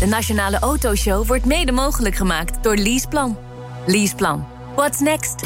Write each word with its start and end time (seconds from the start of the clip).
De 0.00 0.06
Nationale 0.06 0.58
Autoshow 0.58 1.26
wordt 1.26 1.44
mede 1.44 1.72
mogelijk 1.72 2.16
gemaakt 2.16 2.62
door 2.62 2.76
Leaseplan. 2.76 3.38
Leaseplan. 3.86 4.46
What's 4.76 4.98
next? 4.98 5.42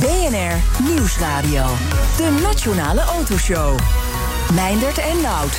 BNR 0.00 0.82
Nieuwsradio. 0.82 1.66
De 2.16 2.38
Nationale 2.42 3.00
Autoshow. 3.00 3.78
Meindert 4.52 4.98
en 4.98 5.20
Nout. 5.20 5.58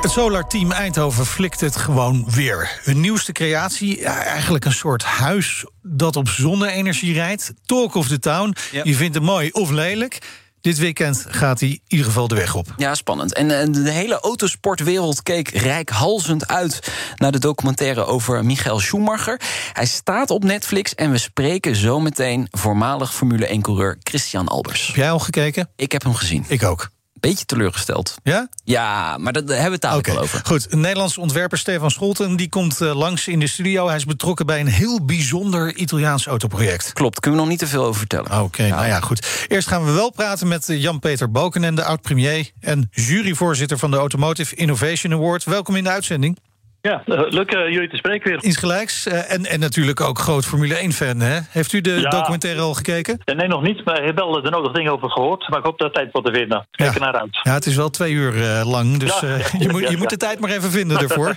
Het 0.00 0.10
Solar 0.10 0.48
Team 0.48 0.70
Eindhoven 0.70 1.26
flikt 1.26 1.60
het 1.60 1.76
gewoon 1.76 2.24
weer. 2.30 2.80
Hun 2.82 3.00
nieuwste 3.00 3.32
creatie, 3.32 3.98
ja, 3.98 4.22
eigenlijk 4.24 4.64
een 4.64 4.72
soort 4.72 5.02
huis 5.02 5.64
dat 5.82 6.16
op 6.16 6.28
zonne-energie 6.28 7.12
rijdt. 7.12 7.52
Talk 7.66 7.94
of 7.94 8.08
the 8.08 8.18
town. 8.18 8.54
Je 8.84 8.94
vindt 8.94 9.14
het 9.14 9.24
mooi 9.24 9.50
of 9.50 9.70
lelijk. 9.70 10.18
Dit 10.62 10.78
weekend 10.78 11.24
gaat 11.28 11.60
hij 11.60 11.68
in 11.68 11.80
ieder 11.86 12.06
geval 12.06 12.28
de 12.28 12.34
weg 12.34 12.54
op. 12.54 12.74
Ja, 12.76 12.94
spannend. 12.94 13.34
En 13.34 13.60
eh, 13.60 13.66
de 13.70 13.90
hele 13.90 14.20
autosportwereld 14.20 15.22
keek 15.22 15.48
rijkhalzend 15.48 16.48
uit 16.48 16.92
naar 17.16 17.32
de 17.32 17.38
documentaire 17.38 18.04
over 18.04 18.44
Michael 18.44 18.78
Schumacher. 18.78 19.40
Hij 19.72 19.86
staat 19.86 20.30
op 20.30 20.44
Netflix 20.44 20.94
en 20.94 21.10
we 21.10 21.18
spreken 21.18 21.76
zometeen 21.76 22.48
voormalig 22.50 23.14
Formule 23.14 23.58
1-coureur 23.58 23.96
Christian 24.02 24.48
Albers. 24.48 24.86
Heb 24.86 24.96
jij 24.96 25.10
al 25.10 25.18
gekeken? 25.18 25.68
Ik 25.76 25.92
heb 25.92 26.02
hem 26.02 26.14
gezien. 26.14 26.44
Ik 26.48 26.64
ook. 26.64 26.90
Beetje 27.22 27.44
teleurgesteld. 27.44 28.16
Ja? 28.22 28.48
Ja, 28.64 29.18
maar 29.18 29.32
daar 29.32 29.42
hebben 29.42 29.80
we 29.80 29.86
het 29.86 29.96
Oké, 29.96 30.12
wel 30.12 30.22
over. 30.22 30.40
goed. 30.44 30.74
Nederlandse 30.74 31.20
ontwerper 31.20 31.58
Stefan 31.58 31.90
Scholten 31.90 32.36
die 32.36 32.48
komt 32.48 32.80
eh, 32.80 32.94
langs 32.94 33.28
in 33.28 33.38
de 33.38 33.46
studio. 33.46 33.86
Hij 33.86 33.96
is 33.96 34.04
betrokken 34.04 34.46
bij 34.46 34.60
een 34.60 34.66
heel 34.66 35.04
bijzonder 35.04 35.74
Italiaans 35.74 36.26
autoproject. 36.26 36.92
Klopt, 36.92 37.20
kunnen 37.20 37.40
we 37.40 37.46
nog 37.46 37.54
niet 37.54 37.62
te 37.62 37.72
veel 37.72 37.84
over 37.84 37.98
vertellen. 37.98 38.42
Oké, 38.42 38.68
nou 38.68 38.86
ja, 38.86 39.00
goed. 39.00 39.46
Eerst 39.48 39.68
gaan 39.68 39.84
we 39.84 39.90
wel 39.90 40.10
praten 40.10 40.48
met 40.48 40.68
eh, 40.68 40.82
Jan-Peter 40.82 41.30
Balkenende, 41.30 41.80
de 41.80 41.86
oud-premier... 41.86 42.50
en 42.60 42.88
juryvoorzitter 42.90 43.78
van 43.78 43.90
de 43.90 43.96
Automotive 43.96 44.54
Innovation 44.54 45.12
Award. 45.12 45.44
Welkom 45.44 45.76
in 45.76 45.84
de 45.84 45.90
uitzending. 45.90 46.38
Ja, 46.82 47.02
eh, 47.06 47.20
leuk 47.28 47.50
eh, 47.52 47.72
jullie 47.72 47.88
te 47.88 47.96
spreken 47.96 48.30
weer. 48.30 48.44
Insgelijks. 48.44 49.06
eh, 49.06 49.32
en, 49.32 49.44
en 49.46 49.60
natuurlijk 49.60 50.00
ook 50.00 50.18
groot 50.18 50.44
Formule 50.44 50.76
1-fan, 50.90 51.20
hè? 51.20 51.38
Heeft 51.48 51.72
u 51.72 51.80
de 51.80 51.90
Ja. 51.90 52.08
documentaire 52.10 52.60
al 52.60 52.74
gekeken? 52.74 53.18
Nee, 53.24 53.48
nog 53.48 53.62
niet, 53.62 53.84
maar 53.84 53.98
ik 54.00 54.06
heb 54.06 54.16
wel 54.16 54.42
de 54.42 54.50
nodige 54.50 54.74
dingen 54.74 54.92
over 54.92 55.10
gehoord. 55.10 55.48
Maar 55.48 55.58
ik 55.58 55.64
hoop 55.64 55.78
dat 55.78 55.94
tijd 55.94 56.12
wat 56.12 56.24
te 56.24 56.32
vinden. 56.32 56.66
Kijk 56.70 56.94
er 56.94 57.00
naar 57.00 57.20
uit. 57.20 57.40
Ja, 57.42 57.52
het 57.54 57.66
is 57.66 57.76
wel 57.76 57.90
twee 57.90 58.12
uur 58.12 58.32
lang, 58.64 58.96
dus 58.96 59.20
Ja, 59.20 59.28
ja, 59.28 59.36
je, 59.58 59.68
moet, 59.68 59.82
ja, 59.82 59.90
je 59.90 59.96
moet 59.96 60.02
ja. 60.10 60.16
de 60.16 60.16
tijd 60.16 60.38
maar 60.40 60.50
even 60.50 60.70
vinden 60.70 60.98
ervoor. 60.98 61.34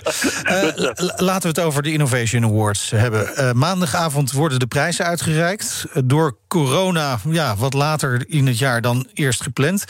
La- 0.96 1.14
laten 1.16 1.42
we 1.42 1.48
het 1.48 1.60
over 1.60 1.82
de 1.82 1.92
Innovation 1.92 2.44
Awards 2.44 2.90
hebben. 2.90 3.58
Maandagavond 3.58 4.32
worden 4.32 4.58
de 4.58 4.66
prijzen 4.66 5.04
uitgereikt. 5.04 5.86
Door 6.04 6.36
corona, 6.48 7.18
ja, 7.30 7.56
wat 7.56 7.74
later 7.74 8.24
in 8.28 8.46
het 8.46 8.58
jaar 8.58 8.80
dan 8.80 9.06
eerst 9.14 9.42
gepland. 9.42 9.84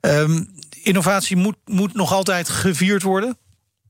Ehm, 0.00 0.44
innovatie 0.82 1.36
moet, 1.36 1.56
moet 1.64 1.94
nog 1.94 2.12
altijd 2.12 2.48
gevierd 2.48 3.02
worden? 3.02 3.36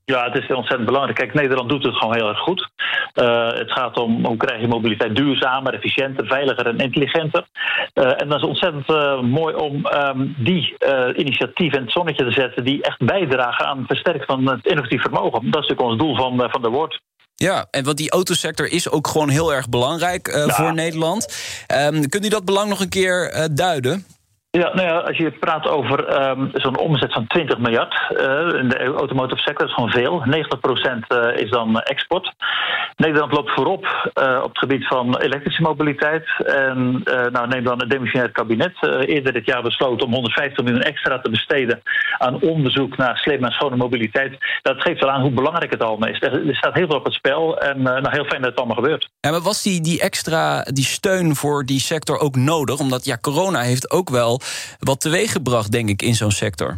Ja, 0.09 0.23
het 0.31 0.35
is 0.43 0.47
ontzettend 0.47 0.85
belangrijk. 0.85 1.17
Kijk, 1.17 1.33
Nederland 1.33 1.69
doet 1.69 1.83
het 1.83 1.95
gewoon 1.95 2.15
heel 2.15 2.27
erg 2.27 2.39
goed. 2.39 2.69
Eh, 3.13 3.47
het 3.47 3.71
gaat 3.71 3.97
om 3.97 4.25
hoe 4.25 4.37
krijg 4.37 4.61
je 4.61 4.67
mobiliteit 4.67 5.15
duurzamer, 5.15 5.73
efficiënter, 5.73 6.25
veiliger 6.27 6.67
en 6.67 6.77
intelligenter. 6.77 7.45
Eh, 7.93 8.21
en 8.21 8.29
dat 8.29 8.37
is 8.41 8.47
ontzettend 8.47 8.89
eh, 8.89 9.21
mooi 9.21 9.55
om 9.55 9.85
ehm, 9.85 10.27
die 10.37 10.77
initiatieven 11.15 11.77
in 11.77 11.83
het 11.83 11.93
zonnetje 11.93 12.25
te 12.25 12.31
zetten... 12.31 12.63
die 12.63 12.83
echt 12.83 13.05
bijdragen 13.05 13.65
aan 13.65 13.77
het 13.77 13.87
versterken 13.87 14.25
van 14.25 14.47
het 14.49 14.65
innovatief 14.65 15.01
vermogen. 15.01 15.51
Dat 15.51 15.63
is 15.63 15.69
natuurlijk 15.69 15.81
ons 15.81 15.97
doel 15.97 16.15
van, 16.15 16.49
van 16.51 16.61
de 16.61 16.69
woord. 16.69 17.01
Ja, 17.35 17.67
en 17.71 17.83
want 17.83 17.97
die 17.97 18.11
autosector 18.11 18.71
is 18.71 18.89
ook 18.89 19.07
gewoon 19.07 19.29
heel 19.29 19.53
erg 19.53 19.69
belangrijk 19.69 20.27
Ja. 20.27 20.47
voor 20.47 20.73
Nederland. 20.73 21.27
Ehm, 21.67 22.01
kunt 22.01 22.25
u 22.25 22.29
dat 22.29 22.45
belang 22.45 22.69
nog 22.69 22.79
een 22.79 22.89
keer 22.89 23.47
duiden? 23.53 24.05
Ja, 24.51 24.73
nou 24.73 24.87
ja, 24.87 24.97
als 24.97 25.17
je 25.17 25.31
praat 25.31 25.67
over 25.67 26.05
ehm, 26.05 26.47
zo'n 26.53 26.77
omzet 26.77 27.13
van 27.13 27.27
20 27.27 27.57
miljard 27.57 27.93
eh, 28.17 28.59
in 28.59 28.69
de 28.69 28.83
automotive 28.83 29.41
sector, 29.41 29.67
is 29.67 29.73
gewoon 29.73 29.89
veel. 29.89 30.23
90% 30.25 31.07
eh, 31.07 31.41
is 31.41 31.49
dan 31.49 31.79
export. 31.79 32.33
Nederland 32.95 33.33
loopt 33.33 33.51
voorop 33.51 33.85
eh, 34.13 34.39
op 34.43 34.49
het 34.49 34.57
gebied 34.57 34.87
van 34.87 35.17
elektrische 35.17 35.61
mobiliteit. 35.61 36.25
En 36.45 37.01
eh, 37.03 37.31
nou, 37.31 37.47
neem 37.47 37.63
dan 37.63 37.79
het 37.79 37.89
demissionair 37.89 38.31
kabinet 38.31 38.73
eh, 38.79 39.15
eerder 39.15 39.33
dit 39.33 39.45
jaar 39.45 39.61
besloten 39.61 40.05
om 40.05 40.13
150 40.13 40.63
miljoen 40.63 40.83
extra 40.83 41.19
te 41.19 41.29
besteden 41.29 41.81
aan 42.17 42.41
onderzoek 42.41 42.97
naar 42.97 43.17
slimme 43.17 43.45
en 43.47 43.53
schone 43.53 43.75
mobiliteit. 43.75 44.37
Dat 44.61 44.81
geeft 44.81 44.99
wel 44.99 45.11
aan 45.11 45.21
hoe 45.21 45.31
belangrijk 45.31 45.71
het 45.71 45.83
allemaal 45.83 46.09
is. 46.09 46.21
Er 46.21 46.55
staat 46.55 46.73
heel 46.73 46.87
veel 46.87 46.97
op 46.97 47.05
het 47.05 47.13
spel 47.13 47.57
en 47.57 47.77
eh, 47.77 48.01
nou, 48.01 48.09
heel 48.09 48.25
fijn 48.25 48.41
dat 48.41 48.49
het 48.49 48.59
allemaal 48.59 48.83
gebeurt. 48.83 49.09
Ja, 49.19 49.31
maar 49.31 49.41
was 49.41 49.61
die, 49.61 49.81
die 49.81 50.01
extra 50.01 50.61
die 50.61 50.85
steun 50.85 51.35
voor 51.35 51.65
die 51.65 51.79
sector 51.79 52.17
ook 52.17 52.35
nodig? 52.35 52.79
Omdat 52.79 53.05
ja, 53.05 53.17
corona 53.17 53.61
heeft 53.61 53.91
ook 53.91 54.09
wel 54.09 54.38
wat 54.79 55.01
teweeggebracht, 55.01 55.71
denk 55.71 55.89
ik, 55.89 56.01
in 56.01 56.15
zo'n 56.15 56.31
sector. 56.31 56.77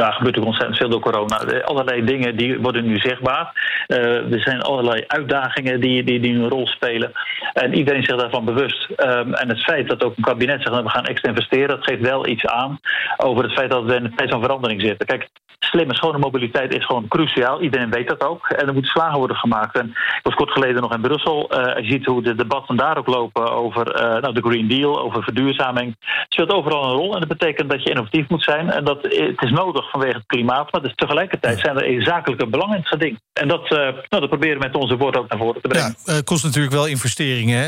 Ja, 0.00 0.06
er 0.06 0.12
gebeurt 0.12 0.38
ook 0.38 0.44
ontzettend 0.44 0.76
veel 0.76 0.88
door 0.88 1.00
corona. 1.00 1.36
Allerlei 1.64 2.04
dingen 2.04 2.36
die 2.36 2.58
worden 2.58 2.86
nu 2.86 2.98
zichtbaar. 2.98 3.52
Eh, 3.86 4.32
er 4.32 4.40
zijn 4.40 4.60
allerlei 4.60 5.04
uitdagingen 5.06 5.80
die, 5.80 6.04
die, 6.04 6.20
die 6.20 6.34
een 6.34 6.48
rol 6.48 6.66
spelen. 6.66 7.12
En 7.52 7.74
iedereen 7.74 8.02
zich 8.02 8.16
daarvan 8.16 8.44
bewust. 8.44 8.88
Ehm, 8.96 9.32
en 9.32 9.48
het 9.48 9.62
feit 9.62 9.88
dat 9.88 10.04
ook 10.04 10.16
een 10.16 10.22
kabinet 10.22 10.62
zegt 10.62 10.74
dat 10.74 10.82
we 10.82 10.90
gaan 10.90 11.04
extra 11.04 11.28
investeren, 11.28 11.68
dat 11.68 11.84
geeft 11.84 12.00
wel 12.00 12.26
iets 12.26 12.46
aan 12.46 12.80
over 13.16 13.42
het 13.44 13.52
feit 13.52 13.70
dat 13.70 13.84
we 13.84 13.94
in 13.94 14.04
een 14.04 14.14
tijd 14.14 14.30
van 14.30 14.42
verandering 14.42 14.80
zitten. 14.80 15.06
Kijk, 15.06 15.28
slimme, 15.60 15.94
schone 15.94 16.18
mobiliteit 16.18 16.74
is 16.74 16.86
gewoon 16.86 17.08
cruciaal. 17.08 17.60
Iedereen 17.60 17.90
weet 17.90 18.08
dat 18.08 18.24
ook. 18.24 18.48
En 18.48 18.66
er 18.66 18.72
moeten 18.72 18.90
slagen 18.90 19.18
worden 19.18 19.36
gemaakt. 19.36 19.78
En 19.78 19.86
ik 19.86 20.20
was 20.22 20.34
kort 20.34 20.50
geleden 20.50 20.82
nog 20.82 20.94
in 20.94 21.00
Brussel. 21.00 21.50
Eh, 21.50 21.82
je 21.82 21.90
ziet 21.90 22.06
hoe 22.06 22.22
de 22.22 22.34
debatten 22.34 22.76
daar 22.76 22.98
ook 22.98 23.06
lopen 23.06 23.52
over 23.52 23.92
eh, 23.92 24.22
nou, 24.22 24.34
de 24.34 24.42
Green 24.42 24.68
Deal, 24.68 25.00
over 25.00 25.22
verduurzaming. 25.22 25.96
Het 26.00 26.26
speelt 26.28 26.52
overal 26.52 26.84
een 26.84 26.96
rol. 26.96 27.14
En 27.14 27.20
dat 27.20 27.38
betekent 27.38 27.70
dat 27.70 27.82
je 27.82 27.90
innovatief 27.90 28.28
moet 28.28 28.42
zijn. 28.42 28.70
En 28.70 28.84
dat, 28.84 29.04
eh, 29.04 29.26
het 29.26 29.42
is 29.42 29.50
nodig 29.50 29.90
vanwege 29.90 30.16
het 30.16 30.26
klimaat. 30.26 30.72
Maar 30.72 30.82
dus 30.82 30.94
tegelijkertijd 30.94 31.58
zijn 31.58 31.78
er 31.78 32.02
zakelijke 32.02 32.46
belangen 32.46 32.74
in 32.74 32.80
het 32.80 32.90
geding. 32.90 33.20
En 33.32 33.48
dat, 33.48 33.70
nou, 33.70 33.94
dat 34.08 34.28
proberen 34.28 34.58
we 34.58 34.66
met 34.66 34.76
onze 34.76 34.96
woorden 34.96 35.20
ook 35.20 35.28
naar 35.28 35.38
voren 35.38 35.62
te 35.62 35.68
brengen. 35.68 35.96
Ja, 36.04 36.12
eh, 36.12 36.20
kost 36.24 36.44
natuurlijk 36.44 36.74
wel 36.74 36.86
investeringen. 36.86 37.58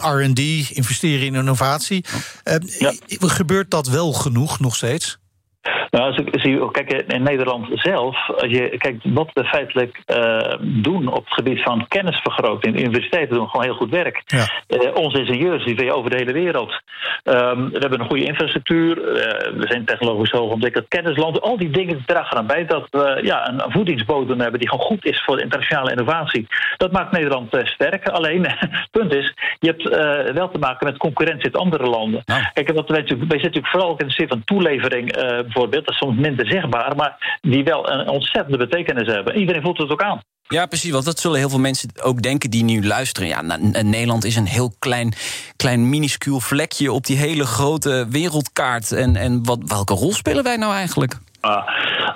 R&D, 0.00 0.38
investeren 0.70 1.26
in 1.26 1.34
innovatie. 1.34 2.04
Gebeurt 3.20 3.70
dat 3.70 3.88
wel 3.88 4.12
genoeg 4.12 4.60
nog 4.60 4.76
steeds? 4.76 5.18
Nou, 5.90 6.04
als 6.04 6.16
ik 6.16 6.40
zie, 6.40 6.70
kijk, 6.70 6.92
in 6.92 7.22
Nederland 7.22 7.66
zelf, 7.72 8.30
als 8.30 8.50
je 8.50 8.74
kijkt 8.78 9.04
wat 9.04 9.30
we 9.32 9.44
feitelijk 9.44 10.02
eh, 10.06 10.54
doen 10.60 11.08
op 11.08 11.24
het 11.24 11.34
gebied 11.34 11.62
van 11.62 11.88
kennisvergroting, 11.88 12.78
universiteiten 12.78 13.36
doen 13.36 13.48
gewoon 13.48 13.64
heel 13.64 13.74
goed 13.74 13.90
werk. 13.90 14.22
Eh, 14.26 14.94
onze 14.94 15.18
ingenieurs 15.18 15.64
die 15.64 15.74
ben 15.74 15.84
je 15.84 15.94
over 15.94 16.10
de 16.10 16.16
hele 16.16 16.32
wereld. 16.32 16.80
Ehm, 17.22 17.68
we 17.68 17.78
hebben 17.78 18.00
een 18.00 18.06
goede 18.06 18.24
infrastructuur, 18.24 19.08
eh, 19.08 19.52
we 19.52 19.66
zijn 19.66 19.84
technologisch 19.84 20.30
hoog 20.30 20.52
ontwikkeld, 20.52 20.88
kennisland. 20.88 21.40
Al 21.40 21.56
die 21.56 21.70
dingen 21.70 22.02
dragen 22.06 22.36
aan 22.36 22.46
bij 22.46 22.66
dat 22.66 22.86
we 22.90 23.20
ja, 23.22 23.48
een, 23.48 23.62
voedingsbodem 23.68 24.40
hebben 24.40 24.60
die 24.60 24.68
gewoon 24.68 24.86
goed 24.86 25.04
is 25.04 25.22
voor 25.24 25.40
internationale 25.40 25.90
innovatie. 25.90 26.46
Dat 26.76 26.92
maakt 26.92 27.12
Nederland 27.12 27.54
eh, 27.54 27.66
sterk. 27.66 28.08
Alleen, 28.08 28.46
het 28.46 28.88
punt 28.96 29.14
is, 29.14 29.34
je 29.58 29.68
hebt 29.68 29.82
wel 30.34 30.50
te 30.50 30.58
maken 30.58 30.86
met 30.86 30.96
concurrentie 30.96 31.44
uit 31.44 31.56
andere 31.56 31.86
landen. 31.86 32.24
Kijk, 32.52 32.72
wat 32.72 32.88
wij, 32.88 33.02
wij 33.02 33.06
zitten 33.06 33.28
natuurlijk 33.28 33.66
vooral 33.66 33.90
ook 33.90 34.00
in 34.00 34.06
de 34.06 34.12
zin 34.12 34.28
van 34.28 34.44
toelevering 34.44 35.12
bijvoorbeeld. 35.56 35.84
Dat 35.86 35.94
is 35.94 36.00
soms 36.00 36.18
minder 36.18 36.46
zichtbaar, 36.46 36.96
maar 36.96 37.38
die 37.40 37.64
wel 37.64 37.90
een 37.90 38.08
ontzettende 38.08 38.58
betekenis 38.58 39.14
hebben. 39.14 39.38
Iedereen 39.38 39.62
voelt 39.62 39.78
het 39.78 39.90
ook 39.90 40.02
aan. 40.02 40.20
Ja, 40.48 40.66
precies. 40.66 40.90
Want 40.90 41.04
dat 41.04 41.18
zullen 41.18 41.38
heel 41.38 41.48
veel 41.48 41.58
mensen 41.58 41.90
ook 42.02 42.22
denken 42.22 42.50
die 42.50 42.64
nu 42.64 42.86
luisteren. 42.86 43.28
Ja, 43.28 43.42
nou, 43.42 43.82
Nederland 43.82 44.24
is 44.24 44.36
een 44.36 44.46
heel 44.46 44.72
klein, 44.78 45.14
klein 45.56 45.88
minuscuul 45.88 46.40
vlekje 46.40 46.92
op 46.92 47.06
die 47.06 47.16
hele 47.16 47.46
grote 47.46 48.06
wereldkaart. 48.10 48.92
En, 48.92 49.16
en 49.16 49.44
wat, 49.44 49.58
welke 49.66 49.94
rol 49.94 50.12
spelen 50.12 50.44
wij 50.44 50.56
nou 50.56 50.74
eigenlijk? 50.74 51.18
Ah, 51.40 51.66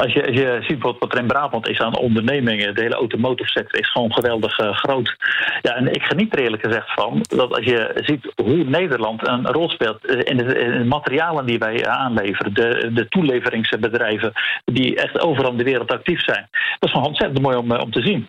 als, 0.01 0.13
je, 0.13 0.27
als 0.27 0.37
je 0.37 0.59
ziet 0.63 0.83
wat, 0.83 0.97
wat 0.99 1.13
er 1.13 1.19
in 1.19 1.27
Brabant 1.27 1.69
is 1.69 1.81
aan 1.81 1.97
ondernemingen, 1.99 2.75
de 2.75 2.83
hele 2.83 2.95
automotive 2.95 3.51
sector 3.51 3.81
is 3.81 3.91
gewoon 3.91 4.13
geweldig 4.13 4.59
eh, 4.59 4.77
groot. 4.77 5.17
Ja, 5.63 5.75
en 5.77 5.93
ik 5.93 6.03
geniet 6.03 6.33
er 6.33 6.43
eerlijk 6.43 6.65
gezegd 6.65 6.93
van 6.95 7.25
dat 7.29 7.55
als 7.57 7.65
je 7.65 7.91
ziet 7.95 8.33
hoe 8.43 8.65
Nederland 8.65 9.29
een 9.29 9.47
rol 9.47 9.69
speelt 9.71 10.07
eh, 10.07 10.19
in 10.25 10.37
de, 10.37 10.59
in 10.59 10.79
de 10.79 10.85
materialen 10.85 11.47
die 11.47 11.59
wij 11.59 11.85
eh, 11.85 11.93
aanleveren, 11.93 12.55
de, 12.55 12.91
de 12.95 13.09
toeleveringsbedrijven 13.09 14.33
die 14.65 14.97
echt 14.97 15.21
overal 15.21 15.51
in 15.51 15.57
de 15.57 15.65
wereld 15.65 15.93
actief 15.93 16.25
zijn. 16.25 16.49
Dat 16.79 16.89
is 16.89 16.91
gewoon 16.91 17.07
ontzettend 17.07 17.41
mooi 17.41 17.57
om, 17.57 17.73
om 17.73 17.91
te 17.91 18.03
zien. 18.03 18.29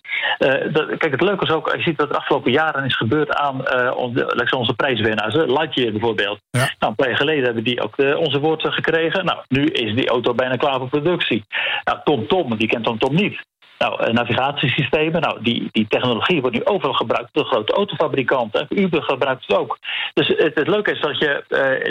Dat- 0.71 0.97
kijk, 0.97 1.11
het 1.11 1.21
leuke 1.21 1.43
is 1.45 1.51
ook, 1.51 1.67
als 1.67 1.75
je 1.75 1.81
ziet 1.81 1.97
wat 1.97 2.09
de 2.09 2.17
afgelopen 2.17 2.51
jaren 2.51 2.85
is 2.85 2.97
gebeurd 2.97 3.35
aan 3.35 3.57
onze, 3.95 4.55
onze 4.57 4.73
prijswinnaars. 4.73 5.35
Lightyear 5.35 5.91
bijvoorbeeld. 5.91 6.39
Nou, 6.51 6.67
een 6.79 6.95
paar 6.95 7.07
jaar 7.07 7.17
geleden 7.17 7.43
hebben 7.43 7.63
die 7.63 7.81
ook 7.81 7.95
onze 7.97 8.39
woord 8.39 8.67
gekregen. 8.67 9.25
Nou, 9.25 9.39
nu 9.47 9.65
is 9.65 9.95
die 9.95 10.09
auto 10.09 10.33
bijna 10.33 10.55
klaar 10.55 10.77
voor 10.77 10.89
productie. 10.89 11.43
Nou, 11.83 11.99
Tom 12.03 12.27
Tom, 12.27 12.57
die 12.57 12.67
kent 12.67 12.85
Tom 12.85 12.97
Tom 12.97 13.15
niet. 13.15 13.39
Nou, 13.81 14.13
navigatiesystemen, 14.13 15.21
nou, 15.21 15.43
die, 15.43 15.69
die 15.71 15.85
technologie 15.87 16.41
wordt 16.41 16.55
nu 16.55 16.65
overal 16.65 16.93
gebruikt 16.93 17.29
door 17.31 17.45
grote 17.45 17.73
autofabrikanten. 17.73 18.65
Uber 18.69 19.03
gebruikt 19.03 19.47
het 19.47 19.57
ook. 19.57 19.77
Dus 20.13 20.27
het, 20.27 20.55
het 20.55 20.67
leuke 20.67 20.91
is 20.91 21.01
dat 21.01 21.19
je 21.19 21.43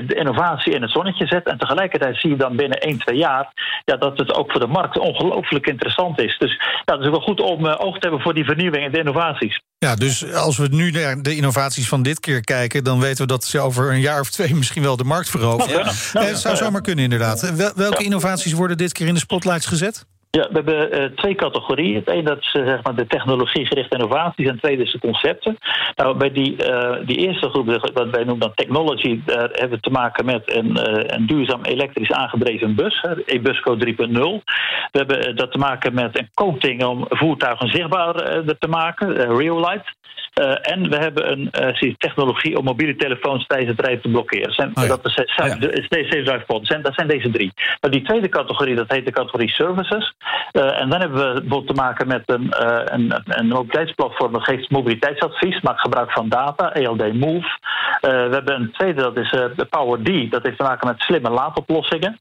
de 0.06 0.14
innovatie 0.14 0.72
in 0.72 0.82
het 0.82 0.90
zonnetje 0.90 1.26
zet 1.26 1.46
en 1.46 1.58
tegelijkertijd 1.58 2.16
zie 2.16 2.30
je 2.30 2.36
dan 2.36 2.56
binnen 2.56 2.78
1, 2.78 2.98
2 2.98 3.16
jaar 3.16 3.52
ja, 3.84 3.96
dat 3.96 4.18
het 4.18 4.34
ook 4.34 4.50
voor 4.50 4.60
de 4.60 4.66
markt 4.66 4.98
ongelooflijk 4.98 5.66
interessant 5.66 6.20
is. 6.20 6.38
Dus 6.38 6.60
ja, 6.84 6.94
het 6.94 7.02
is 7.02 7.10
wel 7.10 7.20
goed 7.20 7.40
om 7.40 7.66
oog 7.66 7.94
te 7.94 8.00
hebben 8.00 8.20
voor 8.20 8.34
die 8.34 8.44
vernieuwing 8.44 8.84
en 8.84 8.92
de 8.92 8.98
innovaties. 8.98 9.60
Ja, 9.78 9.94
dus 9.94 10.32
als 10.32 10.58
we 10.58 10.68
nu 10.70 10.90
naar 10.90 11.22
de 11.22 11.36
innovaties 11.36 11.88
van 11.88 12.02
dit 12.02 12.20
keer 12.20 12.40
kijken, 12.40 12.84
dan 12.84 13.00
weten 13.00 13.20
we 13.20 13.26
dat 13.26 13.44
ze 13.44 13.60
over 13.60 13.92
een 13.92 14.00
jaar 14.00 14.20
of 14.20 14.30
twee 14.30 14.54
misschien 14.54 14.82
wel 14.82 14.96
de 14.96 15.04
markt 15.04 15.30
veroveren. 15.30 15.84
Ja, 15.84 15.92
ja, 16.12 16.28
ja, 16.28 16.34
zou 16.34 16.56
zomaar 16.56 16.80
kunnen, 16.80 17.04
inderdaad. 17.04 17.72
Welke 17.74 18.04
innovaties 18.04 18.52
worden 18.52 18.76
dit 18.76 18.92
keer 18.92 19.06
in 19.06 19.14
de 19.14 19.20
spotlights 19.20 19.66
gezet? 19.66 20.04
Ja, 20.32 20.48
we 20.48 20.54
hebben 20.54 21.00
uh, 21.00 21.04
twee 21.16 21.34
categorieën. 21.34 21.94
Het 21.94 22.08
ene 22.08 22.22
dat 22.22 22.38
is 22.38 22.54
uh, 22.54 22.66
zeg 22.66 22.82
maar 22.82 22.94
de 22.94 23.06
technologiegerichte 23.06 23.96
innovaties 23.96 24.46
en 24.46 24.52
het 24.52 24.62
tweede 24.62 24.82
is 24.82 24.92
de 24.92 24.98
concepten. 24.98 25.56
Nou, 25.96 26.16
bij 26.16 26.32
die, 26.32 26.66
uh, 26.66 26.96
die 27.06 27.16
eerste 27.16 27.48
groep, 27.48 27.66
wat 27.66 28.10
wij 28.10 28.24
noemen 28.24 28.38
dan 28.38 28.54
technology, 28.54 29.20
daar 29.24 29.48
hebben 29.52 29.70
we 29.70 29.80
te 29.80 29.90
maken 29.90 30.24
met 30.24 30.56
een, 30.56 30.78
een 31.14 31.26
duurzaam 31.26 31.62
elektrisch 31.62 32.12
aangedreven 32.12 32.74
bus, 32.74 33.04
e-busco 33.24 33.76
3.0. 33.76 33.82
We 33.82 34.98
hebben 34.98 35.36
dat 35.36 35.52
te 35.52 35.58
maken 35.58 35.94
met 35.94 36.18
een 36.18 36.30
coating 36.34 36.84
om 36.84 37.04
voertuigen 37.08 37.68
zichtbaar 37.68 38.14
te 38.58 38.68
maken, 38.68 39.36
Realight. 39.36 39.94
Uh, 40.34 40.54
en 40.60 40.90
we 40.90 40.96
hebben 40.96 41.32
een 41.32 41.50
uh, 41.84 41.94
technologie 41.98 42.58
om 42.58 42.64
mobiele 42.64 42.96
telefoons 42.96 43.46
tijdens 43.46 43.70
het 43.70 43.80
rijden 43.80 44.02
te 44.02 44.08
blokkeren. 44.08 44.52
Zijn, 44.52 44.70
oh 44.74 44.82
ja. 44.82 44.88
Dat 44.88 45.06
is 45.06 45.12
safe 45.12 46.22
ja. 46.22 46.78
Dat 46.78 46.94
zijn 46.94 47.08
deze 47.08 47.30
drie. 47.30 47.52
Maar 47.80 47.90
die 47.90 48.02
tweede 48.02 48.28
categorie, 48.28 48.74
dat 48.74 48.90
heet 48.90 49.04
de 49.04 49.12
categorie 49.12 49.48
services. 49.48 50.14
Uh, 50.52 50.80
en 50.80 50.88
dan 50.88 51.00
hebben 51.00 51.18
we 51.18 51.40
bijvoorbeeld 51.40 51.66
te 51.66 51.82
maken 51.82 52.06
met 52.06 52.22
een, 52.26 52.52
een, 52.94 53.22
een 53.24 53.48
mobiliteitsplatform 53.48 54.32
dat 54.32 54.44
geeft 54.44 54.70
mobiliteitsadvies, 54.70 55.60
maakt 55.60 55.80
gebruik 55.80 56.12
van 56.12 56.28
data, 56.28 56.72
ELD 56.72 57.12
Move. 57.12 57.58
we 58.00 58.28
hebben 58.30 58.54
een 58.54 58.72
tweede, 58.72 59.02
dat 59.02 59.16
is 59.16 59.30
de 59.30 59.66
Power 59.70 60.02
D, 60.02 60.30
dat 60.30 60.42
heeft 60.42 60.58
te 60.58 60.64
maken 60.64 60.88
met 60.88 61.00
slimme 61.00 61.30
laadoplossingen. 61.30 62.20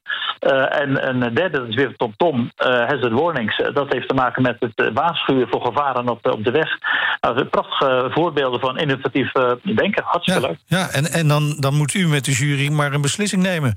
en 0.68 1.08
een 1.08 1.34
derde, 1.34 1.58
dat 1.58 1.68
is 1.68 1.74
weer 1.74 1.96
TomTom, 1.96 2.50
Hazard 2.56 3.12
Warnings. 3.12 3.56
dat 3.56 3.92
heeft 3.92 4.08
te 4.08 4.14
maken 4.14 4.42
met 4.42 4.56
het 4.58 4.90
waarschuwen 4.94 5.48
voor 5.50 5.64
gevaren 5.64 6.08
op, 6.08 6.26
op 6.26 6.44
de 6.44 6.50
weg. 6.50 6.78
Nou, 7.20 7.44
prachtige 7.44 7.99
voorbeelden 8.08 8.60
van 8.60 8.78
innovatief 8.78 9.32
denken. 9.62 10.02
Hartstikke 10.04 10.40
ja, 10.40 10.46
leuk. 10.46 10.58
Ja, 10.66 10.90
en, 10.90 11.06
en 11.12 11.28
dan, 11.28 11.56
dan 11.58 11.74
moet 11.74 11.94
u 11.94 12.08
met 12.08 12.24
de 12.24 12.32
jury 12.32 12.72
maar 12.72 12.92
een 12.92 13.00
beslissing 13.00 13.42
nemen. 13.42 13.74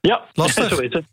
Ja, 0.00 0.20
Lastig. 0.32 0.68
zo 0.68 0.80
is 0.80 0.92
het. 0.92 1.04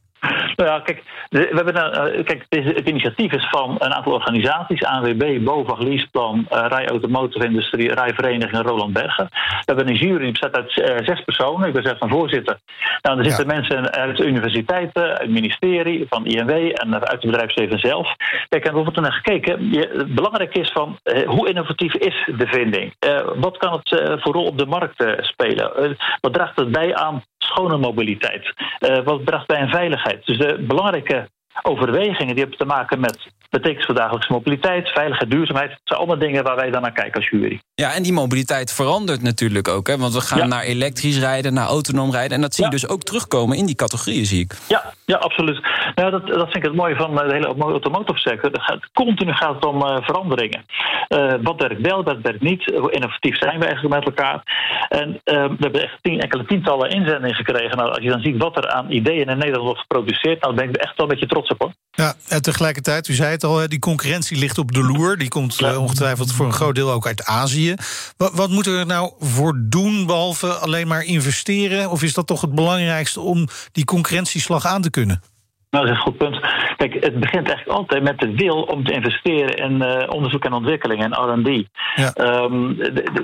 Nou 0.55 0.69
ja, 0.69 0.79
kijk, 0.79 1.03
we 1.29 1.51
hebben 1.53 1.75
een, 1.75 2.23
kijk 2.23 2.45
het, 2.49 2.87
initiatief 2.89 3.33
is 3.33 3.47
van 3.49 3.75
een 3.79 3.93
aantal 3.93 4.13
organisaties: 4.13 4.83
ANWB, 4.83 5.43
BOVAG, 5.43 5.79
Leaseplan, 5.79 6.47
uh, 6.51 6.65
Rij 6.67 6.87
Automotive 6.87 7.45
Industrie, 7.45 7.93
Rijvereniging 7.93 8.61
Roland 8.61 8.93
Bergen. 8.93 9.27
We 9.31 9.63
hebben 9.65 9.87
een 9.87 9.95
jury 9.95 10.19
die 10.19 10.31
bestaat 10.31 10.55
uit 10.55 10.77
uh, 10.77 11.07
zes 11.07 11.23
personen. 11.23 11.67
Ik 11.67 11.73
ben 11.73 11.83
zelf 11.83 12.01
een 12.01 12.09
voorzitter. 12.09 12.59
Nou, 13.01 13.17
er 13.17 13.25
zitten 13.25 13.47
ja. 13.47 13.53
mensen 13.53 13.91
uit 13.91 14.17
de 14.17 14.25
universiteiten, 14.25 15.03
uit 15.03 15.21
het 15.21 15.29
ministerie, 15.29 16.05
van 16.09 16.25
INW 16.25 16.49
en 16.49 16.93
uit 16.93 17.11
het 17.11 17.31
bedrijfsleven 17.31 17.79
zelf. 17.79 18.15
Kijk, 18.49 18.65
en 18.65 18.73
we 18.73 18.83
hebben 18.83 19.03
naar 19.03 19.11
gekeken. 19.11 19.71
Je, 19.71 20.05
belangrijk 20.07 20.57
is 20.57 20.71
van 20.71 20.99
hoe 21.25 21.47
innovatief 21.47 21.93
is 21.93 22.29
de 22.37 22.47
vinding? 22.47 22.93
wat 23.35 23.57
kan 23.57 23.73
het 23.73 24.19
voor 24.21 24.33
rol 24.33 24.45
op 24.45 24.57
de 24.57 24.65
markt 24.65 25.05
spelen? 25.17 25.97
wat 26.21 26.33
draagt 26.33 26.55
het 26.55 26.71
bij 26.71 26.95
aan 26.95 27.23
schone 27.43 27.77
mobiliteit? 27.77 28.53
wat 29.03 29.25
draagt 29.25 29.47
bij 29.47 29.57
aan 29.57 29.69
veiligheid? 29.69 30.25
Dus 30.25 30.37
de 30.37 30.65
belangrijke 30.67 31.29
overwegingen 31.61 32.35
die 32.35 32.43
hebben 32.43 32.57
te 32.57 32.65
maken 32.65 32.99
met 32.99 33.31
betekent 33.51 33.85
voor 33.85 33.95
dagelijkse 33.95 34.31
mobiliteit, 34.31 34.89
veiligheid, 34.89 35.31
duurzaamheid. 35.31 35.69
Dat 35.69 35.79
zijn 35.83 35.99
allemaal 35.99 36.17
dingen 36.17 36.43
waar 36.43 36.55
wij 36.55 36.71
dan 36.71 36.81
naar 36.81 36.91
kijken 36.91 37.13
als 37.13 37.29
jury. 37.29 37.59
Ja, 37.75 37.93
en 37.93 38.03
die 38.03 38.13
mobiliteit 38.13 38.73
verandert 38.73 39.21
natuurlijk 39.21 39.67
ook. 39.67 39.87
Hè? 39.87 39.97
Want 39.97 40.13
we 40.13 40.21
gaan 40.21 40.37
ja. 40.37 40.45
naar 40.45 40.63
elektrisch 40.63 41.19
rijden, 41.19 41.53
naar 41.53 41.67
autonoom 41.67 42.11
rijden. 42.11 42.35
En 42.35 42.41
dat 42.41 42.55
zie 42.55 42.65
je 42.65 42.71
ja. 42.71 42.77
dus 42.77 42.89
ook 42.89 43.03
terugkomen 43.03 43.57
in 43.57 43.65
die 43.65 43.75
categorieën, 43.75 44.25
zie 44.25 44.39
ik. 44.39 44.55
Ja, 44.67 44.93
ja 45.05 45.15
absoluut. 45.15 45.59
Nou, 45.95 46.11
dat, 46.11 46.27
dat 46.27 46.51
vind 46.51 46.55
ik 46.55 46.63
het 46.63 46.75
mooie 46.75 46.95
van 46.95 47.15
de 47.15 47.33
hele 47.33 47.45
automotive 47.45 48.19
sector. 48.19 48.51
Gaat, 48.53 48.89
continu 48.93 49.33
gaat 49.33 49.55
het 49.55 49.65
om 49.65 49.83
uh, 49.83 49.97
veranderingen. 50.01 50.65
Uh, 51.09 51.33
wat 51.41 51.61
werkt 51.61 51.81
wel, 51.81 52.03
wat 52.03 52.21
werkt 52.21 52.41
niet. 52.41 52.65
Hoe 52.75 52.91
innovatief 52.91 53.37
zijn 53.37 53.59
we 53.59 53.65
eigenlijk 53.65 53.95
met 53.95 54.05
elkaar. 54.05 54.43
En 54.89 55.09
uh, 55.09 55.45
we 55.45 55.57
hebben 55.59 55.83
echt 55.83 55.97
tien, 56.01 56.19
enkele 56.19 56.45
tientallen 56.45 56.89
inzendingen 56.89 57.35
gekregen. 57.35 57.77
Nou, 57.77 57.89
als 57.89 58.03
je 58.03 58.09
dan 58.09 58.21
ziet 58.21 58.37
wat 58.37 58.57
er 58.57 58.69
aan 58.69 58.91
ideeën 58.91 59.29
in 59.29 59.37
Nederland 59.37 59.65
wordt 59.65 59.79
geproduceerd... 59.79 60.41
nou, 60.41 60.55
dan 60.55 60.55
ben 60.55 60.69
ik 60.69 60.75
er 60.75 60.81
echt 60.81 60.97
wel 60.97 61.05
een 61.05 61.13
beetje 61.13 61.33
trots 61.33 61.49
op, 61.49 61.61
hoor. 61.61 61.71
Ja, 61.91 62.15
en 62.27 62.41
tegelijkertijd, 62.41 63.07
u 63.07 63.13
zei 63.13 63.31
het 63.31 63.43
al, 63.43 63.69
die 63.69 63.79
concurrentie 63.79 64.37
ligt 64.37 64.57
op 64.57 64.71
de 64.71 64.83
loer. 64.83 65.17
Die 65.17 65.27
komt 65.27 65.55
ja. 65.57 65.77
ongetwijfeld 65.77 66.31
voor 66.31 66.45
een 66.45 66.53
groot 66.53 66.75
deel 66.75 66.91
ook 66.91 67.07
uit 67.07 67.23
Azië. 67.23 67.75
Wat, 68.17 68.33
wat 68.33 68.49
moeten 68.49 68.73
we 68.73 68.79
er 68.79 68.85
nou 68.85 69.13
voor 69.19 69.61
doen, 69.63 70.05
behalve 70.05 70.53
alleen 70.53 70.87
maar 70.87 71.03
investeren? 71.03 71.89
Of 71.89 72.03
is 72.03 72.13
dat 72.13 72.27
toch 72.27 72.41
het 72.41 72.55
belangrijkste 72.55 73.19
om 73.19 73.47
die 73.71 73.85
concurrentieslag 73.85 74.65
aan 74.65 74.81
te 74.81 74.89
kunnen? 74.89 75.21
Nou, 75.71 75.85
dat 75.85 75.95
is 75.95 75.99
een 75.99 76.11
goed 76.11 76.17
punt. 76.17 76.39
Kijk, 76.75 76.93
het 76.93 77.19
begint 77.19 77.47
eigenlijk 77.47 77.77
altijd 77.77 78.03
met 78.03 78.19
de 78.19 78.35
wil 78.35 78.61
om 78.61 78.83
te 78.83 78.93
investeren 78.93 79.55
in 79.55 79.81
uh, 79.81 80.03
onderzoek 80.09 80.45
en 80.45 80.53
ontwikkeling 80.53 81.03
en 81.03 81.13
RD. 81.13 81.67
Ja. 81.95 82.43
Um, 82.43 82.77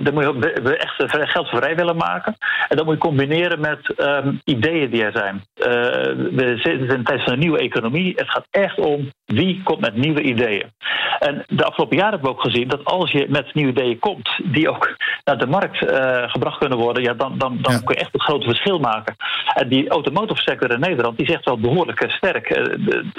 daar 0.04 0.14
moet 0.14 0.24
je 0.24 0.78
echt 0.78 1.32
geld 1.32 1.48
vrij 1.48 1.76
willen 1.76 1.96
maken. 1.96 2.36
En 2.68 2.78
dat 2.78 2.86
moet 2.86 2.94
je 2.94 3.00
combineren 3.00 3.60
met 3.60 3.94
um, 3.98 4.42
ideeën 4.44 4.90
die 4.90 5.04
er 5.04 5.12
zijn. 5.12 5.36
Uh, 5.36 5.66
we 6.36 6.54
zitten 6.56 6.80
in 6.80 6.90
een 6.90 7.04
tijd 7.04 7.24
van 7.24 7.34
een 7.34 7.40
nieuwe 7.40 7.60
economie. 7.60 8.14
Het 8.16 8.30
gaat 8.30 8.48
echt 8.52 8.80
om 8.80 9.12
wie 9.26 9.62
komt 9.64 9.80
met 9.80 9.96
nieuwe 9.96 10.22
ideeën. 10.22 10.72
En 11.20 11.44
de 11.48 11.64
afgelopen 11.64 11.98
jaren 11.98 12.14
hebben 12.14 12.30
we 12.30 12.36
ook 12.36 12.44
gezien 12.44 12.68
dat 12.68 12.86
als 12.86 13.12
je 13.12 13.26
met 13.30 13.54
nieuwe 13.54 13.72
ideeën 13.72 14.00
komt, 14.00 14.40
die 14.44 14.70
ook 14.70 14.96
naar 15.24 15.38
de 15.38 15.48
markt 15.48 15.82
uh, 15.82 16.30
gebracht 16.30 16.58
kunnen 16.58 16.78
worden, 16.78 17.04
ja, 17.04 17.14
dan, 17.14 17.38
dan, 17.38 17.58
dan 17.62 17.74
ja. 17.74 17.80
kun 17.80 17.96
je 17.96 18.02
echt 18.02 18.14
het 18.14 18.22
grote 18.22 18.48
verschil 18.48 18.80
maken. 18.80 19.16
En 19.54 19.70
die 19.70 19.90
automotive 19.90 20.42
sector 20.42 20.72
in 20.72 20.80
Nederland, 20.80 21.18
die 21.18 21.30
zegt 21.30 21.46
wel 21.46 21.60
behoorlijk 21.60 22.12
sterk. 22.12 22.37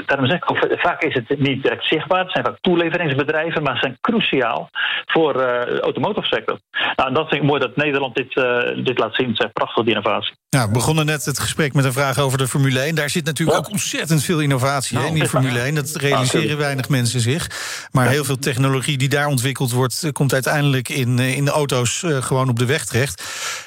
Daarom 0.07 0.27
zeg 0.27 0.37
ik 0.37 0.51
ook, 0.51 0.59
vaak 0.71 1.03
is 1.03 1.15
het 1.15 1.39
niet 1.39 1.63
direct 1.63 1.87
zichtbaar. 1.87 2.21
Het 2.21 2.33
zijn 2.33 2.45
vaak 2.45 2.59
toeleveringsbedrijven, 2.61 3.63
maar 3.63 3.75
ze 3.75 3.81
zijn 3.81 3.99
cruciaal 4.01 4.71
voor 5.07 5.35
uh, 5.35 5.41
de 5.43 5.81
automotive 5.81 6.27
sector. 6.27 6.59
Nou, 6.97 7.09
en 7.09 7.15
dat 7.15 7.29
vind 7.29 7.43
ik 7.43 7.49
mooi 7.49 7.61
dat 7.61 7.77
Nederland 7.77 8.15
dit, 8.15 8.37
uh, 8.37 8.85
dit 8.85 8.99
laat 8.99 9.15
zien. 9.15 9.29
Het 9.29 9.41
is 9.41 9.47
prachtig, 9.53 9.85
die 9.85 9.95
innovatie. 9.95 10.37
Ja, 10.49 10.67
we 10.67 10.73
begonnen 10.73 11.07
net 11.07 11.25
het 11.25 11.39
gesprek 11.39 11.75
met 11.75 11.85
een 11.85 11.93
vraag 11.93 12.19
over 12.19 12.39
de 12.39 12.49
Formule 12.49 12.81
1. 12.81 12.95
Daar 12.95 13.11
zit 13.11 13.25
natuurlijk 13.25 13.59
ja. 13.59 13.65
ook 13.65 13.71
ontzettend 13.71 14.25
veel 14.25 14.41
innovatie 14.41 14.97
nou, 14.97 15.09
in 15.09 15.15
die 15.15 15.29
Formule 15.29 15.61
1. 15.61 15.75
Dat 15.75 15.97
realiseren 15.97 16.51
ah, 16.51 16.59
weinig 16.59 16.89
mensen 16.89 17.21
zich. 17.21 17.51
Maar 17.93 18.05
ja. 18.05 18.11
heel 18.11 18.25
veel 18.25 18.39
technologie 18.39 18.99
die 18.99 19.09
daar 19.09 19.27
ontwikkeld 19.27 19.73
wordt, 19.73 20.11
komt 20.13 20.33
uiteindelijk 20.33 20.89
in, 20.89 21.19
in 21.19 21.45
de 21.45 21.51
auto's 21.51 22.05
gewoon 22.21 22.49
op 22.49 22.59
de 22.59 22.67
weg 22.67 22.85
terecht. 22.85 23.23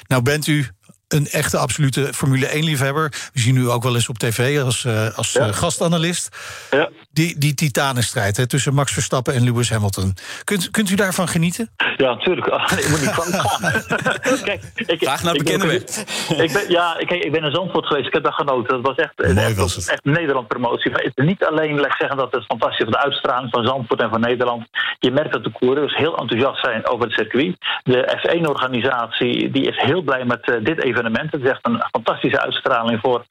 Nou 0.06 0.22
bent 0.22 0.46
u 0.46 0.66
een 1.12 1.26
echte 1.26 1.58
absolute 1.58 2.14
Formule 2.14 2.48
1-liefhebber. 2.48 3.08
We 3.32 3.40
zien 3.40 3.56
u 3.56 3.70
ook 3.70 3.82
wel 3.82 3.94
eens 3.94 4.08
op 4.08 4.18
tv 4.18 4.60
als, 4.62 4.84
uh, 4.84 5.16
als 5.16 5.32
ja. 5.32 5.46
uh, 5.46 5.52
gastanalist. 5.52 6.36
Ja. 6.70 6.88
Die, 7.10 7.38
die 7.38 7.54
titanenstrijd 7.54 8.36
hè, 8.36 8.46
tussen 8.46 8.74
Max 8.74 8.92
Verstappen 8.92 9.34
en 9.34 9.44
Lewis 9.44 9.70
Hamilton. 9.70 10.14
Kunt, 10.44 10.70
kunt 10.70 10.90
u 10.90 10.94
daarvan 10.94 11.28
genieten? 11.28 11.70
Ja, 11.96 12.14
natuurlijk. 12.14 12.46
ik 12.46 12.88
moet 12.88 13.00
niet 13.00 13.10
van 13.10 13.30
Kijk, 14.44 14.62
ik, 14.74 14.98
Vraag 14.98 15.22
naar 15.22 15.34
bekende 15.34 15.66
weg. 15.66 15.82
Ik 16.38 16.52
ben, 16.52 16.70
ja, 16.70 16.98
ik, 16.98 17.10
ik 17.10 17.32
ben 17.32 17.44
in 17.44 17.54
Zandvoort 17.54 17.86
geweest. 17.86 18.06
Ik 18.06 18.12
heb 18.12 18.22
daar 18.22 18.32
genoten. 18.32 18.82
Dat 18.82 18.96
was 18.96 18.96
echt, 18.96 19.34
Mooi 19.34 19.46
echt, 19.46 19.56
was 19.56 19.74
het. 19.74 19.90
echt 19.90 20.04
Nederland-promotie. 20.04 20.90
Maar 20.90 21.02
het 21.02 21.12
is 21.14 21.24
niet 21.24 21.44
alleen 21.44 21.76
laat 21.76 21.86
ik 21.86 21.96
zeggen 21.98 22.16
dat 22.16 22.32
het 22.32 22.44
fantastisch 22.44 22.78
is 22.78 22.84
van 22.84 22.92
de 22.92 23.04
uitstraling 23.04 23.50
van 23.50 23.66
Zandvoort 23.66 24.00
en 24.00 24.10
van 24.10 24.20
Nederland. 24.20 24.66
Je 24.98 25.10
merkt 25.10 25.32
dat 25.32 25.44
de 25.44 25.52
coureurs 25.52 25.96
heel 25.96 26.16
enthousiast 26.16 26.64
zijn 26.64 26.86
over 26.86 27.04
het 27.04 27.14
circuit. 27.14 27.56
De 27.82 28.18
F1-organisatie 28.18 29.50
die 29.50 29.68
is 29.68 29.76
heel 29.76 30.02
blij 30.02 30.24
met 30.24 30.48
uh, 30.48 30.64
dit 30.64 30.82
evenement. 30.82 31.01
Het 31.10 31.42
is 31.42 31.50
echt 31.50 31.66
een 31.66 31.82
fantastische 31.90 32.40
uitstraling 32.40 33.00
voor 33.00 33.24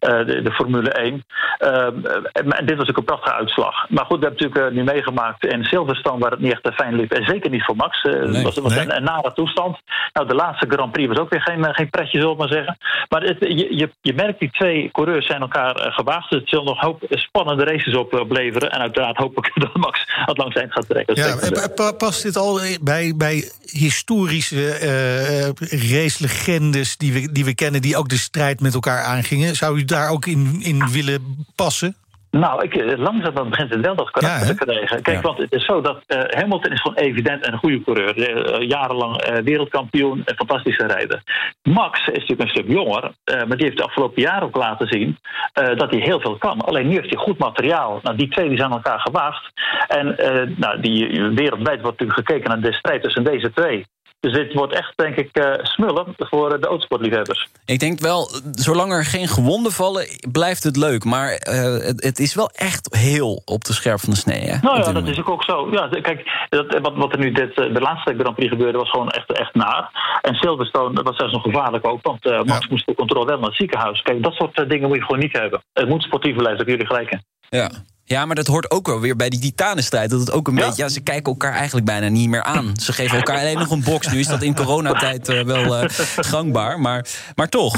uh, 0.00 0.26
de, 0.26 0.42
de, 0.42 0.52
Formule 0.52 0.90
1. 0.90 1.24
Uh, 1.58 1.86
en 2.32 2.66
dit 2.66 2.76
was 2.76 2.88
ook 2.88 2.96
een 2.96 3.04
prachtige 3.04 3.34
uitslag. 3.34 3.88
Maar 3.88 4.04
goed, 4.04 4.18
we 4.18 4.24
hebben 4.24 4.42
natuurlijk 4.42 4.72
uh, 4.72 4.76
nu 4.76 4.92
meegemaakt 4.92 5.46
in 5.46 5.64
Silverstone, 5.64 6.18
waar 6.18 6.30
het 6.30 6.40
niet 6.40 6.52
echt 6.52 6.74
fijn 6.74 6.94
liep. 6.94 7.12
En 7.12 7.24
zeker 7.24 7.50
niet 7.50 7.64
voor 7.64 7.76
Max. 7.76 8.02
Het 8.02 8.30
Nee, 8.30 8.42
was, 8.42 8.58
was 8.58 8.74
nee. 8.74 8.84
een, 8.84 8.96
een 8.96 9.02
nare 9.02 9.32
toestand. 9.32 9.78
Nou, 10.12 10.26
de 10.26 10.34
laatste 10.34 10.66
Grand 10.68 10.92
Prix 10.92 11.08
was 11.08 11.18
ook 11.18 11.30
weer 11.30 11.42
geen, 11.42 11.74
geen 11.74 11.90
pretje, 11.90 12.18
zullen 12.18 12.36
we 12.36 12.42
maar 12.42 12.52
zeggen. 12.52 12.78
Maar 13.08 13.22
het, 13.22 13.36
je, 13.40 13.76
je, 13.76 13.90
je 14.00 14.14
merkt, 14.14 14.38
die 14.38 14.50
twee 14.50 14.90
coureurs 14.92 15.26
zijn 15.26 15.40
elkaar 15.40 15.92
gewaagd. 15.92 16.30
Dus 16.30 16.40
het 16.40 16.48
zal 16.48 16.64
nog 16.64 16.80
hoop 16.80 17.02
spannende 17.10 17.64
races 17.64 17.96
op, 17.96 18.14
opleveren. 18.14 18.70
En 18.70 18.80
uiteraard 18.80 19.16
hoop 19.16 19.36
ik 19.38 19.50
dat 19.62 19.76
Max 19.76 20.04
het 20.06 20.38
langs 20.38 20.56
eind 20.56 20.72
gaat 20.72 20.88
trekken. 20.88 21.16
Ja, 21.16 21.68
pa- 21.74 21.92
past 21.92 22.22
dit 22.22 22.36
al 22.36 22.60
bij, 22.80 23.12
bij 23.16 23.50
historische 23.70 24.56
uh, 24.82 25.90
racelegendes 25.92 26.96
die 26.96 27.12
we, 27.12 27.17
die 27.26 27.44
we 27.44 27.54
kennen, 27.54 27.82
die 27.82 27.96
ook 27.96 28.08
de 28.08 28.18
strijd 28.18 28.60
met 28.60 28.74
elkaar 28.74 29.02
aangingen? 29.02 29.56
Zou 29.56 29.78
u 29.78 29.84
daar 29.84 30.10
ook 30.10 30.26
in, 30.26 30.60
in 30.62 30.90
willen 30.90 31.46
passen? 31.54 31.96
Nou, 32.30 32.62
ik, 32.64 32.74
eh, 32.74 32.98
langzaam 32.98 33.34
dan 33.34 33.50
begint 33.50 33.70
het 33.74 33.80
wel 33.84 33.94
dat 33.94 34.10
karakter 34.10 34.46
Ja, 34.46 34.54
te 34.54 34.64
krijgen. 34.64 35.02
Kijk, 35.02 35.16
Ja. 35.16 35.22
want 35.22 35.38
het 35.38 35.52
is 35.52 35.64
zo 35.64 35.80
dat 35.80 36.02
eh, 36.06 36.40
Hamilton 36.40 36.72
is 36.72 36.80
gewoon 36.80 36.96
evident 36.96 37.46
een 37.46 37.58
goede 37.58 37.82
coureur. 37.82 38.22
Eh, 38.22 38.68
jarenlang 38.68 39.40
wereldkampioen, 39.44 40.22
een 40.24 40.36
fantastische 40.36 40.86
rijder. 40.86 41.22
Max 41.62 41.98
is 42.00 42.06
natuurlijk 42.06 42.40
een 42.40 42.48
stuk 42.48 42.68
jonger, 42.68 43.12
maar 43.24 43.56
die 43.56 43.64
heeft 43.64 43.76
de 43.76 43.82
afgelopen 43.84 44.22
jaren 44.22 44.42
ook 44.42 44.56
laten 44.56 44.86
zien 44.86 45.18
dat 45.52 45.90
hij 45.90 46.00
heel 46.00 46.20
veel 46.20 46.36
kan. 46.36 46.60
Alleen 46.60 46.88
nu 46.88 46.94
heeft 46.94 47.14
hij 47.14 47.24
goed 47.24 47.38
materiaal. 47.38 48.00
Nou, 48.02 48.16
die 48.16 48.28
twee 48.28 48.48
die 48.48 48.58
zijn 48.58 48.70
aan 48.70 48.76
elkaar 48.76 49.00
gewaagd. 49.00 49.52
En 49.88 50.16
nou, 50.56 50.80
die, 50.80 51.22
wereldwijd 51.22 51.80
wordt 51.80 52.00
natuurlijk 52.00 52.28
gekeken 52.28 52.50
naar 52.50 52.60
de 52.60 52.72
strijd 52.72 53.02
tussen 53.02 53.24
deze 53.24 53.52
twee. 53.52 53.86
Dus 54.20 54.32
dit 54.32 54.54
wordt 54.54 54.72
echt, 54.72 54.92
denk 54.96 55.16
ik, 55.16 55.36
eh, 55.36 55.52
smullen 55.62 56.14
voor 56.16 56.60
de 56.60 56.66
autosportliefhebbers. 56.66 57.48
Ik 57.64 57.78
denk 57.78 58.00
wel, 58.00 58.30
zolang 58.52 58.92
er 58.92 59.04
geen 59.04 59.28
gewonden 59.28 59.72
vallen, 59.72 60.06
blijft 60.32 60.62
het 60.64 60.76
leuk. 60.76 61.04
Maar 61.04 61.30
eh, 61.32 61.62
het, 61.62 62.04
het 62.04 62.18
is 62.18 62.34
wel 62.34 62.50
echt 62.54 62.96
heel 62.96 63.42
op 63.44 63.64
de 63.64 63.72
scherp 63.72 64.00
van 64.00 64.10
de 64.10 64.16
snee. 64.16 64.40
Hè, 64.40 64.58
Nou 64.62 64.76
ja, 64.78 64.84
dat 64.84 64.94
moment. 64.94 65.18
is 65.18 65.24
ook 65.24 65.44
zo. 65.44 65.68
Ja, 65.70 65.88
kijk, 65.88 66.46
dat, 66.48 66.78
wat, 66.80 66.96
wat 66.96 67.12
er 67.12 67.18
nu 67.18 67.32
dit, 67.32 67.58
eh, 67.60 67.74
de 67.74 67.80
laatste 67.80 68.14
Grand 68.18 68.34
Prix 68.34 68.50
gebeurde, 68.50 68.78
was 68.78 68.90
gewoon 68.90 69.08
echt, 69.08 69.32
echt 69.32 69.54
naar. 69.54 69.90
En 70.22 70.34
Silverstone, 70.34 71.02
was 71.02 71.16
zelfs 71.16 71.32
nog 71.32 71.42
gevaarlijk 71.42 71.86
ook, 71.86 72.02
want 72.02 72.26
eh, 72.26 72.42
Max 72.42 72.68
moest 72.68 72.86
de 72.86 72.94
controle 72.94 73.26
wel 73.26 73.38
naar 73.38 73.48
het 73.48 73.56
ziekenhuis. 73.56 74.02
Kijk, 74.02 74.22
dat 74.22 74.32
soort 74.32 74.68
dingen 74.68 74.88
moet 74.88 74.96
je 74.96 75.04
gewoon 75.04 75.20
niet 75.20 75.38
hebben. 75.38 75.62
Het 75.72 75.88
moet 75.88 76.02
sportief 76.02 76.36
blijven, 76.36 76.58
dat 76.58 76.66
jullie 76.66 76.86
gelijk 76.86 77.10
in. 77.10 77.22
Ja. 77.48 77.70
Ja, 78.08 78.26
maar 78.26 78.34
dat 78.36 78.46
hoort 78.46 78.70
ook 78.70 78.86
wel 78.86 79.00
weer 79.00 79.16
bij 79.16 79.28
die 79.28 79.40
titanenstrijd. 79.40 80.10
Dat 80.10 80.20
het 80.20 80.32
ook 80.32 80.48
een 80.48 80.56
Ja. 80.56 80.66
beetje, 80.66 80.82
ja, 80.82 80.88
ze 80.88 81.02
kijken 81.02 81.32
elkaar 81.32 81.52
eigenlijk 81.52 81.86
bijna 81.86 82.08
niet 82.08 82.28
meer 82.28 82.42
aan. 82.42 82.72
Ze 82.80 82.92
geven 82.92 83.16
elkaar 83.16 83.38
alleen 83.38 83.58
nog 83.58 83.70
een 83.70 83.82
box. 83.84 84.06
Nu 84.12 84.18
is 84.18 84.26
dat 84.26 84.42
in 84.42 84.54
coronatijd 84.54 85.28
eh, 85.28 85.40
wel 85.42 85.76
eh, 85.76 85.84
gangbaar, 86.32 86.80
maar, 86.80 87.06
maar 87.34 87.48
toch. 87.48 87.74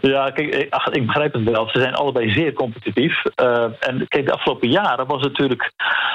Ja, 0.00 0.30
kijk, 0.30 0.54
ik, 0.54 0.72
ach, 0.72 0.86
ik 0.88 1.06
begrijp 1.06 1.32
het 1.32 1.42
wel. 1.44 1.68
Ze 1.68 1.80
zijn 1.80 1.94
allebei 1.94 2.30
zeer 2.30 2.52
competitief. 2.52 3.24
Eh, 3.24 3.64
en 3.80 4.04
kijk, 4.08 4.26
de 4.26 4.32
afgelopen 4.32 4.70
jaren 4.70 5.06
was 5.06 5.20
het 5.20 5.30
natuurlijk... 5.30 5.72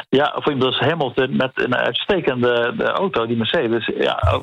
Ja, 0.10 0.32
voor 0.36 0.52
iemand 0.52 0.74
als 0.74 0.90
Hamilton 0.90 1.36
met 1.36 1.52
een 1.54 1.76
uitstekende 1.76 2.74
de 2.78 2.84
auto, 2.92 3.26
die 3.28 3.38
Mercedes... 3.38 3.92
Ja, 4.00 4.42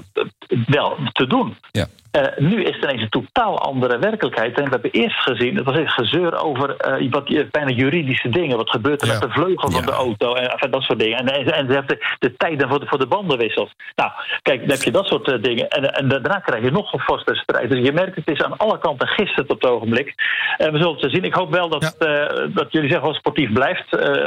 wel 0.67 0.97
te 1.13 1.27
doen. 1.27 1.57
Ja. 1.71 1.87
Eh, 2.11 2.23
nu 2.37 2.63
is 2.65 2.75
het 2.75 2.85
ineens 2.85 3.03
een 3.03 3.09
totaal 3.09 3.59
andere 3.59 3.99
werkelijkheid. 3.99 4.57
En 4.59 4.65
we 4.65 4.71
hebben 4.71 4.91
eerst 4.91 5.19
gezien, 5.23 5.57
het 5.57 5.65
was 5.65 5.79
echt 5.79 5.93
gezeur 5.93 6.43
over 6.45 6.77
eh, 6.77 7.11
wat, 7.11 7.25
bijna 7.51 7.71
juridische 7.71 8.29
dingen. 8.29 8.57
Wat 8.57 8.71
gebeurt 8.71 9.01
er 9.03 9.07
Ja. 9.09 9.13
met 9.13 9.23
de 9.23 9.31
vleugel 9.31 9.71
van 9.71 9.81
Ja. 9.81 9.87
de 9.87 9.93
auto 9.93 10.35
en 10.35 10.51
enfin, 10.51 10.71
dat 10.71 10.83
soort 10.83 10.99
dingen. 10.99 11.19
En, 11.19 11.27
en, 11.27 11.53
en 11.55 11.67
ze 11.67 11.73
hebben 11.73 11.99
de, 11.99 12.17
de 12.19 12.35
tijden 12.37 12.69
voor 12.69 12.81
de, 12.81 12.87
voor 12.87 12.99
de 12.99 13.07
bandenwissels. 13.07 13.71
Nou, 13.95 14.11
kijk, 14.43 14.61
dan 14.61 14.71
heb 14.71 14.83
je 14.83 14.91
dat 14.91 15.07
soort 15.07 15.29
eh, 15.33 15.43
dingen. 15.43 15.69
En, 15.69 15.95
en 15.95 16.09
daarna 16.09 16.39
krijg 16.39 16.65
je 16.65 16.71
nog 16.71 16.93
een 16.93 17.01
vaste 17.01 17.35
strijd. 17.35 17.71
Dus 17.71 17.87
je 17.87 17.93
merkt, 17.93 18.17
het 18.17 18.31
is 18.31 18.43
aan 18.43 18.57
alle 18.57 18.79
kanten 18.79 19.09
gisteren 19.09 19.51
op 19.51 19.61
het 19.61 19.71
ogenblik. 19.71 20.15
En 20.57 20.73
we 20.73 20.79
zullen 20.79 20.97
het 21.01 21.11
zien. 21.11 21.25
Ik 21.25 21.35
hoop 21.35 21.51
wel 21.51 21.69
dat, 21.69 21.95
Ja. 21.99 22.27
dat 22.49 22.73
jullie 22.73 22.89
zeggen 22.89 23.07
wel 23.09 23.15
sportief 23.19 23.53
blijft. 23.53 23.85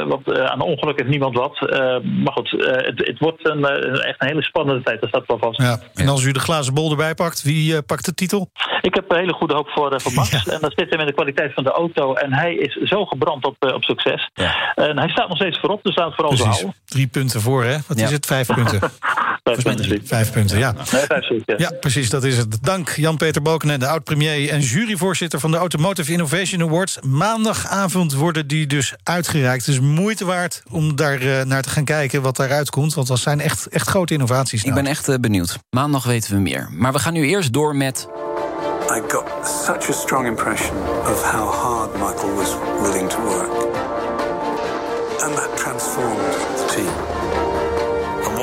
want 0.08 0.38
aan 0.40 0.60
ongeluk 0.60 0.98
heeft 0.98 1.10
niemand 1.10 1.36
wat. 1.36 1.60
Maar 2.02 2.32
goed, 2.32 2.50
het, 2.50 3.06
het 3.06 3.18
wordt 3.18 3.48
een, 3.48 3.64
echt 3.64 4.20
een 4.22 4.28
hele 4.28 4.42
spannende 4.42 4.82
tijd. 4.82 5.00
Dat 5.00 5.08
staat 5.08 5.26
wel 5.26 5.38
vast. 5.38 5.60
Ja. 5.62 5.78
En 5.94 6.08
als 6.08 6.24
u 6.24 6.32
de 6.32 6.38
glazen 6.40 6.74
bol 6.74 6.90
erbij 6.90 7.14
pakt, 7.14 7.42
wie 7.42 7.71
eh, 7.76 7.78
pakt 7.86 8.04
de 8.04 8.14
titel? 8.14 8.50
Ik 8.80 8.94
heb 8.94 9.10
een 9.10 9.16
hele 9.18 9.32
goede 9.32 9.54
hoop 9.54 9.68
voor, 9.68 9.92
eh, 9.92 9.98
voor 9.98 10.12
Max. 10.12 10.30
En 10.54 10.60
dat 10.60 10.72
zit 10.76 10.90
hem 10.90 11.00
in 11.00 11.06
de 11.06 11.12
kwaliteit 11.12 11.54
van 11.54 11.64
de 11.64 11.70
auto. 11.70 12.14
En 12.14 12.32
hij 12.32 12.54
is 12.54 12.74
zo 12.74 13.04
gebrand 13.04 13.44
op, 13.46 13.56
eh, 13.58 13.74
op 13.74 13.82
succes. 13.82 14.30
Ja. 14.34 14.72
En 14.74 14.98
hij 14.98 15.08
staat 15.08 15.28
nog 15.28 15.36
steeds 15.36 15.58
voorop, 15.60 15.82
dus 15.82 15.96
laat 15.96 16.14
vooral 16.14 16.36
zo 16.36 16.44
houden. 16.44 16.74
Drie 16.84 17.06
punten 17.06 17.40
voor, 17.40 17.64
hè? 17.64 17.76
Wat 17.88 17.98
Ja. 17.98 18.04
is 18.04 18.12
het? 18.12 18.26
Vijf 18.26 18.46
punten. 18.46 18.80
Vijf 19.42 19.64
mij 19.64 19.74
punten 19.74 19.90
drie. 19.90 19.98
zie. 19.98 20.08
Vijf 20.08 20.32
punten, 20.32 20.58
ja. 20.58 20.72
Nee, 20.72 21.04
vijf 21.06 21.28
ja. 21.46 21.54
Ja, 21.56 21.70
precies, 21.80 22.10
dat 22.10 22.24
is 22.24 22.36
het. 22.36 22.58
Dank 22.62 22.90
Jan-Peter 22.90 23.42
Balkenende, 23.42 23.86
oud-premier 23.86 24.48
en 24.48 24.60
juryvoorzitter 24.60 25.40
van 25.40 25.50
de 25.50 25.56
Automotive 25.56 26.12
Innovation 26.12 26.62
Awards. 26.62 26.98
Maandagavond 27.00 28.14
worden 28.14 28.46
die 28.46 28.66
dus 28.66 28.94
uitgereikt. 29.02 29.66
Dus 29.66 29.80
moeite 29.80 30.24
waard 30.24 30.62
om 30.70 30.96
daar 30.96 31.20
eh, 31.20 31.44
naar 31.44 31.62
te 31.62 31.68
gaan 31.68 31.84
kijken 31.84 32.22
wat 32.22 32.36
daaruit 32.36 32.70
komt. 32.70 32.94
Want 32.94 33.06
dat 33.06 33.18
zijn 33.18 33.40
echt, 33.40 33.66
echt 33.66 33.88
grote 33.88 34.12
innovaties. 34.12 34.64
Ik 34.64 34.74
ben 34.74 34.86
echt 34.86 35.08
eh, 35.08 35.16
benieuwd. 35.20 35.58
Maandag 35.70 36.04
weten 36.04 36.34
we 36.34 36.40
meer. 36.40 36.68
Maar 36.72 36.92
we 36.92 36.98
gaan 36.98 37.12
nu 37.12 37.26
eerst 37.26 37.52
door 37.52 37.76
met 37.76 38.08
I 38.90 39.00
got 39.08 39.24
such 39.66 39.88
a 39.88 39.92
strong 39.92 40.26
impression 40.26 40.76
of 41.00 41.22
how 41.22 41.52
hard 41.52 41.92
Michael 41.92 42.34
was 42.34 42.56
willing 42.82 43.08
to 43.08 43.20
work. 43.20 43.91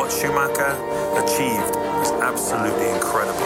What 0.09 0.19
Schumacher 0.19 0.71
achieved 1.21 1.75
was 1.75 2.11
absolutely 2.21 2.89
incredible. 2.89 3.39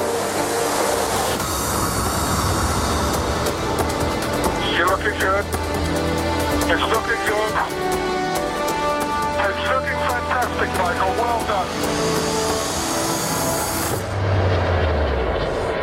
You're 4.76 4.88
looking 4.88 5.20
good. 5.20 5.46
It's 6.72 6.86
looking 6.88 7.22
good. 7.28 7.54
It's 9.44 9.64
looking 9.70 10.00
fantastic, 10.08 10.70
Michael. 10.80 11.12
Well 11.22 11.46
done. 11.48 12.23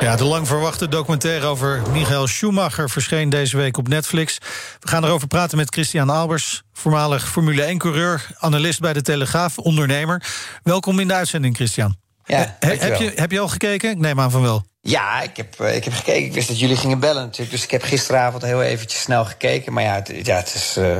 Ja, 0.00 0.16
de 0.16 0.24
lang 0.24 0.46
verwachte 0.46 0.88
documentaire 0.88 1.46
over 1.46 1.82
Michael 1.92 2.26
Schumacher 2.26 2.90
verscheen 2.90 3.28
deze 3.28 3.56
week 3.56 3.76
op 3.76 3.88
Netflix. 3.88 4.38
We 4.80 4.88
gaan 4.88 5.04
erover 5.04 5.26
praten 5.28 5.56
met 5.56 5.72
Christian 5.72 6.10
Albers, 6.10 6.62
voormalig 6.72 7.28
Formule 7.28 7.72
1-coureur, 7.74 8.26
analist 8.38 8.80
bij 8.80 8.92
de 8.92 9.02
Telegraaf, 9.02 9.58
ondernemer. 9.58 10.22
Welkom 10.62 10.98
in 11.00 11.08
de 11.08 11.14
uitzending, 11.14 11.54
Christian. 11.56 11.96
Ja, 12.24 12.56
He- 12.60 12.74
heb, 12.76 12.96
je, 12.96 13.12
heb 13.14 13.30
je 13.30 13.40
al 13.40 13.48
gekeken? 13.48 13.90
Ik 13.90 13.98
neem 13.98 14.20
aan 14.20 14.30
van 14.30 14.42
wel. 14.42 14.64
Ja, 14.80 15.22
ik 15.22 15.36
heb, 15.36 15.60
eh, 15.60 15.76
ik 15.76 15.84
heb 15.84 15.92
gekeken. 15.92 16.24
Ik 16.24 16.32
wist 16.32 16.48
dat 16.48 16.58
jullie 16.60 16.76
gingen 16.76 16.98
bellen 16.98 17.22
natuurlijk. 17.22 17.50
Dus 17.50 17.64
ik 17.64 17.70
heb 17.70 17.82
gisteravond 17.82 18.42
heel 18.42 18.62
eventjes 18.62 19.00
snel 19.00 19.24
gekeken. 19.24 19.72
Maar 19.72 19.82
ja, 19.82 19.94
het, 19.94 20.26
ja, 20.26 20.36
het 20.36 20.54
is 20.54 20.76
eh, 20.76 20.98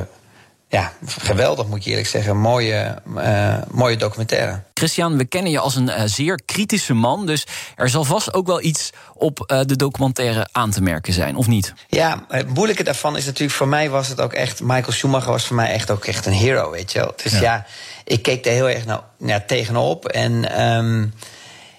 ja, 0.71 0.93
geweldig, 1.07 1.67
moet 1.67 1.85
je 1.85 1.91
eerlijk 1.91 2.09
zeggen. 2.09 2.37
Mooie, 2.37 3.03
eh, 3.17 3.57
mooie 3.71 3.97
documentaire. 3.97 4.63
Christian. 4.75 5.17
We 5.17 5.25
kennen 5.25 5.51
je 5.51 5.59
als 5.59 5.77
een 5.77 5.89
eh, 5.89 6.03
zeer 6.07 6.41
kritische 6.45 6.95
man. 6.95 7.27
Dus 7.27 7.47
er 7.77 7.89
zal 7.89 8.05
vast 8.05 8.35
ook 8.35 8.47
wel 8.47 8.63
iets 8.63 8.91
op 9.15 9.41
eh, 9.47 9.61
de 9.65 9.77
documentaire 9.77 10.49
aan 10.53 10.71
te 10.71 10.83
merken 10.83 11.13
zijn, 11.13 11.37
of 11.37 11.47
niet? 11.47 11.75
Ja, 11.89 12.25
het 12.29 12.55
moeilijke 12.55 12.83
daarvan 12.83 13.17
is 13.17 13.25
natuurlijk... 13.25 13.57
voor 13.57 13.69
mij 13.69 13.91
was 13.91 14.09
het 14.09 14.21
ook 14.21 14.33
echt... 14.33 14.61
Michael 14.63 14.93
Schumacher 14.93 15.31
was 15.31 15.47
voor 15.47 15.57
mij 15.57 15.71
echt 15.71 15.91
ook 15.91 16.05
echt 16.05 16.27
een 16.27 16.33
hero, 16.33 16.71
weet 16.71 16.93
je 16.93 16.99
wel. 16.99 17.13
Dus 17.23 17.39
ja, 17.39 17.67
ik 18.05 18.23
keek 18.23 18.47
er 18.47 18.53
heel 18.53 18.71
erg 18.71 18.87
nou, 18.87 19.01
ja, 19.19 19.41
tegenop. 19.47 20.09
En 20.09 20.53
ehm, 20.53 21.01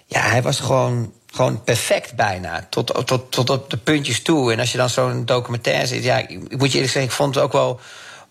ja, 0.05 0.21
hij 0.21 0.41
was 0.41 0.59
gewoon, 0.59 1.13
gewoon 1.33 1.63
perfect 1.63 2.15
bijna. 2.15 2.67
Tot, 2.69 3.07
tot, 3.07 3.31
tot 3.31 3.49
op 3.49 3.69
de 3.69 3.77
puntjes 3.77 4.21
toe. 4.21 4.51
En 4.51 4.59
als 4.59 4.71
je 4.71 4.77
dan 4.77 4.89
zo'n 4.89 5.25
documentaire 5.25 5.87
ziet... 5.87 6.03
Ja, 6.03 6.17
ik 6.17 6.29
ik 6.29 6.57
moet 6.57 6.71
je 6.71 6.73
eerlijk 6.73 6.93
zeggen, 6.93 7.11
ik 7.11 7.11
vond 7.11 7.35
het 7.35 7.43
ook 7.43 7.51
wel 7.51 7.79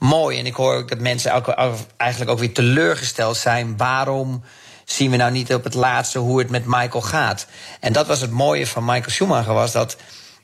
mooi. 0.01 0.39
En 0.39 0.47
ik 0.47 0.55
hoor 0.55 0.75
ook 0.75 0.89
dat 0.89 0.99
mensen 0.99 1.35
ook, 1.35 1.49
eigenlijk 1.97 2.31
ook 2.31 2.39
weer 2.39 2.53
teleurgesteld 2.53 3.37
zijn. 3.37 3.77
Waarom 3.77 4.43
zien 4.85 5.11
we 5.11 5.17
nou 5.17 5.31
niet 5.31 5.55
op 5.55 5.65
het 5.65 5.75
laatste 5.75 6.19
hoe 6.19 6.39
het 6.39 6.51
met 6.51 6.65
Michael 6.67 7.03
gaat? 7.03 7.47
En 7.81 7.93
dat 7.93 8.07
was 8.07 8.21
het 8.21 8.31
mooie 8.31 8.67
van 8.67 8.85
Michael 8.85 9.11
Schumacher, 9.11 9.55
was 9.55 9.73
dat... 9.73 9.97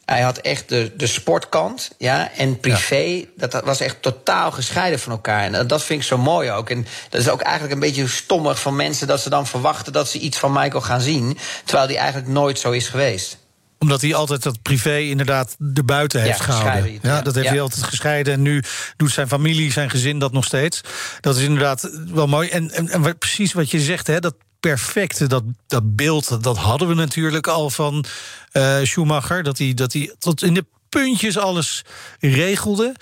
Hij 0.04 0.20
had 0.20 0.38
echt 0.38 0.68
de, 0.68 0.92
de 0.96 1.06
sportkant, 1.06 1.90
ja, 1.98 2.30
en 2.36 2.60
privé, 2.60 3.24
dat, 3.36 3.52
dat 3.52 3.64
was 3.64 3.80
echt 3.80 4.02
totaal 4.02 4.52
gescheiden 4.52 4.98
van 4.98 5.12
elkaar. 5.12 5.42
En 5.42 5.52
dat, 5.52 5.68
dat 5.68 5.82
vind 5.82 6.00
ik 6.00 6.06
zo 6.06 6.18
mooi 6.18 6.50
ook. 6.50 6.70
En 6.70 6.86
dat 7.10 7.20
is 7.20 7.28
ook 7.28 7.40
eigenlijk 7.40 7.74
een 7.74 7.80
beetje 7.80 8.08
stommig 8.08 8.60
van 8.60 8.76
mensen 8.76 9.06
dat 9.06 9.20
ze 9.20 9.30
dan 9.30 9.46
verwachten 9.46 9.92
dat 9.92 10.08
ze 10.08 10.18
iets 10.18 10.38
van 10.38 10.52
Michael 10.52 10.80
gaan 10.80 11.00
zien, 11.00 11.38
terwijl 11.64 11.88
die 11.88 11.96
eigenlijk 11.96 12.28
nooit 12.28 12.58
zo 12.58 12.70
is 12.70 12.88
geweest. 12.88 13.38
Omdat 13.86 14.00
hij 14.00 14.14
altijd 14.14 14.42
dat 14.42 14.62
privé 14.62 14.98
inderdaad 14.98 15.56
erbuiten 15.74 16.20
heeft 16.22 16.38
Ja, 16.38 16.44
gehouden. 16.44 16.92
Ja, 16.92 16.98
ja. 17.02 17.22
dat 17.22 17.34
heeft 17.34 17.48
hij 17.48 17.60
altijd 17.60 17.82
gescheiden. 17.82 18.32
En 18.32 18.42
nu 18.42 18.62
doet 18.96 19.10
zijn 19.12 19.28
familie, 19.28 19.72
zijn 19.72 19.90
gezin 19.90 20.18
dat 20.18 20.32
nog 20.32 20.44
steeds. 20.44 20.80
Dat 21.20 21.36
is 21.36 21.42
inderdaad 21.42 21.90
wel 22.12 22.26
mooi. 22.26 22.48
En, 22.48 22.70
en, 22.70 22.88
en 22.88 23.18
precies 23.18 23.52
wat 23.52 23.70
je 23.70 23.80
zegt, 23.80 24.06
hè, 24.06 24.18
dat 24.20 24.34
perfecte, 24.60 25.26
dat, 25.26 25.42
dat 25.66 25.96
beeld, 25.96 26.42
dat- 26.42 26.56
hadden 26.56 26.88
we 26.88 26.94
natuurlijk 26.94 27.46
al 27.46 27.70
van 27.70 28.04
eh, 28.52 28.76
Schumacher. 28.82 29.42
Dat 29.42 29.58
hij, 29.58 29.74
dat 29.74 29.92
hij 29.92 30.14
tot 30.18 30.42
in 30.42 30.54
de 30.54 30.64
puntjes 30.88 31.38
alles 31.38 31.82
regelde. 32.20 32.94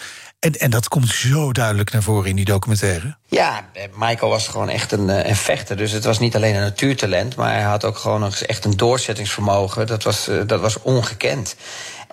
En, 0.45 0.53
en 0.53 0.71
dat 0.71 0.89
komt 0.89 1.09
zo 1.09 1.53
duidelijk 1.53 1.93
naar 1.93 2.03
voren 2.03 2.31
in 2.31 2.37
die 2.37 2.45
documentaire. 2.45 3.17
Ja, 3.27 3.69
Michael 3.95 4.31
was 4.31 4.49
gewoon 4.49 4.69
echt 4.69 4.93
een, 4.93 5.11
eh, 5.11 5.29
een 5.29 5.37
vechter. 5.37 5.77
Dus 5.77 5.93
het 5.93 6.05
was 6.05 6.19
niet 6.19 6.37
alleen 6.37 6.55
een 6.55 6.61
natuurtalent, 6.61 7.37
maar 7.37 7.53
hij 7.53 7.63
had 7.63 7.85
ook 7.85 7.97
gewoon 7.97 8.33
echt 8.35 8.65
een 8.65 8.77
doorzettingsvermogen. 8.77 9.87
Dat 9.87 10.03
was, 10.03 10.29
eh, 10.29 10.37
dat 10.47 10.61
was 10.61 10.83
ongekend. 10.83 11.57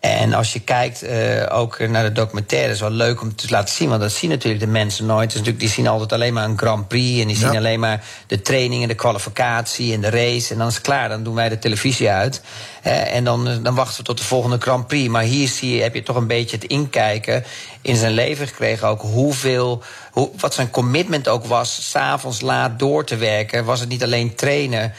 En 0.02 0.34
als 0.34 0.54
je 0.54 0.60
kijkt 0.60 1.02
eh, 1.02 1.58
ook 1.58 1.80
naar 1.80 2.04
de 2.04 2.12
documentaire, 2.12 2.72
is 2.72 2.80
wel 2.80 2.90
leuk 2.90 3.22
om 3.22 3.36
te 3.36 3.48
laten 3.50 3.76
zien. 3.76 3.90
Want 3.90 4.02
dat 4.02 4.12
zien 4.12 4.30
natuurlijk 4.30 4.64
de 4.64 4.70
mensen 4.70 5.06
nooit. 5.06 5.26
Dus 5.26 5.34
natuurlijk, 5.34 5.60
die 5.60 5.70
zien 5.70 5.88
altijd 5.88 6.14
alleen 6.14 6.34
maar 6.34 6.44
een 6.44 6.58
Grand 6.58 6.88
Prix. 6.88 7.22
En 7.22 7.28
die 7.28 7.36
zien 7.36 7.58
alleen 7.58 7.80
maar 7.80 8.04
de 8.28 8.42
training 8.42 8.82
en 8.82 8.88
de 8.88 8.96
kwalificatie 8.96 9.94
en 9.94 10.02
de 10.02 10.10
race. 10.10 10.52
En 10.54 10.60
dan 10.60 10.68
is 10.68 10.74
het 10.74 10.84
klaar, 10.84 11.10
dan 11.10 11.24
doen 11.24 11.36
wij 11.36 11.50
de 11.50 11.60
televisie 11.60 12.10
uit. 12.10 12.42
Eh, 12.82 13.16
en 13.16 13.24
dan, 13.24 13.64
dan 13.64 13.76
wachten 13.76 13.98
we 13.98 14.04
tot 14.04 14.18
de 14.18 14.24
volgende 14.24 14.58
Grand 14.60 14.88
Prix. 14.88 15.10
Maar 15.10 15.24
hier 15.24 15.48
zie 15.48 15.76
je, 15.76 15.82
heb 15.82 15.94
je 15.94 16.04
toch 16.04 16.16
een 16.16 16.28
beetje 16.28 16.56
het 16.56 16.66
inkijken 16.66 17.44
in 17.82 17.96
zijn 17.96 18.14
leven 18.14 18.48
gekregen. 18.48 18.88
Ook 18.88 19.02
hoeveel, 19.02 19.84
hoe, 20.12 20.30
wat 20.38 20.54
zijn 20.54 20.70
commitment 20.70 21.28
ook 21.28 21.46
was, 21.46 21.90
s'avonds 21.90 22.42
laat 22.42 22.80
door 22.80 23.06
te 23.06 23.16
werken. 23.16 23.66
Was 23.66 23.80
het 23.80 23.90
niet 23.90 24.04
alleen 24.04 24.36
trainen, 24.36 24.94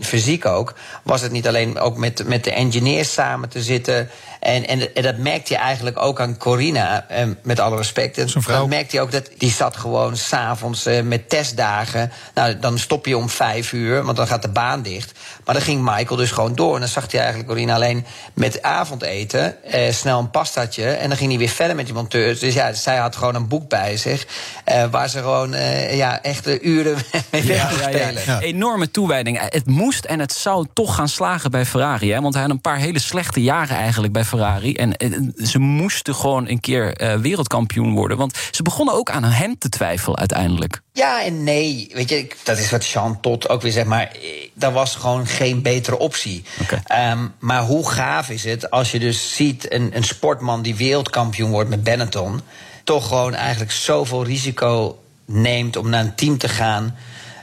fysiek 0.00 0.46
ook, 0.46 0.74
was 1.02 1.20
het 1.20 1.32
niet 1.32 1.46
alleen 1.46 1.78
ook 1.78 1.96
met, 1.96 2.28
met 2.28 2.44
de 2.44 2.52
engineers 2.52 3.12
samen 3.12 3.48
te 3.48 3.62
zitten. 3.62 4.08
En, 4.42 4.66
en, 4.66 4.94
en 4.94 5.02
dat 5.02 5.16
merkte 5.16 5.52
je 5.52 5.58
eigenlijk 5.58 6.02
ook 6.02 6.20
aan 6.20 6.36
Corina, 6.36 7.08
eh, 7.08 7.26
met 7.42 7.60
alle 7.60 7.76
respect. 7.76 8.18
En 8.18 8.28
dat 8.46 8.68
merkte 8.68 8.96
je 8.96 9.02
ook 9.02 9.12
dat 9.12 9.30
die 9.38 9.50
zat 9.50 9.76
gewoon 9.76 10.16
s'avonds 10.16 10.86
eh, 10.86 11.02
met 11.02 11.28
testdagen. 11.28 12.12
Nou, 12.34 12.58
dan 12.58 12.78
stop 12.78 13.06
je 13.06 13.16
om 13.16 13.28
vijf 13.28 13.72
uur, 13.72 14.02
want 14.04 14.16
dan 14.16 14.26
gaat 14.26 14.42
de 14.42 14.48
baan 14.48 14.82
dicht. 14.82 15.12
Maar 15.44 15.54
dan 15.54 15.64
ging 15.64 15.82
Michael 15.82 16.16
dus 16.16 16.30
gewoon 16.30 16.54
door. 16.54 16.74
En 16.74 16.80
dan 16.80 16.88
zag 16.88 17.10
hij 17.10 17.20
eigenlijk 17.20 17.48
Corina 17.48 17.74
alleen 17.74 18.06
met 18.34 18.62
avondeten, 18.62 19.64
eh, 19.64 19.92
snel 19.92 20.18
een 20.18 20.30
pastatje. 20.30 20.90
En 20.90 21.08
dan 21.08 21.18
ging 21.18 21.30
hij 21.30 21.38
weer 21.38 21.48
verder 21.48 21.76
met 21.76 21.84
die 21.84 21.94
monteurs. 21.94 22.38
Dus 22.38 22.54
ja, 22.54 22.72
zij 22.72 22.96
had 22.96 23.16
gewoon 23.16 23.34
een 23.34 23.48
boek 23.48 23.68
bij 23.68 23.96
zich. 23.96 24.26
Eh, 24.64 24.84
waar 24.90 25.08
ze 25.08 25.18
gewoon 25.18 25.54
eh, 25.54 25.96
ja, 25.96 26.22
echt 26.22 26.44
de 26.44 26.60
uren 26.60 26.96
mee 27.30 27.42
weg 27.42 27.68
kon 27.68 27.78
spelen. 27.78 28.22
Ja. 28.26 28.40
Enorme 28.40 28.90
toewijding. 28.90 29.40
Het 29.48 29.66
moest 29.66 30.04
en 30.04 30.20
het 30.20 30.32
zou 30.32 30.66
toch 30.72 30.94
gaan 30.94 31.08
slagen 31.08 31.50
bij 31.50 31.64
Ferrari. 31.64 32.12
Hè? 32.12 32.20
Want 32.20 32.34
hij 32.34 32.42
had 32.42 32.52
een 32.52 32.60
paar 32.60 32.78
hele 32.78 32.98
slechte 32.98 33.42
jaren 33.42 33.76
eigenlijk 33.76 34.12
bij 34.12 34.24
Ferrari. 34.24 34.30
En 34.40 34.96
eh, 34.96 35.10
ze 35.44 35.58
moesten 35.58 36.14
gewoon 36.14 36.48
een 36.48 36.60
keer 36.60 36.96
eh, 36.96 37.14
wereldkampioen 37.14 37.94
worden. 37.94 38.16
Want 38.16 38.38
ze 38.50 38.62
begonnen 38.62 38.94
ook 38.94 39.10
aan 39.10 39.24
hem 39.24 39.58
te 39.58 39.68
twijfelen 39.68 40.18
uiteindelijk. 40.18 40.82
Ja 40.92 41.24
en 41.24 41.44
nee. 41.44 41.90
Weet 41.92 42.08
je, 42.08 42.26
dat 42.42 42.58
is 42.58 42.70
wat 42.70 42.86
Jean 42.86 43.20
Tot 43.20 43.48
ook 43.48 43.62
weer 43.62 43.72
zegt. 43.72 43.86
Maar 43.86 44.10
eh, 44.12 44.48
dat 44.54 44.72
was 44.72 44.94
gewoon 44.94 45.26
geen 45.26 45.62
betere 45.62 45.98
optie. 45.98 46.44
Ehm, 46.86 47.26
maar 47.38 47.62
hoe 47.62 47.90
gaaf 47.90 48.30
is 48.30 48.44
het 48.44 48.70
als 48.70 48.90
je 48.90 48.98
dus 48.98 49.36
ziet 49.36 49.72
een, 49.72 49.90
een 49.96 50.04
sportman 50.04 50.62
die 50.62 50.74
wereldkampioen 50.74 51.50
wordt 51.50 51.70
met 51.70 51.82
Benetton. 51.82 52.40
toch 52.84 53.08
gewoon 53.08 53.34
eigenlijk 53.34 53.72
zoveel 53.72 54.24
risico 54.24 54.98
neemt 55.24 55.76
om 55.76 55.88
naar 55.88 56.00
een 56.00 56.14
team 56.14 56.38
te 56.38 56.48
gaan. 56.48 56.96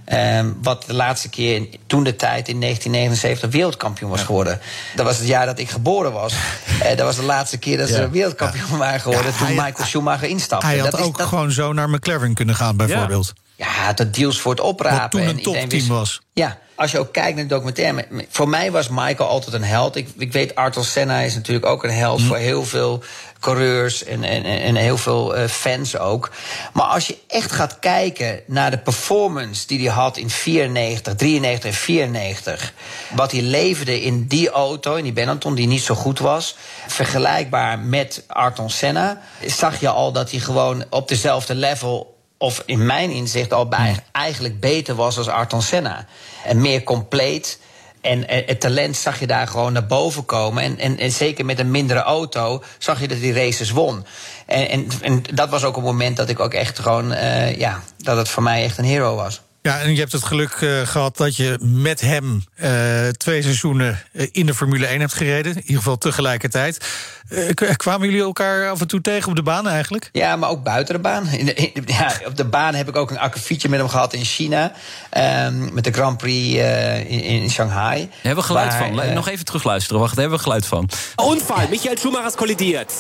Ehm, 0.10 0.52
wat 0.62 0.84
de 0.88 0.94
laatste 0.94 1.30
keer, 1.30 1.68
toen 1.88 2.04
de 2.04 2.16
tijd 2.16 2.48
in 2.48 2.60
1979, 2.60 3.50
wereldkampioen 3.52 4.10
was 4.10 4.22
geworden. 4.22 4.60
Dat 4.96 5.06
was 5.06 5.18
het 5.18 5.28
jaar 5.28 5.46
dat 5.46 5.60
ik 5.60 5.70
geboren 5.70 6.12
was. 6.14 6.34
Eh, 6.80 6.88
dat 6.98 7.06
was 7.06 7.16
de 7.16 7.24
laatste 7.24 7.58
keer 7.58 7.78
dat 7.78 7.90
ze 7.90 8.10
wereldkampioen 8.10 8.78
waren 8.78 9.00
geworden. 9.00 9.36
toen 9.38 9.48
Michael 9.48 9.86
Schumacher 9.88 10.28
instapte. 10.30 10.66
Hij 10.66 10.78
had 10.78 10.92
dat 10.92 11.00
is, 11.00 11.06
ook 11.06 11.18
dat, 11.18 11.28
gewoon 11.28 11.52
zo 11.52 11.74
naar 11.74 11.90
McLaren 11.90 12.34
kunnen 12.34 12.56
gaan, 12.56 12.78
bijvoorbeeld. 12.78 13.34
ja, 13.56 13.94
dat 13.94 14.14
deals 14.14 14.40
voor 14.40 14.52
het 14.52 14.60
oprapen. 14.60 15.00
Wat 15.02 15.12
toen 15.12 15.22
en 15.22 15.28
een 15.30 15.42
topteam 15.42 15.88
was. 15.88 16.22
Ja, 16.34 16.58
als 16.76 16.92
je 16.92 17.00
ook 17.00 17.14
kijkt 17.14 17.36
naar 17.36 17.48
de 17.48 17.54
documentaire. 17.54 17.94
me- 17.94 18.06
me- 18.10 18.26
Voor 18.30 18.50
mij 18.50 18.72
was 18.72 18.88
Michael 18.90 19.30
altijd 19.30 19.54
een 19.56 19.64
held. 19.64 19.96
Ik, 19.96 20.10
ik 20.18 20.32
weet, 20.34 20.56
Arthur 20.56 20.84
Senna 20.84 21.20
is 21.20 21.36
natuurlijk 21.36 21.66
ook 21.66 21.84
een 21.84 21.94
held 21.94 22.22
voor 22.22 22.38
heel 22.38 22.66
veel 22.66 23.04
coureurs 23.40 24.04
en, 24.04 24.24
en, 24.24 24.44
en 24.44 24.76
heel 24.76 24.98
veel 24.98 25.36
eh, 25.36 25.48
fans 25.48 25.98
ook. 25.98 26.32
Maar 26.74 26.86
als 26.86 27.08
je 27.08 27.18
echt 27.28 27.52
gaat 27.52 27.80
kijken 27.80 28.42
naar 28.46 28.72
de 28.72 28.78
performance 28.78 29.68
die 29.68 29.80
hij 29.80 29.96
had 29.96 30.18
in 30.18 30.30
94, 30.30 31.16
93 31.16 31.70
en 31.70 31.76
94. 31.76 32.74
Wat 33.16 33.32
hij 33.32 33.42
leverde 33.42 34.02
in 34.02 34.28
die 34.28 34.50
auto, 34.50 34.96
in 34.96 35.04
die 35.04 35.14
Benetton, 35.14 35.56
die 35.56 35.68
niet 35.68 35.84
zo 35.84 35.96
goed 35.96 36.20
was. 36.20 36.56
Vergelijkbaar 36.88 37.80
met 37.80 38.24
Ayrton 38.28 38.70
Senna. 38.70 39.22
Zag 39.46 39.80
je 39.80 39.90
al 39.90 40.12
dat 40.12 40.32
hij 40.32 40.40
gewoon 40.40 40.86
op 40.90 41.08
dezelfde 41.08 41.56
level 41.56 42.18
of 42.38 42.64
in 42.66 42.86
mijn 42.86 43.12
inzicht 43.12 43.54
al 43.54 43.68
bij, 43.68 43.96
eigenlijk 44.12 44.60
beter 44.60 44.96
was 44.96 45.18
als 45.18 45.28
Ayrton 45.28 45.62
Senna. 45.62 46.06
En 46.44 46.62
meer 46.62 46.84
compleet. 46.84 47.60
En 48.02 48.24
het 48.28 48.60
talent 48.60 48.98
zag 48.98 49.20
je 49.20 49.28
daar 49.28 49.48
gewoon 49.48 49.74
naar 49.74 49.86
boven 49.86 50.26
komen. 50.26 50.64
En, 50.64 50.78
en, 50.78 50.98
en 50.98 51.12
zeker 51.12 51.46
met 51.46 51.60
een 51.60 51.72
mindere 51.72 52.00
auto 52.00 52.64
zag 52.78 53.02
je 53.02 53.08
dat 53.08 53.18
hij 53.18 53.30
races 53.30 53.72
won. 53.72 54.06
En, 54.46 54.88
en, 55.02 55.24
dat 55.34 55.50
was 55.50 55.64
ook 55.64 55.78
een 55.78 55.84
moment 55.84 56.18
dat 56.18 56.30
ik 56.30 56.40
ook 56.40 56.54
echt 56.54 56.80
gewoon, 56.80 57.14
eh, 57.14 57.56
ja, 57.56 57.84
dat 57.98 58.18
het 58.18 58.30
voor 58.30 58.44
mij 58.44 58.64
echt 58.64 58.78
een 58.78 58.86
hero 58.86 59.16
was. 59.16 59.42
Ja, 59.62 59.80
en 59.80 59.92
je 59.94 60.00
hebt 60.00 60.12
het 60.12 60.24
geluk 60.24 60.52
eh, 60.52 60.82
gehad 60.82 61.18
dat 61.18 61.36
je 61.36 61.58
met 61.62 62.02
hem 62.02 62.44
eh, 62.56 63.08
twee 63.08 63.42
seizoenen 63.42 64.00
in 64.32 64.46
de 64.46 64.54
Formule 64.54 64.86
1 64.86 65.00
hebt 65.00 65.14
gereden. 65.14 65.52
In 65.52 65.62
ieder 65.62 65.78
geval 65.78 65.98
tegelijkertijd. 65.98 66.86
Eh, 67.30 67.76
kwamen 67.76 68.08
jullie 68.08 68.24
elkaar 68.24 68.70
af 68.70 68.82
en 68.82 68.88
toe 68.88 69.02
tegen 69.02 69.30
op 69.30 69.36
de 69.36 69.44
baan 69.44 69.68
eigenlijk? 69.68 70.10
Ja, 70.12 70.36
maar 70.36 70.50
ook 70.50 70.64
buiten 70.64 70.94
de 70.96 71.02
baan. 71.02 71.28
In 71.28 71.46
de, 71.46 71.54
in- 71.54 71.84
ja, 71.86 72.12
op 72.26 72.36
de 72.38 72.46
baan 72.46 72.74
heb 72.76 72.88
ik 72.88 72.96
ook 72.96 73.12
een 73.12 73.20
akkefietje 73.20 73.70
met 73.70 73.80
hem 73.80 73.90
gehad 73.90 74.14
in 74.14 74.24
China. 74.26 74.72
ehm, 75.10 75.74
met 75.74 75.84
de 75.84 75.92
Grand 75.92 76.18
Prix 76.18 76.58
eh, 76.58 77.12
in, 77.12 77.22
in 77.24 77.50
Shanghai. 77.50 78.00
Daar 78.00 78.10
hebben 78.22 78.44
we 78.44 78.50
geluid 78.50 78.70
Waar, 78.78 78.88
van. 78.88 79.02
eh, 79.02 79.14
Nog 79.14 79.28
even 79.28 79.46
terugluisteren. 79.46 80.00
Wacht, 80.00 80.12
daar 80.14 80.22
hebben 80.22 80.38
we 80.38 80.44
geluid 80.44 80.66
van. 80.66 80.90
Unfall, 81.32 81.68
Michael 81.70 81.98
Schumacher 81.98 82.36
kollidiert. 82.36 82.94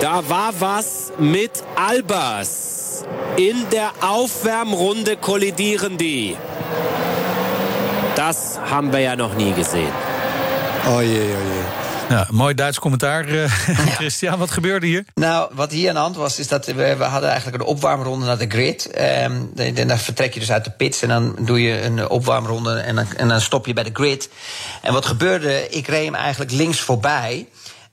Da 0.00 0.22
war 0.22 0.52
was 0.58 0.84
mit 1.18 1.62
Albers. 1.74 2.48
In 3.34 3.56
der 3.68 3.90
Aufwärmrunde 4.00 5.16
kollidieren 5.16 5.96
die. 5.96 6.36
Das 8.14 8.36
haben 8.70 8.92
wir 8.92 9.00
ja 9.00 9.14
noch 9.16 9.36
nie 9.36 9.52
gesehen. 9.54 9.92
Oh 10.88 11.00
jee, 11.02 11.34
oh 11.34 11.52
jee. 11.52 11.85
Ja, 12.08 12.26
mooi 12.30 12.54
Duits 12.54 12.78
commentaar, 12.78 13.28
eh, 13.28 13.50
Christian. 13.98 14.38
Wat 14.38 14.50
gebeurde 14.50 14.86
hier? 14.86 15.04
Nou, 15.14 15.50
wat 15.54 15.70
hier 15.72 15.88
aan 15.88 15.94
de 15.94 16.00
hand 16.00 16.16
was, 16.16 16.38
is 16.38 16.48
dat 16.48 16.66
we, 16.66 16.96
we 16.96 17.04
hadden 17.04 17.30
eigenlijk 17.30 17.62
een 17.62 17.68
opwarmronde 17.68 18.26
naar 18.26 18.38
de 18.38 18.46
grid. 18.48 18.88
De- 18.92 19.72
de- 19.72 19.84
dan 19.86 19.98
vertrek 19.98 20.34
je 20.34 20.40
dus 20.40 20.50
uit 20.52 20.64
de 20.64 20.70
pits 20.70 21.02
en 21.02 21.08
dan 21.08 21.36
doe 21.40 21.62
je 21.62 21.82
een 21.82 22.08
opwarmronde 22.08 22.78
en 22.78 22.94
dan, 22.94 23.06
en 23.16 23.28
dan 23.28 23.40
stop 23.40 23.66
je 23.66 23.72
bij 23.72 23.84
de 23.84 23.90
grid. 23.92 24.28
En 24.82 24.92
wat 24.92 25.06
gebeurde, 25.06 25.68
ik 25.68 25.86
reed 25.86 26.04
hem 26.04 26.14
eigenlijk 26.14 26.50
links 26.52 26.80
voorbij. 26.80 27.46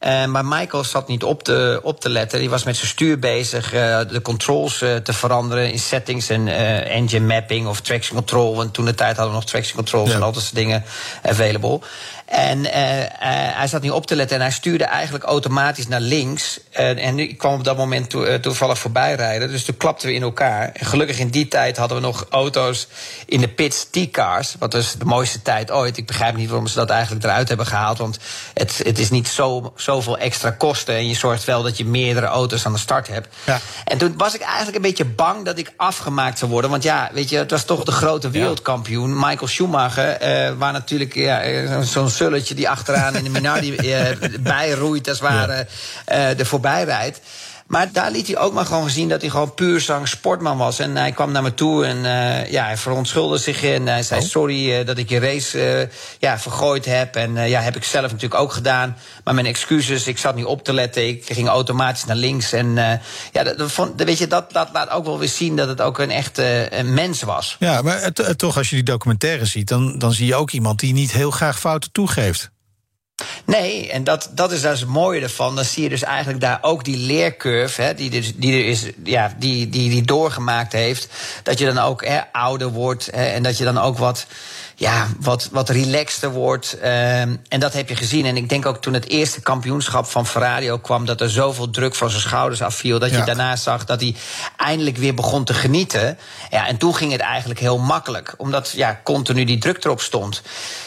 Eh, 0.04 0.26
maar 0.26 0.46
Michael 0.46 0.84
zat 0.84 1.08
niet 1.08 1.24
op 1.24 1.44
te, 1.44 1.80
op 1.84 2.00
te 2.00 2.10
letten. 2.10 2.40
Die 2.40 2.50
was 2.50 2.64
met 2.64 2.76
zijn 2.76 2.88
stuur 2.88 3.20
bezig 3.20 3.74
eh, 3.74 4.00
de 4.10 4.22
controls 4.22 4.82
eh, 4.82 4.96
te 4.96 5.14
veranderen 5.14 5.72
in 5.72 5.80
settings 5.80 6.30
en 6.30 6.48
engine 6.88 7.26
mapping 7.26 7.68
of 7.68 7.82
traction 7.82 8.18
control. 8.18 8.56
Want 8.56 8.74
toen 8.74 8.86
de 8.86 8.96
tijd 8.96 9.16
hadden 9.16 9.34
we 9.34 9.40
nog 9.40 9.50
traction 9.50 9.76
controls 9.76 10.14
en 10.14 10.22
al 10.22 10.32
dat 10.32 10.44
soort 10.44 10.56
dingen 10.56 10.84
available. 11.24 11.80
En 12.26 12.66
hij 13.56 13.68
zat 13.68 13.82
niet 13.82 13.92
op 13.92 14.06
te 14.06 14.16
letten 14.16 14.38
en 14.38 14.42
hij 14.42 14.52
stuurde 14.52 14.84
eigenlijk 14.84 15.24
automatisch 15.24 15.88
naar 15.88 16.02
links. 16.02 16.60
En 16.72 17.20
ik 17.20 17.38
kwam 17.38 17.54
op 17.54 17.64
dat 17.64 17.78
moment 17.78 18.10
toe, 18.10 18.40
toevallig 18.40 18.78
voorbij 18.78 19.16
rijden. 19.16 19.50
Dus 19.50 19.66
toen 19.66 19.78
klapten 19.78 20.08
we 20.08 20.14
in 20.14 20.22
elkaar. 20.22 20.72
En 20.74 20.86
gelukkig 20.86 21.20
in 21.20 21.28
die 21.28 21.48
tijd 21.48 21.78
hadden 21.78 21.98
we 21.98 22.04
nog 22.04 22.26
auto's 22.30 22.88
in 23.26 23.40
de 23.40 23.48
pits, 23.48 23.88
T-cars. 23.92 24.56
Wat 24.60 24.72
dus 24.72 24.94
de 24.94 25.06
mooiste 25.06 25.42
tijd 25.42 25.72
ooit. 25.72 25.98
Ik 25.98 26.06
begrijp 26.06 26.36
niet 26.36 26.50
waarom 26.50 26.68
ze 26.68 26.76
dat 26.76 26.90
eigenlijk 26.90 27.24
eruit 27.24 27.48
hebben 27.48 27.66
gehaald. 27.66 27.98
Want 27.98 28.18
het, 28.54 28.82
het 28.84 29.00
is 29.00 29.10
niet 29.10 29.28
zo, 29.28 29.74
zoveel 29.94 30.18
extra 30.18 30.50
kosten. 30.52 30.96
En 30.96 31.08
je 31.08 31.16
zorgt 31.16 31.44
wel 31.44 31.64
dat 31.64 31.78
je 31.78 31.86
meerdere 31.86 32.26
auto's 32.26 32.66
aan 32.66 32.74
de 32.74 32.80
start 32.80 33.08
hebt. 33.08 33.36
En 33.86 33.98
toen 33.98 34.14
was 34.18 34.36
ik 34.36 34.42
eigenlijk 34.42 34.76
een 34.76 34.82
beetje 34.82 35.06
bang 35.06 35.46
dat 35.46 35.58
ik 35.58 35.72
afgemaakt 35.78 36.38
zou 36.40 36.52
worden. 36.52 36.70
Want 36.70 36.84
ja, 36.84 37.10
weet 37.14 37.30
je, 37.30 37.38
het 37.38 37.52
was 37.52 37.66
toch 37.66 37.84
de 37.84 37.92
grote 37.92 38.30
wereldkampioen. 38.30 39.14
Michael 39.20 39.48
Schumacher, 39.48 40.10
eh, 40.10 40.52
waar 40.58 40.72
natuurlijk 40.74 41.14
ja, 41.16 41.42
eh, 41.42 41.72
zo'n- 41.72 41.84
zo'n 41.86 42.10
sulletje 42.10 42.56
die 42.56 42.70
achteraan 42.70 43.16
in 43.16 43.24
de 43.24 43.30
Minardi 43.30 43.76
eh, 43.76 44.08
bijroeit, 44.40 45.08
als 45.10 45.20
het 45.20 45.28
ware, 45.30 45.68
eh 46.06 46.40
er 46.40 46.46
voorbij 46.46 46.84
rijdt. 46.84 47.20
Maar 47.74 47.92
daar 47.92 48.12
liet 48.12 48.28
hij 48.28 48.38
ook 48.38 48.54
maar 48.54 48.66
gewoon 48.66 48.90
zien 48.90 49.10
dat 49.10 49.22
hij 49.22 49.30
gewoon 49.30 49.54
puur 49.54 49.82
zang 49.82 50.08
sportman 50.08 50.58
was. 50.58 50.80
En 50.80 50.96
hij 50.96 51.12
kwam 51.12 51.32
naar 51.32 51.42
me 51.42 51.54
toe 51.54 51.86
en 51.86 52.06
eh, 52.06 52.52
ja, 52.52 52.66
hij 52.66 52.78
verontschuldigde 52.78 53.44
zich. 53.44 53.64
En 53.64 53.88
hij 53.88 54.04
zei: 54.04 54.22
Sorry 54.22 54.74
eh, 54.74 54.86
dat 54.86 54.98
ik 54.98 55.10
je 55.10 55.20
race 55.20 55.62
eh, 55.62 55.88
ja, 56.20 56.40
vergooid 56.40 56.86
heb. 56.86 57.16
En 57.16 57.38
eh, 57.38 57.50
ja, 57.50 57.62
heb 57.62 57.76
ik 57.76 57.84
zelf 57.84 58.12
natuurlijk 58.12 58.42
ook 58.42 58.54
gedaan. 58.54 58.98
Maar 59.24 59.34
mijn 59.34 59.46
excuses, 59.46 60.08
ik 60.08 60.18
zat 60.18 60.36
niet 60.36 60.46
op 60.46 60.64
te 60.64 60.74
letten. 60.74 61.08
Ik 61.08 61.26
ging 61.26 61.48
automatisch 61.48 62.06
naar 62.06 62.16
links. 62.16 62.52
En 62.52 62.78
eh, 62.78 63.00
ja, 63.32 63.44
dat, 63.44 63.72
vond, 63.72 64.04
weet 64.04 64.18
je, 64.18 64.28
dat, 64.28 64.52
dat 64.52 64.70
laat 64.74 64.90
ook 64.90 65.06
wel 65.06 65.20
weer 65.20 65.28
zien 65.28 65.56
dat 65.56 65.68
het 65.68 65.82
ook 65.82 66.00
een 66.00 66.12
echte 66.12 66.70
mens 66.86 67.22
was. 67.22 67.56
Ja, 67.60 67.82
maar 67.82 68.12
toch, 68.36 68.58
als 68.58 68.70
je 68.70 68.76
die 68.76 68.86
documentaire 68.86 69.46
ziet, 69.46 69.68
dan, 69.68 70.00
dan 70.00 70.14
zie 70.14 70.26
je 70.26 70.36
ook 70.36 70.52
iemand 70.52 70.80
die 70.80 70.94
niet 70.94 71.12
heel 71.12 71.32
graag 71.32 71.60
fouten 71.60 71.92
toegeeft. 71.92 72.52
Nee, 73.46 73.92
en 73.92 74.04
dat, 74.04 74.30
dat 74.32 74.52
is 74.52 74.62
dus 74.62 74.80
het 74.80 74.90
mooie 74.90 75.22
ervan. 75.22 75.56
Dan 75.56 75.66
zie 75.66 75.84
je 75.84 75.90
dus 75.90 76.04
eigenlijk 76.04 76.40
daar 76.40 76.60
ook 76.62 76.84
die 76.84 76.98
leercurve, 76.98 77.82
hè, 77.82 77.94
die, 77.94 78.10
dus, 78.10 78.36
die, 78.36 78.54
er 78.54 78.66
is, 78.66 78.86
ja, 79.04 79.36
die, 79.40 79.70
die, 79.70 79.90
die 79.90 80.04
doorgemaakt 80.04 80.74
heeft. 80.74 81.08
Dat 81.44 81.60
je 81.60 81.66
dan 81.66 81.78
ook 81.78 82.06
hè, 82.06 82.20
ouder 82.32 82.72
wordt 82.72 83.06
hè, 83.12 83.26
en 83.26 83.44
dat 83.44 83.58
je 83.58 83.64
dan 83.64 83.78
ook 83.78 83.98
wat, 83.98 84.26
ja, 84.84 85.08
wat, 85.20 85.50
wat 85.52 85.70
relaxter 85.70 86.32
wordt. 86.32 86.78
ehm, 86.80 87.36
en 87.48 87.60
dat 87.60 87.74
heb 87.74 87.90
je 87.90 87.96
gezien. 87.96 88.26
En 88.26 88.38
ik 88.38 88.50
denk 88.50 88.66
ook 88.66 88.82
toen 88.82 88.94
het 88.94 89.08
eerste 89.08 89.42
kampioenschap 89.42 90.06
van 90.06 90.28
Ferrari 90.28 90.72
ook 90.72 90.84
kwam, 90.84 91.06
dat 91.06 91.22
er 91.22 91.30
zoveel 91.30 91.70
druk 91.70 91.96
van 91.96 92.10
zijn 92.10 92.22
schouders 92.22 92.62
afviel. 92.62 93.00
Dat 93.00 93.12
je 93.12 93.24
daarna 93.24 93.56
zag 93.56 93.86
dat 93.86 94.02
hij 94.02 94.16
eindelijk 94.58 94.98
weer 94.98 95.14
begon 95.14 95.44
te 95.44 95.54
genieten. 95.54 96.18
Ja, 96.50 96.68
en 96.68 96.78
toen 96.78 96.96
ging 96.96 97.12
het 97.12 97.22
eigenlijk 97.22 97.60
heel 97.60 97.78
makkelijk, 97.78 98.34
omdat 98.38 98.72
ja, 98.76 99.00
continu 99.04 99.44
die 99.44 99.58
druk 99.58 99.84
erop 99.84 100.02
stond. 100.02 100.42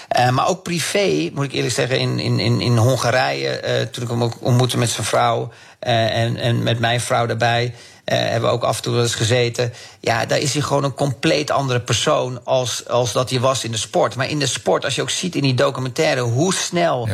Eh, 0.09 0.31
maar 0.31 0.49
ook 0.49 0.63
privé, 0.63 1.31
moet 1.35 1.45
ik 1.45 1.53
eerlijk 1.53 1.75
zeggen, 1.75 1.99
in, 1.99 2.19
in, 2.19 2.39
in, 2.39 2.61
in 2.61 2.77
Hongarije, 2.77 3.49
eh, 3.49 3.87
toen 3.87 4.03
ik 4.03 4.09
hem 4.09 4.23
ook 4.23 4.37
ontmoette 4.41 4.79
met 4.79 4.91
zijn 4.91 5.07
vrouw 5.07 5.53
eh, 5.79 6.23
en, 6.23 6.37
en 6.37 6.63
met 6.63 6.79
mijn 6.79 7.01
vrouw 7.01 7.27
daarbij. 7.27 7.75
Eh, 8.07 8.19
hebben 8.19 8.49
we 8.51 8.55
ook 8.55 8.65
af 8.65 8.77
en 8.77 8.83
toe 8.83 8.93
wel 8.93 9.03
eens 9.03 9.15
gezeten. 9.15 9.73
Ja, 10.01 10.27
daar 10.27 10.39
is 10.39 10.53
hij 10.53 10.63
gewoon 10.63 10.85
een 10.85 10.95
compleet 10.95 11.51
andere 11.51 11.81
persoon 11.81 12.45
als, 12.45 12.89
als 12.89 13.13
dat 13.13 13.31
hij 13.31 13.41
was 13.41 13.65
in 13.65 13.71
de 13.71 13.77
sport. 13.77 14.15
Maar 14.15 14.29
in 14.29 14.39
de 14.39 14.47
sport, 14.47 14.85
als 14.85 14.95
je 14.95 15.03
ook 15.03 15.11
ziet 15.11 15.35
in 15.35 15.43
die 15.43 15.55
documentaire 15.55 16.21
hoe 16.21 16.55
snel 16.55 17.09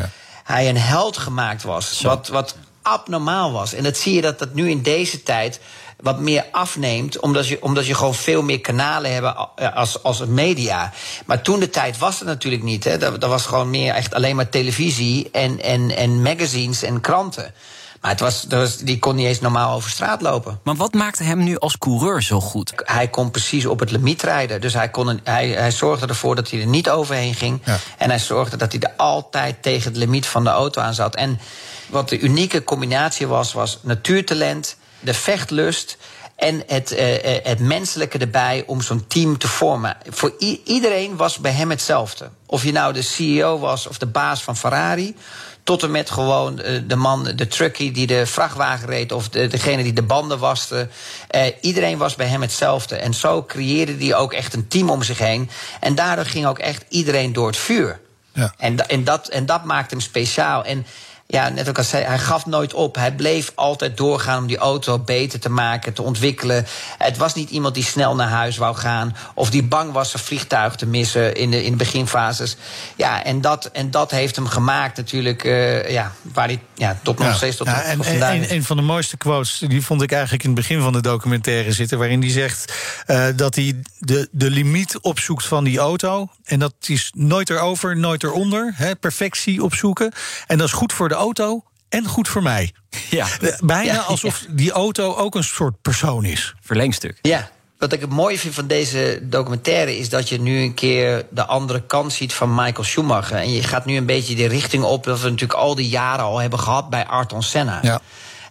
hij 0.44 0.68
een 0.68 0.78
held 0.78 1.16
gemaakt 1.16 1.62
was. 1.62 2.00
Wat, 2.00 2.28
wat 2.28 2.56
abnormaal 2.82 3.52
was. 3.52 3.74
En 3.74 3.82
dat 3.82 3.96
zie 3.96 4.14
je 4.14 4.20
dat 4.20 4.38
dat 4.38 4.54
nu 4.54 4.70
in 4.70 4.82
deze 4.82 5.22
tijd 5.22 5.60
wat 6.00 6.18
meer 6.18 6.44
afneemt, 6.50 7.18
omdat 7.18 7.48
je, 7.48 7.62
omdat 7.62 7.86
je 7.86 7.94
gewoon 7.94 8.14
veel 8.14 8.42
meer 8.42 8.60
kanalen 8.60 9.12
hebt 9.12 9.36
eh, 9.56 9.76
als, 9.76 10.02
als 10.02 10.24
media. 10.26 10.92
Maar 11.26 11.42
toen 11.42 11.60
de 11.60 11.70
tijd 11.70 11.98
was 11.98 12.18
het 12.18 12.28
natuurlijk 12.28 12.62
niet. 12.62 12.84
Hè. 12.84 12.98
Dat, 12.98 13.20
dat 13.20 13.30
was 13.30 13.46
gewoon 13.46 13.70
meer 13.70 13.94
echt 13.94 14.14
alleen 14.14 14.36
maar 14.36 14.48
televisie 14.48 15.28
en, 15.32 15.62
en, 15.62 15.96
en 15.96 16.22
magazines 16.22 16.82
en 16.82 17.00
kranten. 17.00 17.54
Maar 18.02 18.10
het 18.10 18.48
was, 18.48 18.76
die 18.76 18.98
kon 18.98 19.14
niet 19.14 19.26
eens 19.26 19.40
normaal 19.40 19.74
over 19.74 19.90
straat 19.90 20.22
lopen. 20.22 20.60
Maar 20.62 20.74
wat 20.74 20.94
maakte 20.94 21.22
hem 21.22 21.42
nu 21.44 21.58
als 21.58 21.78
coureur 21.78 22.22
zo 22.22 22.40
goed? 22.40 22.72
Hij 22.76 23.08
kon 23.08 23.30
precies 23.30 23.66
op 23.66 23.80
het 23.80 23.90
limiet 23.90 24.22
rijden. 24.22 24.60
Dus 24.60 24.74
hij, 24.74 24.88
kon 24.88 25.06
een, 25.06 25.20
hij, 25.24 25.48
hij 25.48 25.70
zorgde 25.70 26.06
ervoor 26.06 26.34
dat 26.34 26.50
hij 26.50 26.60
er 26.60 26.66
niet 26.66 26.90
overheen 26.90 27.34
ging. 27.34 27.60
Ja. 27.64 27.78
En 27.98 28.08
hij 28.08 28.18
zorgde 28.18 28.56
dat 28.56 28.72
hij 28.72 28.80
er 28.80 28.92
altijd 28.96 29.62
tegen 29.62 29.90
het 29.90 29.96
limiet 29.96 30.26
van 30.26 30.44
de 30.44 30.50
auto 30.50 30.80
aan 30.80 30.94
zat. 30.94 31.14
En 31.14 31.40
wat 31.88 32.08
de 32.08 32.20
unieke 32.20 32.64
combinatie 32.64 33.26
was, 33.26 33.52
was 33.52 33.78
natuurtalent, 33.82 34.76
de 35.00 35.14
vechtlust 35.14 35.96
en 36.36 36.62
het, 36.66 36.92
eh, 36.92 37.36
eh, 37.36 37.44
het 37.44 37.58
menselijke 37.58 38.18
erbij 38.18 38.64
om 38.66 38.80
zo'n 38.80 39.06
team 39.06 39.38
te 39.38 39.48
vormen. 39.48 39.96
Voor 40.08 40.34
iedereen 40.64 41.16
was 41.16 41.38
bij 41.38 41.52
hem 41.52 41.70
hetzelfde. 41.70 42.30
Of 42.46 42.62
je 42.64 42.72
nou 42.72 42.92
de 42.92 43.02
CEO 43.02 43.58
was 43.58 43.86
of 43.86 43.98
de 43.98 44.06
baas 44.06 44.42
van 44.42 44.56
Ferrari. 44.56 45.16
Tot 45.64 45.82
en 45.82 45.90
met 45.90 46.10
gewoon 46.10 46.60
eh, 46.60 46.80
de 46.86 46.96
man, 46.96 47.24
de 47.24 47.48
truckie 47.48 47.92
die 47.92 48.06
de 48.06 48.26
vrachtwagen 48.26 48.86
reed. 48.88 49.12
of 49.12 49.28
de, 49.28 49.46
degene 49.46 49.82
die 49.82 49.92
de 49.92 50.02
banden 50.02 50.38
waste. 50.38 50.88
Eh, 51.28 51.46
iedereen 51.60 51.98
was 51.98 52.14
bij 52.16 52.26
hem 52.26 52.40
hetzelfde. 52.40 52.96
En 52.96 53.14
zo 53.14 53.44
creëerde 53.44 54.04
hij 54.04 54.14
ook 54.14 54.32
echt 54.32 54.54
een 54.54 54.68
team 54.68 54.90
om 54.90 55.02
zich 55.02 55.18
heen. 55.18 55.50
En 55.80 55.94
daardoor 55.94 56.24
ging 56.26 56.46
ook 56.46 56.58
echt 56.58 56.84
iedereen 56.88 57.32
door 57.32 57.46
het 57.46 57.56
vuur. 57.56 58.00
Ja. 58.32 58.54
En, 58.58 58.76
da- 58.76 58.86
en, 58.86 59.04
dat, 59.04 59.28
en 59.28 59.46
dat 59.46 59.64
maakt 59.64 59.90
hem 59.90 60.00
speciaal. 60.00 60.64
En 60.64 60.86
ja, 61.26 61.48
net 61.48 61.68
ook 61.68 61.78
als 61.78 61.88
zei, 61.88 62.04
hij 62.04 62.18
gaf 62.18 62.46
nooit 62.46 62.74
op. 62.74 62.94
Hij 62.96 63.12
bleef 63.14 63.52
altijd 63.54 63.96
doorgaan 63.96 64.38
om 64.38 64.46
die 64.46 64.56
auto 64.58 64.98
beter 64.98 65.40
te 65.40 65.48
maken, 65.48 65.92
te 65.92 66.02
ontwikkelen. 66.02 66.66
Het 66.98 67.16
was 67.16 67.34
niet 67.34 67.50
iemand 67.50 67.74
die 67.74 67.84
snel 67.84 68.14
naar 68.14 68.28
huis 68.28 68.56
wou 68.56 68.76
gaan. 68.76 69.16
of 69.34 69.50
die 69.50 69.62
bang 69.62 69.92
was 69.92 70.10
zijn 70.10 70.22
vliegtuig 70.22 70.74
te 70.74 70.86
missen 70.86 71.34
in 71.34 71.50
de, 71.50 71.64
in 71.64 71.70
de 71.70 71.76
beginfases. 71.76 72.56
Ja, 72.96 73.24
en 73.24 73.40
dat, 73.40 73.64
en 73.72 73.90
dat 73.90 74.10
heeft 74.10 74.36
hem 74.36 74.46
gemaakt 74.46 74.96
natuurlijk. 74.96 75.44
eh, 75.44 75.90
ja, 75.90 76.12
waar 76.22 76.46
hij 76.46 76.60
ja, 76.74 76.98
tot 77.02 77.18
nog 77.18 77.28
Ja. 77.28 77.34
steeds 77.34 77.56
tot, 77.56 77.66
Ja, 77.66 77.82
en, 77.82 77.90
en, 77.98 78.04
vandaag. 78.04 78.34
een, 78.34 78.52
een 78.52 78.64
van 78.64 78.76
de 78.76 78.82
mooiste 78.82 79.16
quotes, 79.16 79.58
die 79.68 79.82
vond 79.84 80.02
ik 80.02 80.12
eigenlijk 80.12 80.42
in 80.42 80.50
het 80.50 80.58
begin 80.58 80.80
van 80.80 80.92
de 80.92 81.00
documentaire 81.00 81.72
zitten, 81.72 81.98
waarin 81.98 82.20
hij 82.20 82.30
zegt 82.30 82.72
eh, 83.06 83.24
dat 83.36 83.54
hij 83.54 83.82
de, 83.98 84.28
de 84.30 84.50
limiet 84.50 84.98
opzoekt 85.00 85.44
van 85.46 85.64
die 85.64 85.78
auto. 85.78 86.28
En 86.44 86.58
dat 86.58 86.74
is 86.80 87.10
nooit 87.14 87.50
erover, 87.50 87.96
nooit 87.96 88.22
eronder. 88.22 88.72
Hè, 88.74 88.96
perfectie 88.96 89.62
opzoeken. 89.62 90.12
En 90.46 90.58
dat 90.58 90.66
is 90.66 90.72
goed 90.72 90.92
voor 90.92 91.08
de 91.12 91.18
auto 91.18 91.64
en 91.88 92.06
goed 92.06 92.28
voor 92.28 92.42
mij. 92.42 92.72
Ja. 93.10 93.26
Eh, 93.40 93.58
Bijna 93.64 93.92
Ja, 93.92 93.98
alsof 93.98 94.44
die 94.48 94.70
auto 94.70 95.14
ook 95.14 95.34
een 95.34 95.44
soort 95.44 95.82
persoon 95.82 96.24
is. 96.24 96.54
Verlengstuk. 96.60 97.18
Ja. 97.22 97.50
Wat 97.78 97.92
ik 97.92 98.00
het 98.00 98.10
mooie 98.10 98.38
vind 98.38 98.54
van 98.54 98.66
deze 98.66 99.18
documentaire 99.22 99.98
is 99.98 100.08
dat 100.08 100.28
je 100.28 100.40
nu 100.40 100.60
een 100.60 100.74
keer 100.74 101.26
de 101.30 101.44
andere 101.46 101.82
kant 101.86 102.12
ziet 102.12 102.32
van 102.32 102.54
Michael 102.54 102.84
Schumacher. 102.84 103.36
En 103.36 103.52
je 103.52 103.62
gaat 103.62 103.84
nu 103.84 103.96
een 103.96 104.06
beetje 104.06 104.34
de 104.34 104.46
richting 104.46 104.84
op 104.84 105.04
dat 105.04 105.20
we 105.20 105.30
natuurlijk 105.30 105.58
al 105.60 105.74
die 105.74 105.88
jaren 105.88 106.24
al 106.24 106.38
hebben 106.38 106.58
gehad 106.58 106.90
bij 106.90 107.06
Ayrton 107.06 107.42
Senna. 107.42 107.78
Ja. 107.82 108.00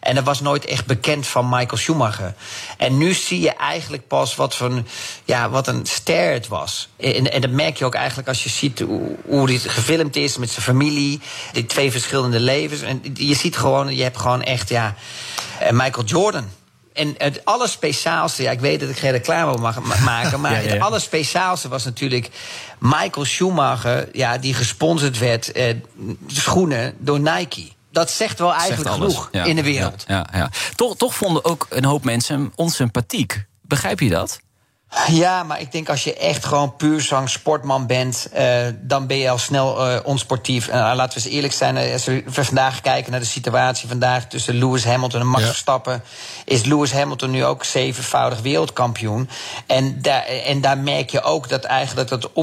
En 0.02 0.16
dat 0.16 0.24
was 0.24 0.42
nooit 0.42 0.66
echt 0.66 0.86
bekend 0.86 1.28
van 1.28 1.50
Michael 1.50 1.78
Schumacher. 1.78 2.34
En 2.78 2.98
nu 2.98 3.14
zie 3.14 3.40
je 3.42 3.52
eigenlijk 3.56 4.08
pas 4.08 4.36
wat, 4.36 4.56
van, 4.56 4.88
ja, 5.26 5.50
wat 5.50 5.68
een 5.68 5.86
ster 5.86 6.34
het 6.34 6.48
was. 6.48 6.90
En, 6.98 7.32
en 7.32 7.42
dat 7.42 7.50
merk 7.52 7.78
je 7.78 7.86
ook 7.86 7.96
eigenlijk 7.96 8.28
als 8.28 8.44
je 8.44 8.50
ziet 8.50 8.80
hoe, 8.80 9.16
hoe 9.26 9.48
dit 9.48 9.62
gefilmd 9.70 10.16
is 10.16 10.38
met 10.38 10.50
zijn 10.50 10.66
familie. 10.66 11.20
Die 11.52 11.66
twee 11.66 11.92
verschillende 11.92 12.40
levens. 12.40 12.82
En 12.82 13.02
je 13.14 13.36
ziet 13.36 13.58
gewoon, 13.58 13.96
je 13.96 14.04
hebt 14.04 14.18
gewoon 14.18 14.44
echt, 14.44 14.70
ja, 14.70 14.96
eh, 15.60 15.70
Michael 15.72 16.06
Jordan. 16.06 16.46
En 16.94 17.16
het 17.18 17.46
allerspeciaalste, 17.46 18.44
ja, 18.44 18.52
ik 18.52 18.60
weet 18.60 18.80
dat 18.80 18.90
ik 18.90 18.98
geen 18.98 19.12
reclame 19.12 19.58
mag 19.58 19.82
ma- 19.82 19.96
maken, 20.04 20.40
maar 20.42 20.52
Ja, 20.52 20.58
ja, 20.58 20.64
ja. 20.68 20.74
het 20.74 20.82
allerspeciaalste 20.82 21.68
was 21.68 21.84
natuurlijk 21.86 22.30
Michael 22.80 23.26
Schumacher, 23.26 24.10
ja, 24.14 24.38
die 24.38 24.54
gesponsord 24.54 25.18
werd, 25.18 25.52
eh, 25.52 25.76
schoenen 26.28 26.94
door 27.00 27.20
Nike. 27.20 27.68
Dat 27.92 28.12
zegt 28.12 28.40
wel 28.40 28.54
eigenlijk 28.54 28.82
Zegt 28.82 28.94
genoeg 28.94 29.30
Ja, 29.32 29.44
in 29.44 29.56
de 29.56 29.64
wereld. 29.64 30.04
Ja, 30.08 30.26
ja, 30.32 30.38
ja. 30.38 30.50
Toch, 30.76 30.98
toch 30.98 31.16
vonden 31.16 31.46
ook 31.46 31.68
een 31.70 31.86
hoop 31.86 32.04
mensen 32.04 32.36
hem 32.36 32.52
onsympathiek. 32.56 33.46
Begrijp 33.62 34.00
je 34.00 34.10
dat? 34.10 34.40
Ja, 35.08 35.44
maar 35.44 35.62
ik 35.62 35.72
denk 35.72 35.90
als 35.90 36.04
je 36.04 36.16
echt 36.18 36.46
gewoon 36.46 36.76
puur 36.76 37.02
zang 37.02 37.30
sportman 37.30 37.88
bent, 37.88 38.28
eh, 38.34 38.68
dan 38.82 39.08
ben 39.08 39.18
je 39.18 39.30
al 39.30 39.38
snel 39.38 39.88
eh, 39.88 40.00
onsportief. 40.04 40.68
En 40.68 40.90
eh, 40.90 40.96
laten 40.96 41.18
we 41.18 41.26
eens 41.26 41.34
eerlijk 41.34 41.54
zijn, 41.54 41.92
als 41.92 42.06
we 42.06 42.24
vandaag 42.26 42.82
kijken 42.82 43.12
naar 43.12 43.20
de 43.20 43.26
situatie 43.26 43.88
vandaag 43.88 44.28
tussen 44.28 44.54
Lewis 44.54 44.86
Hamilton 44.86 45.20
en 45.20 45.28
Max 45.28 45.42
Ja. 45.44 45.48
Verstappen, 45.48 46.04
is 46.46 46.64
Lewis 46.64 46.92
Hamilton 46.92 47.32
nu 47.32 47.46
ook 47.46 47.64
zevenvoudig 47.64 48.42
wereldkampioen. 48.42 49.30
En 49.68 50.02
daar, 50.02 50.24
en 50.24 50.62
daar 50.62 50.78
merk 50.78 51.10
je 51.10 51.22
ook 51.22 51.50
dat 51.50 51.64
eigenlijk 51.64 52.10
dat 52.10 52.24
het 52.24 52.34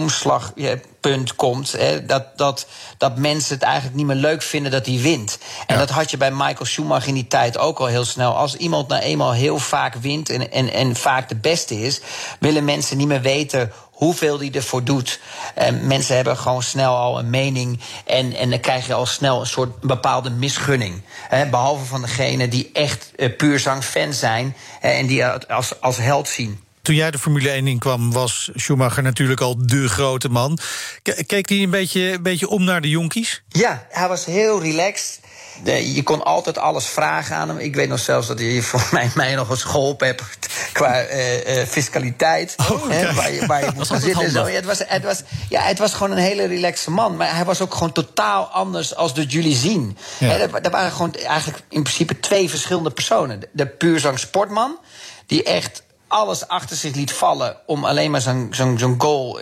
omslagpunt 1.01 1.35
komt. 1.35 1.73
Hè, 1.73 2.07
dat, 2.07 2.39
dat, 2.39 2.67
dat 2.99 3.17
mensen 3.17 3.55
het 3.55 3.63
eigenlijk 3.63 3.97
niet 3.97 4.07
meer 4.07 4.17
leuk 4.17 4.43
vinden 4.43 4.73
dat 4.73 4.87
hij 4.87 5.01
wint. 5.01 5.39
En 5.67 5.79
dat 5.79 5.91
had 5.91 6.11
je 6.11 6.17
bij 6.17 6.31
Michael 6.31 6.65
Schumacher 6.65 7.09
in 7.09 7.15
die 7.15 7.27
tijd 7.27 7.59
ook 7.59 7.79
al 7.79 7.87
heel 7.87 8.05
snel. 8.05 8.37
Als 8.37 8.57
iemand 8.57 8.89
nou 8.89 9.03
eenmaal 9.03 9.33
heel 9.33 9.59
vaak 9.59 9.95
wint 9.95 10.31
en, 10.31 10.53
en, 10.53 10.73
en 10.73 10.97
vaak 10.97 11.29
de 11.29 11.37
beste 11.37 11.81
is, 11.81 12.01
willen 12.41 12.65
mensen 12.65 12.97
niet 12.97 13.09
meer 13.09 13.21
weten 13.21 13.73
hoeveel 13.91 14.39
hij 14.39 14.51
ervoor 14.53 14.85
doet. 14.85 15.21
En 15.55 15.87
mensen 15.87 16.17
hebben 16.17 16.37
gewoon 16.37 16.63
snel 16.63 16.97
al 16.97 17.19
een 17.19 17.31
mening. 17.31 17.81
En, 18.07 18.35
en 18.35 18.51
dan 18.51 18.61
krijg 18.61 18.87
je 18.87 18.95
al 18.95 19.07
snel 19.07 19.41
een 19.41 19.47
soort 19.47 19.81
bepaalde 19.81 20.31
misgunning. 20.31 21.03
Behalve 21.51 21.85
van 21.85 22.01
degenen 22.01 22.51
die 22.51 22.71
echt 22.73 23.13
eh, 23.17 23.37
puur 23.37 23.59
zang 23.59 23.85
fan 23.85 24.13
zijn 24.13 24.57
en 24.81 25.07
die 25.07 25.23
het 25.23 25.49
als, 25.49 25.81
als 25.81 25.97
held 25.97 26.29
zien. 26.29 26.67
Toen 26.89 26.97
jij 26.97 27.11
de 27.11 27.19
Formule 27.19 27.51
1 27.51 27.67
inkwam, 27.67 28.13
was 28.13 28.51
Schumacher 28.55 29.03
natuurlijk 29.03 29.41
al 29.41 29.67
de 29.67 29.89
grote 29.89 30.29
man. 30.29 30.59
Ke- 31.03 31.25
Keek 31.27 31.49
hij 31.49 31.59
een 31.59 31.71
beetje, 31.71 32.13
een 32.13 32.23
beetje 32.23 32.49
om 32.49 32.65
naar 32.65 32.81
de 32.81 32.89
jonkies? 32.89 33.43
Ja, 33.49 33.87
hij 33.91 34.09
was 34.09 34.25
heel 34.25 34.63
relaxed. 34.63 35.21
De- 35.65 35.95
je 35.95 36.03
kon 36.03 36.25
altijd 36.25 36.59
alles 36.59 36.87
vragen 36.87 37.37
aan 37.37 37.49
hem. 37.49 37.59
Ik 37.59 37.75
weet 37.75 37.89
nog 37.89 37.99
zelfs 37.99 38.27
dat 38.27 38.39
hij 38.39 38.63
voor 38.63 38.89
mij, 38.93 39.11
mij 39.15 39.35
nog 39.35 39.51
eens 39.51 39.63
geholpen 39.63 40.07
hebt 40.07 40.23
qua 40.73 41.01
eh, 41.01 41.61
eh, 41.61 41.69
fiscaliteit. 41.69 42.55
hè, 42.89 43.15
waar 43.15 43.33
je, 43.33 43.47
waar 43.47 43.65
je 43.65 43.71
moet 43.75 43.87
gaan 43.87 44.01
zitten. 44.01 44.25
en 44.25 44.31
Zo. 44.31 44.37
handig. 44.37 44.53
Ja, 44.55 44.59
het, 44.61 44.67
was, 44.79 44.83
het, 44.87 45.05
was, 45.05 45.23
ja, 45.49 45.61
het 45.63 45.79
was 45.79 45.93
gewoon 45.95 46.11
een 46.13 46.23
hele 46.23 46.47
relaxe 46.47 46.91
man. 46.91 47.17
Maar 47.17 47.35
hij 47.35 47.45
was 47.45 47.61
ook 47.61 47.73
gewoon 47.75 47.93
totaal 47.93 48.45
anders 48.45 48.95
als 48.95 49.15
dat 49.15 49.33
jullie 49.33 49.57
zien. 49.57 49.97
Ja. 50.19 50.27
Hè, 50.29 50.37
er, 50.37 50.55
er 50.55 50.71
waren 50.71 50.93
gewoon 50.93 51.15
eigenlijk 51.15 51.63
in 51.69 51.83
principe 51.83 52.21
twee 52.21 52.49
verschillende 52.51 52.91
personen. 52.91 53.41
De, 53.41 53.49
de 53.53 53.67
puurzang 53.67 54.19
sportman, 54.19 54.79
die 55.27 55.43
echt 55.43 55.83
alles 56.09 56.49
achter 56.49 56.77
zich 56.77 56.95
liet 56.95 57.13
vallen 57.13 57.57
om 57.67 57.85
alleen 57.85 58.11
maar 58.11 58.21
zo'n 58.51 58.95
goal, 58.99 59.39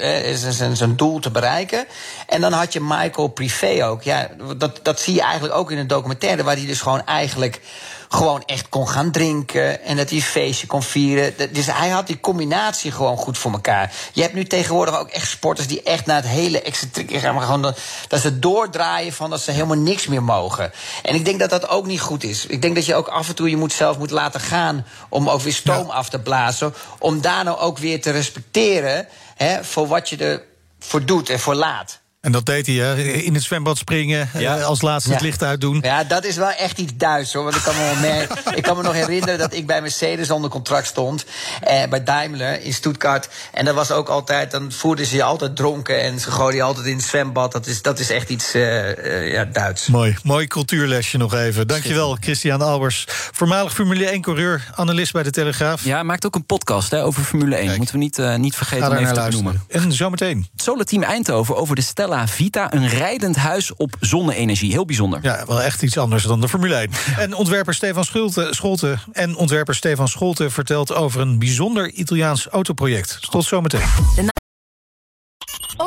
zijn 0.72 0.96
doel 0.96 1.18
te 1.18 1.30
bereiken. 1.30 1.86
En 2.26 2.40
dan 2.40 2.52
had 2.52 2.72
je 2.72 2.80
Michael 2.80 3.28
Privé 3.28 3.86
ook. 3.86 4.02
Ja, 4.02 4.28
dat, 4.56 4.80
dat 4.82 5.00
zie 5.00 5.14
je 5.14 5.20
eigenlijk 5.20 5.54
ook 5.54 5.70
in 5.70 5.78
een 5.78 5.86
documentaire, 5.86 6.42
waar 6.42 6.56
hij 6.56 6.66
dus 6.66 6.80
gewoon 6.80 7.04
eigenlijk 7.04 7.60
gewoon 8.08 8.42
echt 8.46 8.68
kon 8.68 8.88
gaan 8.88 9.10
drinken 9.10 9.82
en 9.82 9.96
dat 9.96 10.08
hij 10.08 10.18
een 10.18 10.24
feestje 10.24 10.66
kon 10.66 10.82
vieren. 10.82 11.34
Dus 11.52 11.66
hij 11.66 11.88
had 11.88 12.06
die 12.06 12.20
combinatie 12.20 12.92
gewoon 12.92 13.16
goed 13.16 13.38
voor 13.38 13.52
elkaar. 13.52 13.92
Je 14.12 14.22
hebt 14.22 14.34
nu 14.34 14.44
tegenwoordig 14.44 14.98
ook 14.98 15.08
echt 15.08 15.28
sporters 15.28 15.66
die 15.66 15.82
echt 15.82 16.06
naar 16.06 16.16
het 16.16 16.26
hele 16.26 16.62
excentrieke 16.62 17.18
gaan, 17.18 17.34
maar 17.34 17.44
gewoon 17.44 17.62
dat, 17.62 17.78
dat 18.08 18.20
ze 18.20 18.38
doordraaien 18.38 19.12
van 19.12 19.30
dat 19.30 19.40
ze 19.40 19.50
helemaal 19.50 19.76
niks 19.76 20.06
meer 20.06 20.22
mogen. 20.22 20.72
En 21.02 21.14
ik 21.14 21.24
denk 21.24 21.40
dat 21.40 21.50
dat 21.50 21.68
ook 21.68 21.86
niet 21.86 22.00
goed 22.00 22.24
is. 22.24 22.46
Ik 22.46 22.62
denk 22.62 22.74
dat 22.74 22.86
je 22.86 22.94
ook 22.94 23.08
af 23.08 23.28
en 23.28 23.34
toe 23.34 23.50
je 23.50 23.56
moet 23.56 23.72
zelf 23.72 23.98
moet 23.98 24.10
laten 24.10 24.40
gaan 24.40 24.86
om 25.08 25.28
ook 25.28 25.40
weer 25.40 25.52
stoom 25.52 25.90
af 25.90 26.08
te 26.08 26.18
blazen, 26.18 26.74
om 26.98 27.20
daar 27.20 27.44
nou 27.44 27.58
ook 27.58 27.78
weer 27.78 28.00
te 28.00 28.10
respecteren 28.10 29.08
hè, 29.36 29.64
voor 29.64 29.86
wat 29.86 30.08
je 30.08 30.40
ervoor 30.80 31.04
doet 31.04 31.30
en 31.30 31.40
voor 31.40 31.54
laat. 31.54 32.00
En 32.26 32.32
dat 32.32 32.46
deed 32.46 32.66
hij, 32.66 32.74
hè? 32.74 33.02
in 33.02 33.34
het 33.34 33.42
zwembad 33.42 33.78
springen, 33.78 34.28
eh, 34.32 34.64
als 34.64 34.82
laatste 34.82 35.10
het 35.10 35.20
Ja. 35.20 35.26
licht 35.26 35.42
uitdoen. 35.42 35.78
Ja, 35.82 36.04
dat 36.04 36.24
is 36.24 36.36
wel 36.36 36.50
echt 36.50 36.78
iets 36.78 36.92
Duits 36.96 37.32
hoor. 37.32 37.44
Want 37.44 37.56
ik 37.56 37.62
kan 37.62 37.74
me, 37.74 38.26
ik 38.54 38.62
kan 38.62 38.76
me 38.76 38.82
nog 38.82 38.92
herinneren 38.92 39.38
dat 39.38 39.54
ik 39.54 39.66
bij 39.66 39.80
Mercedes 39.80 40.30
onder 40.30 40.50
contract 40.50 40.86
stond. 40.86 41.24
Eh, 41.60 41.88
bij 41.88 42.04
Daimler 42.04 42.62
in 42.62 42.72
Stuttgart. 42.72 43.28
En 43.52 43.64
dat 43.64 43.74
was 43.74 43.90
ook 43.90 44.08
altijd, 44.08 44.50
dan 44.50 44.72
voerden 44.72 45.06
ze 45.06 45.16
je 45.16 45.22
altijd 45.22 45.56
dronken. 45.56 46.02
En 46.02 46.20
ze 46.20 46.30
gooiden 46.30 46.56
je 46.56 46.62
altijd 46.62 46.86
in 46.86 46.96
het 46.96 47.04
zwembad. 47.04 47.52
Dat 47.52 47.66
is, 47.66 47.82
dat 47.82 47.98
is 47.98 48.10
echt 48.10 48.28
iets 48.28 48.54
eh, 48.54 48.90
eh, 48.90 49.32
ja, 49.32 49.44
Duits. 49.44 49.86
Mooi, 49.86 50.16
mooi 50.22 50.46
cultuurlesje 50.46 51.18
nog 51.18 51.34
even. 51.34 51.66
Dankjewel, 51.66 52.16
Christian 52.20 52.62
Albers. 52.62 53.04
Voormalig 53.08 53.72
Formule 53.72 54.12
1-coureur, 54.16 54.70
analist 54.74 55.12
bij 55.12 55.22
de 55.22 55.30
Telegraaf. 55.30 55.84
Ja, 55.84 56.02
maakt 56.02 56.26
ook 56.26 56.34
een 56.34 56.46
podcast 56.46 56.90
hè, 56.90 57.04
over 57.04 57.22
Formule 57.22 57.56
1. 57.56 57.76
Moeten 57.76 57.94
we 57.94 58.00
niet, 58.00 58.18
eh, 58.18 58.34
niet 58.34 58.56
vergeten 58.56 58.90
om 58.90 58.96
even 58.96 59.14
te 59.14 59.20
benoemen. 59.20 59.62
En 59.68 59.92
zometeen. 59.92 60.46
Het 60.52 60.62
Solarteam 60.62 61.02
Eindhoven 61.02 61.56
over 61.56 61.74
de 61.74 61.82
Stella 61.82 62.15
Vita. 62.24 62.72
Een 62.72 62.88
rijdend 62.88 63.36
huis 63.36 63.74
op 63.74 63.96
zonne-energie. 64.00 64.70
Heel 64.72 64.84
bijzonder. 64.84 65.18
Ja, 65.22 65.44
wel 65.46 65.62
echt 65.62 65.82
iets 65.82 65.98
anders 65.98 66.22
dan 66.22 66.40
de 66.40 66.48
Formule 66.48 66.74
1. 66.74 66.90
En 67.18 67.34
ontwerper 67.34 67.74
Stefan 67.74 68.04
Schulte, 68.04 68.48
Scholte 68.50 68.98
en 69.12 69.36
ontwerper 69.36 69.74
Stefan 69.74 70.08
Scholte 70.08 70.50
vertelt 70.50 70.94
over 70.94 71.20
een 71.20 71.38
bijzonder 71.38 71.90
Italiaans 71.90 72.46
autoproject. 72.46 73.18
Tot 73.30 73.44
zometeen. 73.44 74.34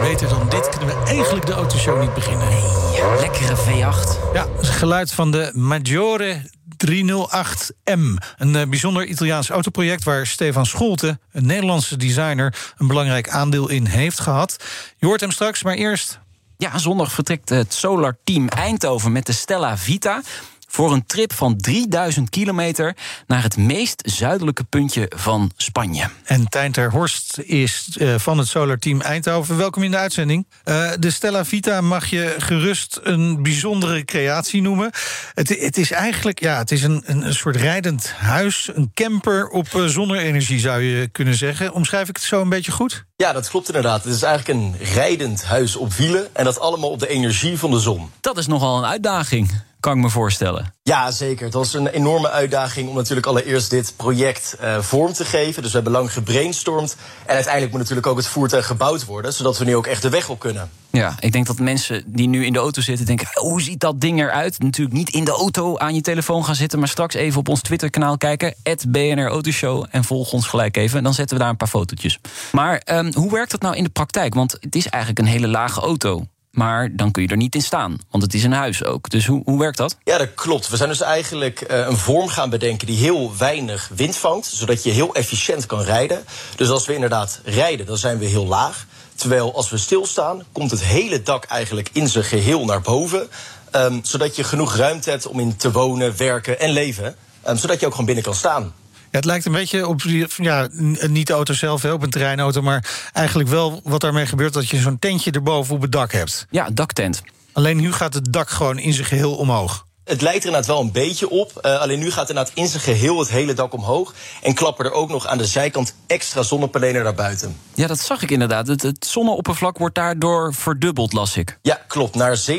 Beter 0.00 0.28
dan 0.28 0.48
dit 0.48 0.68
kunnen 0.68 0.88
we 0.88 1.02
eigenlijk 1.04 1.46
de 1.46 1.52
autoshow 1.52 2.00
niet 2.00 2.14
beginnen. 2.14 2.48
Nee, 2.48 3.20
lekkere 3.20 3.56
V8. 3.56 4.32
Ja, 4.32 4.46
het 4.56 4.68
geluid 4.68 5.12
van 5.12 5.30
de 5.30 5.50
Maggiore 5.54 6.40
308M. 6.86 8.00
Een 8.36 8.54
uh, 8.54 8.62
bijzonder 8.68 9.04
Italiaans 9.04 9.48
autoproject 9.48 10.04
waar 10.04 10.26
Stefan 10.26 10.66
Scholte, 10.66 11.18
een 11.32 11.46
Nederlandse 11.46 11.96
designer, 11.96 12.54
een 12.76 12.86
belangrijk 12.86 13.28
aandeel 13.28 13.68
in 13.68 13.86
heeft 13.86 14.20
gehad. 14.20 14.64
Je 14.96 15.06
hoort 15.06 15.20
hem 15.20 15.30
straks, 15.30 15.62
maar 15.62 15.74
eerst. 15.74 16.20
Ja, 16.56 16.78
zondag 16.78 17.12
vertrekt 17.12 17.48
het 17.48 17.74
Solar 17.74 18.18
Team 18.24 18.48
Eindhoven 18.48 19.12
met 19.12 19.26
de 19.26 19.32
Stella 19.32 19.76
Vita 19.76 20.22
voor 20.68 20.92
een 20.92 21.06
trip 21.06 21.32
van 21.32 21.56
3000 21.56 22.30
kilometer 22.30 22.96
naar 23.26 23.42
het 23.42 23.56
meest 23.56 24.02
zuidelijke 24.06 24.64
puntje 24.64 25.10
van 25.16 25.50
Spanje. 25.56 26.04
En 26.24 26.48
Tijn 26.48 26.72
ter 26.72 26.90
Horst 26.90 27.38
is 27.38 27.96
uh, 27.98 28.14
van 28.18 28.38
het 28.38 28.48
Solar 28.48 28.78
Team 28.78 29.00
Eindhoven. 29.00 29.56
Welkom 29.56 29.82
in 29.82 29.90
de 29.90 29.96
uitzending. 29.96 30.46
Uh, 30.64 30.90
de 30.98 31.10
Stella 31.10 31.44
Vita 31.44 31.80
mag 31.80 32.06
je 32.06 32.34
gerust 32.38 33.00
een 33.02 33.42
bijzondere 33.42 34.04
creatie 34.04 34.62
noemen. 34.62 34.90
Het, 35.34 35.48
het 35.48 35.78
is 35.78 35.90
eigenlijk 35.90 36.40
ja, 36.40 36.58
het 36.58 36.70
is 36.70 36.82
een, 36.82 37.02
een 37.04 37.34
soort 37.34 37.56
rijdend 37.56 38.12
huis, 38.12 38.70
een 38.74 38.90
camper 38.94 39.48
op 39.48 39.66
uh, 39.76 39.84
zonne-energie 39.84 40.58
zou 40.58 40.82
je 40.82 41.08
kunnen 41.08 41.34
zeggen. 41.34 41.72
Omschrijf 41.72 42.08
ik 42.08 42.16
het 42.16 42.24
zo 42.24 42.40
een 42.40 42.48
beetje 42.48 42.72
goed? 42.72 43.04
Ja, 43.16 43.32
dat 43.32 43.48
klopt 43.48 43.66
inderdaad. 43.66 44.04
Het 44.04 44.14
is 44.14 44.22
eigenlijk 44.22 44.58
een 44.58 44.76
rijdend 44.94 45.44
huis 45.44 45.76
op 45.76 45.92
wielen 45.92 46.34
en 46.36 46.44
dat 46.44 46.60
allemaal 46.60 46.90
op 46.90 46.98
de 46.98 47.08
energie 47.08 47.58
van 47.58 47.70
de 47.70 47.78
zon. 47.78 48.10
Dat 48.20 48.38
is 48.38 48.46
nogal 48.46 48.78
een 48.78 48.84
uitdaging 48.84 49.66
kan 49.80 49.96
ik 49.96 50.02
me 50.02 50.10
voorstellen. 50.10 50.74
Ja, 50.82 51.10
zeker. 51.10 51.44
Het 51.44 51.54
was 51.54 51.74
een 51.74 51.86
enorme 51.86 52.30
uitdaging 52.30 52.88
om 52.88 52.94
natuurlijk 52.94 53.26
allereerst 53.26 53.70
dit 53.70 53.92
project 53.96 54.56
uh, 54.62 54.78
vorm 54.78 55.12
te 55.12 55.24
geven. 55.24 55.62
Dus 55.62 55.70
we 55.70 55.76
hebben 55.76 55.92
lang 55.92 56.12
gebrainstormd. 56.12 56.96
En 57.26 57.34
uiteindelijk 57.34 57.72
moet 57.72 57.80
natuurlijk 57.80 58.06
ook 58.06 58.16
het 58.16 58.26
voertuig 58.26 58.66
gebouwd 58.66 59.04
worden, 59.04 59.32
zodat 59.32 59.58
we 59.58 59.64
nu 59.64 59.76
ook 59.76 59.86
echt 59.86 60.02
de 60.02 60.08
weg 60.08 60.28
op 60.28 60.38
kunnen. 60.38 60.70
Ja, 60.90 61.14
ik 61.20 61.32
denk 61.32 61.46
dat 61.46 61.58
mensen 61.58 62.02
die 62.06 62.28
nu 62.28 62.44
in 62.44 62.52
de 62.52 62.58
auto 62.58 62.80
zitten 62.80 63.06
denken: 63.06 63.28
hoe 63.32 63.62
ziet 63.62 63.80
dat 63.80 64.00
ding 64.00 64.20
eruit? 64.20 64.58
Natuurlijk 64.58 64.96
niet 64.96 65.10
in 65.10 65.24
de 65.24 65.30
auto 65.30 65.78
aan 65.78 65.94
je 65.94 66.00
telefoon 66.00 66.44
gaan 66.44 66.54
zitten, 66.54 66.78
maar 66.78 66.88
straks 66.88 67.14
even 67.14 67.38
op 67.40 67.48
ons 67.48 67.60
Twitter-kanaal 67.60 68.16
kijken, 68.16 68.54
BNR 68.88 69.26
Autoshow, 69.26 69.84
en 69.90 70.04
volg 70.04 70.32
ons 70.32 70.46
gelijk 70.46 70.76
even. 70.76 71.02
Dan 71.02 71.14
zetten 71.14 71.36
we 71.36 71.42
daar 71.42 71.50
een 71.52 71.58
paar 71.58 71.68
fotootjes. 71.68 72.18
Maar 72.52 72.82
um, 72.84 73.12
hoe 73.14 73.32
werkt 73.32 73.50
dat 73.50 73.60
nou 73.60 73.76
in 73.76 73.84
de 73.84 73.90
praktijk? 73.90 74.34
Want 74.34 74.56
het 74.60 74.74
is 74.74 74.88
eigenlijk 74.88 75.22
een 75.22 75.32
hele 75.32 75.48
lage 75.48 75.80
auto. 75.80 76.26
Maar 76.58 76.96
dan 76.96 77.10
kun 77.10 77.22
je 77.22 77.28
er 77.28 77.36
niet 77.36 77.54
in 77.54 77.62
staan, 77.62 77.98
want 78.10 78.22
het 78.22 78.34
is 78.34 78.44
een 78.44 78.52
huis 78.52 78.84
ook. 78.84 79.10
Dus 79.10 79.26
hoe, 79.26 79.42
hoe 79.44 79.58
werkt 79.58 79.76
dat? 79.76 79.96
Ja, 80.04 80.18
dat 80.18 80.34
klopt. 80.34 80.68
We 80.68 80.76
zijn 80.76 80.88
dus 80.88 81.00
eigenlijk 81.00 81.70
uh, 81.70 81.86
een 81.86 81.96
vorm 81.96 82.28
gaan 82.28 82.50
bedenken 82.50 82.86
die 82.86 82.96
heel 82.96 83.36
weinig 83.36 83.90
wind 83.94 84.16
vangt, 84.16 84.46
zodat 84.46 84.82
je 84.82 84.90
heel 84.90 85.14
efficiënt 85.14 85.66
kan 85.66 85.82
rijden. 85.82 86.24
Dus 86.56 86.68
als 86.68 86.86
we 86.86 86.94
inderdaad 86.94 87.40
rijden, 87.44 87.86
dan 87.86 87.98
zijn 87.98 88.18
we 88.18 88.24
heel 88.24 88.46
laag. 88.46 88.86
Terwijl 89.14 89.54
als 89.54 89.70
we 89.70 89.76
stilstaan, 89.76 90.42
komt 90.52 90.70
het 90.70 90.84
hele 90.84 91.22
dak 91.22 91.44
eigenlijk 91.44 91.90
in 91.92 92.08
zijn 92.08 92.24
geheel 92.24 92.64
naar 92.64 92.80
boven. 92.80 93.28
Um, 93.72 94.00
zodat 94.02 94.36
je 94.36 94.44
genoeg 94.44 94.76
ruimte 94.76 95.10
hebt 95.10 95.26
om 95.26 95.40
in 95.40 95.56
te 95.56 95.72
wonen, 95.72 96.16
werken 96.16 96.60
en 96.60 96.70
leven. 96.70 97.16
Um, 97.48 97.56
zodat 97.56 97.80
je 97.80 97.86
ook 97.86 97.92
gewoon 97.92 98.06
binnen 98.06 98.24
kan 98.24 98.34
staan. 98.34 98.74
Ja, 99.10 99.16
het 99.18 99.24
lijkt 99.24 99.44
een 99.44 99.52
beetje 99.52 99.86
op, 99.86 100.00
ja, 100.36 100.68
niet 101.08 101.26
de 101.26 101.32
auto 101.32 101.54
zelf, 101.54 101.84
op 101.84 102.02
een 102.02 102.10
terreinauto... 102.10 102.62
maar 102.62 103.10
eigenlijk 103.12 103.48
wel 103.48 103.80
wat 103.84 104.00
daarmee 104.00 104.26
gebeurt... 104.26 104.52
dat 104.52 104.68
je 104.68 104.76
zo'n 104.76 104.98
tentje 104.98 105.30
erboven 105.30 105.74
op 105.74 105.82
het 105.82 105.92
dak 105.92 106.12
hebt. 106.12 106.46
Ja, 106.50 106.70
daktent. 106.72 107.22
Alleen 107.52 107.76
nu 107.76 107.92
gaat 107.92 108.14
het 108.14 108.32
dak 108.32 108.50
gewoon 108.50 108.78
in 108.78 108.92
zijn 108.92 109.06
geheel 109.06 109.34
omhoog. 109.34 109.86
Het 110.04 110.20
lijkt 110.20 110.38
er 110.38 110.44
inderdaad 110.44 110.70
wel 110.70 110.80
een 110.80 110.92
beetje 110.92 111.30
op. 111.30 111.52
Uh, 111.62 111.80
alleen 111.80 111.98
nu 111.98 112.10
gaat 112.10 112.28
inderdaad 112.28 112.54
in 112.54 112.68
zijn 112.68 112.82
geheel 112.82 113.18
het 113.18 113.28
hele 113.28 113.54
dak 113.54 113.72
omhoog. 113.72 114.14
En 114.42 114.54
klappen 114.54 114.84
er 114.84 114.92
ook 114.92 115.08
nog 115.08 115.26
aan 115.26 115.38
de 115.38 115.46
zijkant 115.46 115.94
extra 116.06 116.42
zonnepanelen 116.42 117.02
naar 117.02 117.14
buiten. 117.14 117.56
Ja, 117.74 117.86
dat 117.86 117.98
zag 118.00 118.22
ik 118.22 118.30
inderdaad. 118.30 118.66
Het, 118.66 118.82
het 118.82 119.06
zonneoppervlak 119.06 119.78
wordt 119.78 119.94
daardoor 119.94 120.54
verdubbeld, 120.54 121.12
las 121.12 121.36
ik. 121.36 121.58
Ja, 121.62 121.80
klopt. 121.86 122.14
Naar 122.14 122.40
17,5 122.50 122.54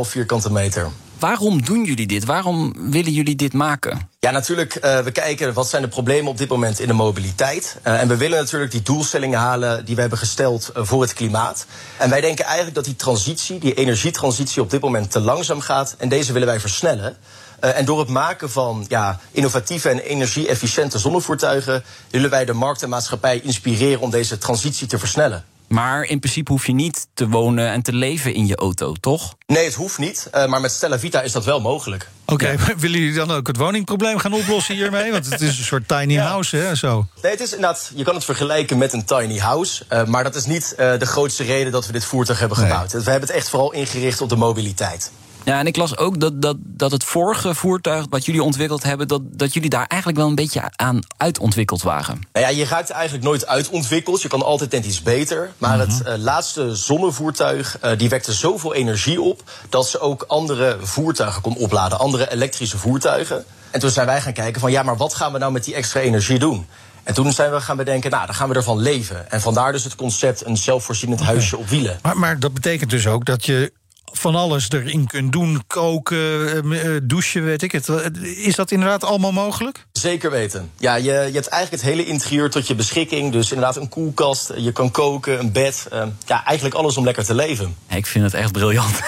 vierkante 0.00 0.52
meter. 0.52 0.90
Waarom 1.18 1.62
doen 1.62 1.84
jullie 1.84 2.06
dit? 2.06 2.24
Waarom 2.24 2.74
willen 2.90 3.12
jullie 3.12 3.36
dit 3.36 3.52
maken? 3.52 4.08
Ja, 4.20 4.30
natuurlijk, 4.30 4.74
uh, 4.74 4.98
we 4.98 5.10
kijken 5.10 5.52
wat 5.52 5.68
zijn 5.68 5.82
de 5.82 5.88
problemen 5.88 6.30
op 6.30 6.38
dit 6.38 6.48
moment 6.48 6.80
in 6.80 6.86
de 6.86 6.92
mobiliteit. 6.92 7.76
Uh, 7.84 8.00
en 8.00 8.08
we 8.08 8.16
willen 8.16 8.38
natuurlijk 8.38 8.70
die 8.70 8.82
doelstellingen 8.82 9.38
halen 9.38 9.84
die 9.84 9.94
we 9.94 10.00
hebben 10.00 10.18
gesteld 10.18 10.70
uh, 10.76 10.84
voor 10.84 11.02
het 11.02 11.12
klimaat. 11.12 11.66
En 11.96 12.10
wij 12.10 12.20
denken 12.20 12.44
eigenlijk 12.44 12.74
dat 12.74 12.84
die 12.84 12.96
transitie, 12.96 13.58
die 13.58 13.74
energietransitie 13.74 14.62
op 14.62 14.70
dit 14.70 14.80
moment 14.80 15.10
te 15.10 15.20
langzaam 15.20 15.60
gaat. 15.60 15.94
En 15.98 16.08
deze 16.08 16.32
willen 16.32 16.48
wij 16.48 16.60
versnellen. 16.60 17.16
En 17.60 17.84
door 17.84 17.98
het 17.98 18.08
maken 18.08 18.50
van 18.50 18.84
ja, 18.88 19.20
innovatieve 19.30 19.88
en 19.88 19.98
energie-efficiënte 19.98 20.98
zonnevoertuigen 20.98 21.84
willen 22.10 22.30
wij 22.30 22.44
de 22.44 22.52
markt 22.52 22.82
en 22.82 22.88
maatschappij 22.88 23.40
inspireren 23.40 24.00
om 24.00 24.10
deze 24.10 24.38
transitie 24.38 24.86
te 24.86 24.98
versnellen. 24.98 25.44
Maar 25.68 26.04
in 26.04 26.18
principe 26.18 26.52
hoef 26.52 26.66
je 26.66 26.72
niet 26.72 27.06
te 27.14 27.28
wonen 27.28 27.68
en 27.68 27.82
te 27.82 27.92
leven 27.92 28.34
in 28.34 28.46
je 28.46 28.56
auto, 28.56 28.94
toch? 29.00 29.34
Nee, 29.46 29.64
het 29.64 29.74
hoeft 29.74 29.98
niet. 29.98 30.28
Uh, 30.34 30.46
maar 30.46 30.60
met 30.60 30.70
Stella 30.70 30.98
Vita 30.98 31.22
is 31.22 31.32
dat 31.32 31.44
wel 31.44 31.60
mogelijk. 31.60 32.08
Oké, 32.24 32.44
okay, 32.44 32.56
ja. 32.66 32.76
willen 32.84 33.00
jullie 33.00 33.14
dan 33.14 33.30
ook 33.30 33.46
het 33.46 33.56
woningprobleem 33.56 34.18
gaan 34.18 34.32
oplossen 34.32 34.74
hiermee? 34.74 35.12
Want 35.12 35.30
het 35.30 35.40
is 35.40 35.58
een 35.58 35.64
soort 35.64 35.88
tiny 35.88 36.12
ja. 36.12 36.26
house, 36.26 36.56
hè? 36.56 36.74
Zo. 36.74 37.06
Nee, 37.22 37.32
het 37.32 37.40
is 37.40 37.52
inderdaad, 37.52 37.90
je 37.94 38.04
kan 38.04 38.14
het 38.14 38.24
vergelijken 38.24 38.78
met 38.78 38.92
een 38.92 39.04
tiny 39.04 39.38
house. 39.38 39.84
Uh, 39.92 40.04
maar 40.04 40.24
dat 40.24 40.34
is 40.34 40.46
niet 40.46 40.74
uh, 40.78 40.98
de 40.98 41.06
grootste 41.06 41.44
reden 41.44 41.72
dat 41.72 41.86
we 41.86 41.92
dit 41.92 42.04
voertuig 42.04 42.38
hebben 42.38 42.56
gebouwd. 42.56 42.92
Nee. 42.92 43.02
We 43.02 43.10
hebben 43.10 43.28
het 43.28 43.38
echt 43.38 43.48
vooral 43.48 43.72
ingericht 43.72 44.20
op 44.20 44.28
de 44.28 44.36
mobiliteit. 44.36 45.10
Ja, 45.46 45.58
en 45.58 45.66
ik 45.66 45.76
las 45.76 45.96
ook 45.96 46.20
dat, 46.20 46.42
dat, 46.42 46.56
dat 46.58 46.90
het 46.90 47.04
vorige 47.04 47.54
voertuig 47.54 48.06
wat 48.10 48.24
jullie 48.24 48.42
ontwikkeld 48.42 48.82
hebben, 48.82 49.08
dat, 49.08 49.20
dat 49.24 49.54
jullie 49.54 49.70
daar 49.70 49.86
eigenlijk 49.86 50.20
wel 50.20 50.28
een 50.28 50.34
beetje 50.34 50.62
aan 50.76 51.00
uitontwikkeld 51.16 51.82
waren. 51.82 52.20
Nou 52.32 52.46
ja, 52.46 52.52
je 52.52 52.64
raakt 52.64 52.90
eigenlijk 52.90 53.24
nooit 53.24 53.46
uitontwikkeld. 53.46 54.22
Je 54.22 54.28
kan 54.28 54.42
altijd 54.42 54.70
net 54.70 54.84
iets 54.84 55.02
beter. 55.02 55.52
Maar 55.58 55.74
mm 55.74 55.80
-hmm. 55.80 55.88
het 55.88 56.06
uh, 56.06 56.24
laatste 56.24 56.74
zonnevoertuig 56.74 57.78
uh, 57.84 57.90
die 57.96 58.08
wekte 58.08 58.32
zoveel 58.32 58.74
energie 58.74 59.20
op 59.20 59.42
dat 59.68 59.88
ze 59.88 60.00
ook 60.00 60.24
andere 60.26 60.76
voertuigen 60.80 61.42
kon 61.42 61.56
opladen, 61.56 61.98
andere 61.98 62.32
elektrische 62.32 62.78
voertuigen. 62.78 63.44
En 63.70 63.80
toen 63.80 63.90
zijn 63.90 64.06
wij 64.06 64.20
gaan 64.20 64.32
kijken 64.32 64.60
van 64.60 64.70
ja, 64.70 64.82
maar 64.82 64.96
wat 64.96 65.14
gaan 65.14 65.32
we 65.32 65.38
nou 65.38 65.52
met 65.52 65.64
die 65.64 65.74
extra 65.74 66.00
energie 66.00 66.38
doen? 66.38 66.66
En 67.02 67.14
toen 67.14 67.32
zijn 67.32 67.52
we 67.52 67.60
gaan 67.60 67.76
bedenken, 67.76 68.10
nou, 68.10 68.26
dan 68.26 68.34
gaan 68.34 68.48
we 68.48 68.54
ervan 68.54 68.78
leven. 68.78 69.30
En 69.30 69.40
vandaar 69.40 69.72
dus 69.72 69.84
het 69.84 69.94
concept 69.94 70.46
een 70.46 70.56
zelfvoorzienend 70.56 71.20
okay. 71.20 71.32
huisje 71.32 71.56
op 71.56 71.68
wielen. 71.68 71.98
Maar, 72.02 72.18
maar 72.18 72.38
dat 72.38 72.54
betekent 72.54 72.90
dus 72.90 73.06
ook 73.06 73.24
dat 73.24 73.46
je 73.46 73.72
van 74.12 74.34
alles 74.34 74.70
erin 74.70 75.06
kunt 75.06 75.32
doen. 75.32 75.62
Koken, 75.66 77.08
douchen, 77.08 77.44
weet 77.44 77.62
ik 77.62 77.72
het. 77.72 77.88
Is 78.22 78.54
dat 78.54 78.70
inderdaad 78.70 79.04
allemaal 79.04 79.32
mogelijk? 79.32 79.86
Zeker 79.92 80.30
weten. 80.30 80.70
Ja, 80.78 80.94
je, 80.94 81.02
je 81.02 81.10
hebt 81.10 81.48
eigenlijk 81.48 81.82
het 81.82 81.92
hele 81.92 82.06
interieur 82.06 82.50
tot 82.50 82.66
je 82.66 82.74
beschikking. 82.74 83.32
Dus 83.32 83.52
inderdaad 83.52 83.76
een 83.76 83.88
koelkast, 83.88 84.52
je 84.56 84.72
kan 84.72 84.90
koken, 84.90 85.38
een 85.38 85.52
bed. 85.52 85.86
Uh, 85.92 86.02
ja, 86.26 86.44
eigenlijk 86.44 86.76
alles 86.76 86.96
om 86.96 87.04
lekker 87.04 87.24
te 87.24 87.34
leven. 87.34 87.76
Ik 87.88 88.06
vind 88.06 88.24
het 88.24 88.34
echt 88.34 88.52
briljant. 88.52 89.00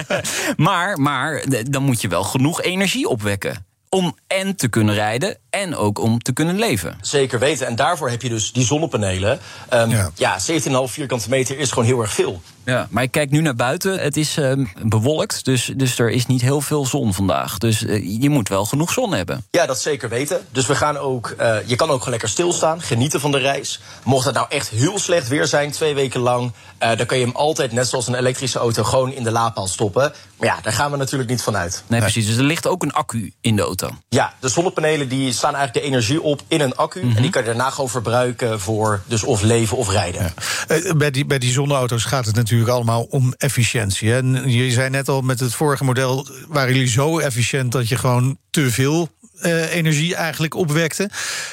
maar, 0.56 1.00
maar 1.00 1.44
dan 1.70 1.82
moet 1.82 2.00
je 2.00 2.08
wel 2.08 2.24
genoeg 2.24 2.62
energie 2.62 3.08
opwekken 3.08 3.66
om 3.88 4.16
en 4.26 4.56
te 4.56 4.68
kunnen 4.68 4.94
rijden 4.94 5.36
en 5.60 5.76
ook 5.76 5.98
om 5.98 6.18
te 6.18 6.32
kunnen 6.32 6.58
leven. 6.58 6.98
Zeker 7.00 7.38
weten. 7.38 7.66
En 7.66 7.76
daarvoor 7.76 8.10
heb 8.10 8.22
je 8.22 8.28
dus 8.28 8.52
die 8.52 8.64
zonnepanelen. 8.64 9.38
Um, 9.72 9.90
ja, 9.90 10.10
ja 10.14 10.38
17,5 10.40 10.72
vierkante 10.84 11.28
meter 11.28 11.58
is 11.58 11.68
gewoon 11.68 11.84
heel 11.84 12.00
erg 12.00 12.12
veel. 12.12 12.42
Ja, 12.64 12.86
maar 12.90 13.02
ik 13.02 13.10
kijk 13.10 13.30
nu 13.30 13.40
naar 13.40 13.54
buiten. 13.54 13.98
Het 13.98 14.16
is 14.16 14.36
um, 14.36 14.72
bewolkt, 14.82 15.44
dus, 15.44 15.72
dus 15.76 15.98
er 15.98 16.10
is 16.10 16.26
niet 16.26 16.40
heel 16.40 16.60
veel 16.60 16.86
zon 16.86 17.14
vandaag. 17.14 17.58
Dus 17.58 17.82
uh, 17.82 18.20
je 18.20 18.30
moet 18.30 18.48
wel 18.48 18.64
genoeg 18.64 18.92
zon 18.92 19.12
hebben. 19.12 19.44
Ja, 19.50 19.66
dat 19.66 19.80
zeker 19.80 20.08
weten. 20.08 20.46
Dus 20.50 20.66
we 20.66 20.74
gaan 20.74 20.96
ook, 20.96 21.34
uh, 21.40 21.56
je 21.64 21.76
kan 21.76 21.88
ook 21.88 21.96
gewoon 21.96 22.10
lekker 22.10 22.28
stilstaan, 22.28 22.82
genieten 22.82 23.20
van 23.20 23.30
de 23.30 23.38
reis. 23.38 23.80
Mocht 24.04 24.24
het 24.24 24.34
nou 24.34 24.46
echt 24.48 24.68
heel 24.68 24.98
slecht 24.98 25.28
weer 25.28 25.46
zijn, 25.46 25.70
twee 25.70 25.94
weken 25.94 26.20
lang... 26.20 26.52
Uh, 26.82 26.96
dan 26.96 27.06
kan 27.06 27.18
je 27.18 27.24
hem 27.24 27.36
altijd, 27.36 27.72
net 27.72 27.88
zoals 27.88 28.06
een 28.06 28.14
elektrische 28.14 28.58
auto, 28.58 28.82
gewoon 28.84 29.12
in 29.12 29.22
de 29.22 29.30
laadpaal 29.30 29.66
stoppen. 29.66 30.12
Maar 30.36 30.48
ja, 30.48 30.58
daar 30.62 30.72
gaan 30.72 30.90
we 30.90 30.96
natuurlijk 30.96 31.30
niet 31.30 31.42
van 31.42 31.56
uit. 31.56 31.82
Nee, 31.86 32.00
precies. 32.00 32.26
Dus 32.26 32.36
er 32.36 32.42
ligt 32.42 32.66
ook 32.66 32.82
een 32.82 32.92
accu 32.92 33.32
in 33.40 33.56
de 33.56 33.62
auto. 33.62 33.90
Ja, 34.08 34.34
de 34.40 34.48
zonnepanelen 34.48 35.08
die 35.08 35.32
slaan 35.42 35.54
eigenlijk 35.54 35.86
de 35.86 35.92
energie 35.92 36.22
op 36.22 36.42
in 36.48 36.60
een 36.60 36.76
accu. 36.76 37.00
Mm 37.00 37.06
-hmm. 37.06 37.16
En 37.16 37.22
die 37.22 37.30
kan 37.30 37.42
je 37.42 37.48
daarna 37.48 37.70
gewoon 37.70 37.90
verbruiken 37.90 38.60
voor 38.60 39.02
dus 39.06 39.22
of 39.22 39.42
leven 39.42 39.76
of 39.76 39.90
rijden. 39.90 40.34
Ja. 40.68 40.76
Uh, 40.76 40.92
bij, 40.92 41.10
die, 41.10 41.24
bij 41.24 41.38
die 41.38 41.52
zonneauto's 41.52 42.04
gaat 42.04 42.26
het 42.26 42.34
natuurlijk 42.34 42.70
allemaal 42.70 43.02
om 43.02 43.34
efficiëntie. 43.38 44.10
Hè? 44.10 44.18
Je 44.44 44.70
zei 44.70 44.90
net 44.90 45.08
al, 45.08 45.20
met 45.20 45.40
het 45.40 45.54
vorige 45.54 45.84
model 45.84 46.26
waren 46.48 46.74
jullie 46.74 46.88
zo 46.88 47.18
efficiënt 47.18 47.72
dat 47.72 47.88
je 47.88 47.96
gewoon 47.96 48.38
te 48.50 48.70
veel 48.70 49.08
zonne-energie 49.42 50.14
eigenlijk 50.14 50.54
opwekte. 50.54 51.10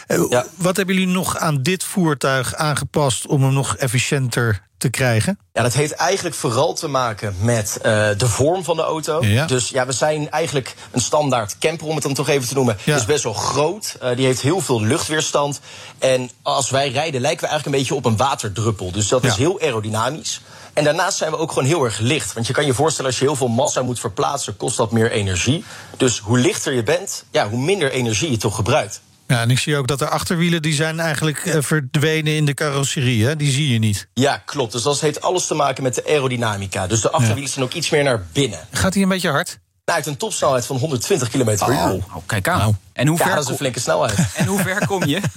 Eh, 0.08 0.42
Wat 0.56 0.78
hebben 0.78 0.96
jullie 0.96 1.14
nog 1.14 1.38
aan 1.38 1.62
dit 1.62 1.84
voertuig 1.84 2.56
aangepast 2.56 3.28
om 3.28 3.44
hem 3.44 3.54
nog 3.54 3.76
efficiënter 3.76 4.68
te 4.80 4.90
krijgen? 4.90 5.40
Ja, 5.54 5.62
dat 5.62 5.74
heeft 5.74 5.92
eigenlijk 5.92 6.36
vooral 6.36 6.74
te 6.74 6.88
maken 6.88 7.36
met 7.40 7.78
uh, 7.78 7.84
de 8.18 8.28
vorm 8.28 8.64
van 8.64 8.76
de 8.76 8.82
auto. 8.82 9.26
Ja. 9.26 9.46
Dus 9.46 9.70
ja, 9.70 9.86
we 9.86 9.92
zijn 9.92 10.30
eigenlijk 10.32 10.76
een 10.92 11.02
standaard 11.02 11.58
camper, 11.58 11.88
om 11.88 11.94
het 11.94 12.04
dan 12.04 12.14
toch 12.14 12.28
even 12.30 12.48
te 12.48 12.54
noemen. 12.54 12.78
Ja. 12.84 12.96
Is 12.96 13.06
best 13.06 13.24
wel 13.24 13.34
groot. 13.34 13.98
Uh, 14.04 14.16
die 14.16 14.26
heeft 14.26 14.42
heel 14.42 14.62
veel 14.62 14.82
luchtweerstand. 14.82 15.60
En 16.00 16.30
als 16.42 16.70
wij 16.70 16.92
rijden, 16.92 17.22
lijken 17.22 17.42
we 17.42 17.48
eigenlijk 17.48 17.66
een 17.66 17.82
beetje 17.82 17.96
op 17.96 18.06
een 18.06 18.18
waterdruppel. 18.18 18.92
Dus 18.92 19.08
dat 19.08 19.24
Ja. 19.24 19.30
is 19.30 19.36
heel 19.36 19.60
aerodynamisch. 19.62 20.42
En 20.74 20.84
daarnaast 20.84 21.18
zijn 21.18 21.32
we 21.32 21.38
ook 21.38 21.52
gewoon 21.52 21.68
heel 21.68 21.84
erg 21.84 22.00
licht. 22.00 22.34
Want 22.34 22.48
je 22.48 22.54
kan 22.54 22.66
je 22.66 22.74
voorstellen, 22.74 23.10
als 23.10 23.20
je 23.20 23.26
heel 23.26 23.36
veel 23.36 23.48
massa 23.48 23.82
moet 23.82 24.00
verplaatsen, 24.00 24.58
kost 24.58 24.78
dat 24.78 24.92
meer 24.92 25.12
energie. 25.12 25.64
Dus 25.98 26.20
hoe 26.20 26.38
lichter 26.38 26.74
je 26.74 26.84
bent, 26.84 27.24
ja, 27.32 27.50
hoe 27.50 27.60
minder 27.60 27.92
energie 27.92 28.32
je 28.32 28.38
toch 28.38 28.56
gebruikt. 28.56 29.02
Ja, 29.30 29.42
en 29.42 29.50
ik 29.50 29.60
zie 29.60 29.78
ook 29.78 29.88
dat 29.88 30.00
de 30.00 30.10
achterwielen 30.10 30.62
die 30.62 30.74
zijn 30.74 31.00
eigenlijk 31.00 31.46
eh, 31.46 31.62
verdwenen 31.62 32.36
in 32.36 32.46
de 32.46 32.54
carrosserie. 32.54 33.26
Hè? 33.26 33.36
Die 33.36 33.52
zie 33.52 33.74
je 33.74 33.80
niet. 33.80 34.08
Ja, 34.14 34.38
klopt. 34.46 34.72
Dus 34.72 34.82
dat 34.82 35.00
heeft 35.00 35.22
alles 35.22 35.48
te 35.48 35.54
maken 35.54 35.84
met 35.84 35.96
de 35.96 36.06
aerodynamica. 36.08 36.88
Dus 36.88 37.02
de 37.02 37.12
achterwielen 37.12 37.50
zijn 37.50 37.66
ook 37.66 37.74
iets 37.74 37.90
meer 37.90 38.04
naar 38.04 38.26
binnen. 38.34 38.60
Gaat 38.72 38.94
hij 38.94 39.04
een 39.04 39.10
beetje 39.10 39.30
hard? 39.30 39.60
Nou, 39.90 40.02
hij 40.02 40.10
heeft 40.10 40.22
een 40.22 40.28
topsnelheid 40.30 40.66
van 40.66 40.78
120 40.78 41.30
km 41.30 41.66
per 41.66 41.70
uur. 41.70 41.94
Oh, 41.94 42.04
kijk 42.26 42.48
aan. 42.48 42.80
En 42.94 43.08
hoe 43.08 43.18
ja, 43.18 43.24
ver 43.24 43.36
dat 43.36 43.44
is 43.44 43.50
een 43.50 43.56
flinke 43.56 43.80
snelheid. 43.80 44.18
En 44.36 44.46
hoe 44.46 44.60
ver 44.60 44.88
kom 44.88 45.06
je? 45.06 45.22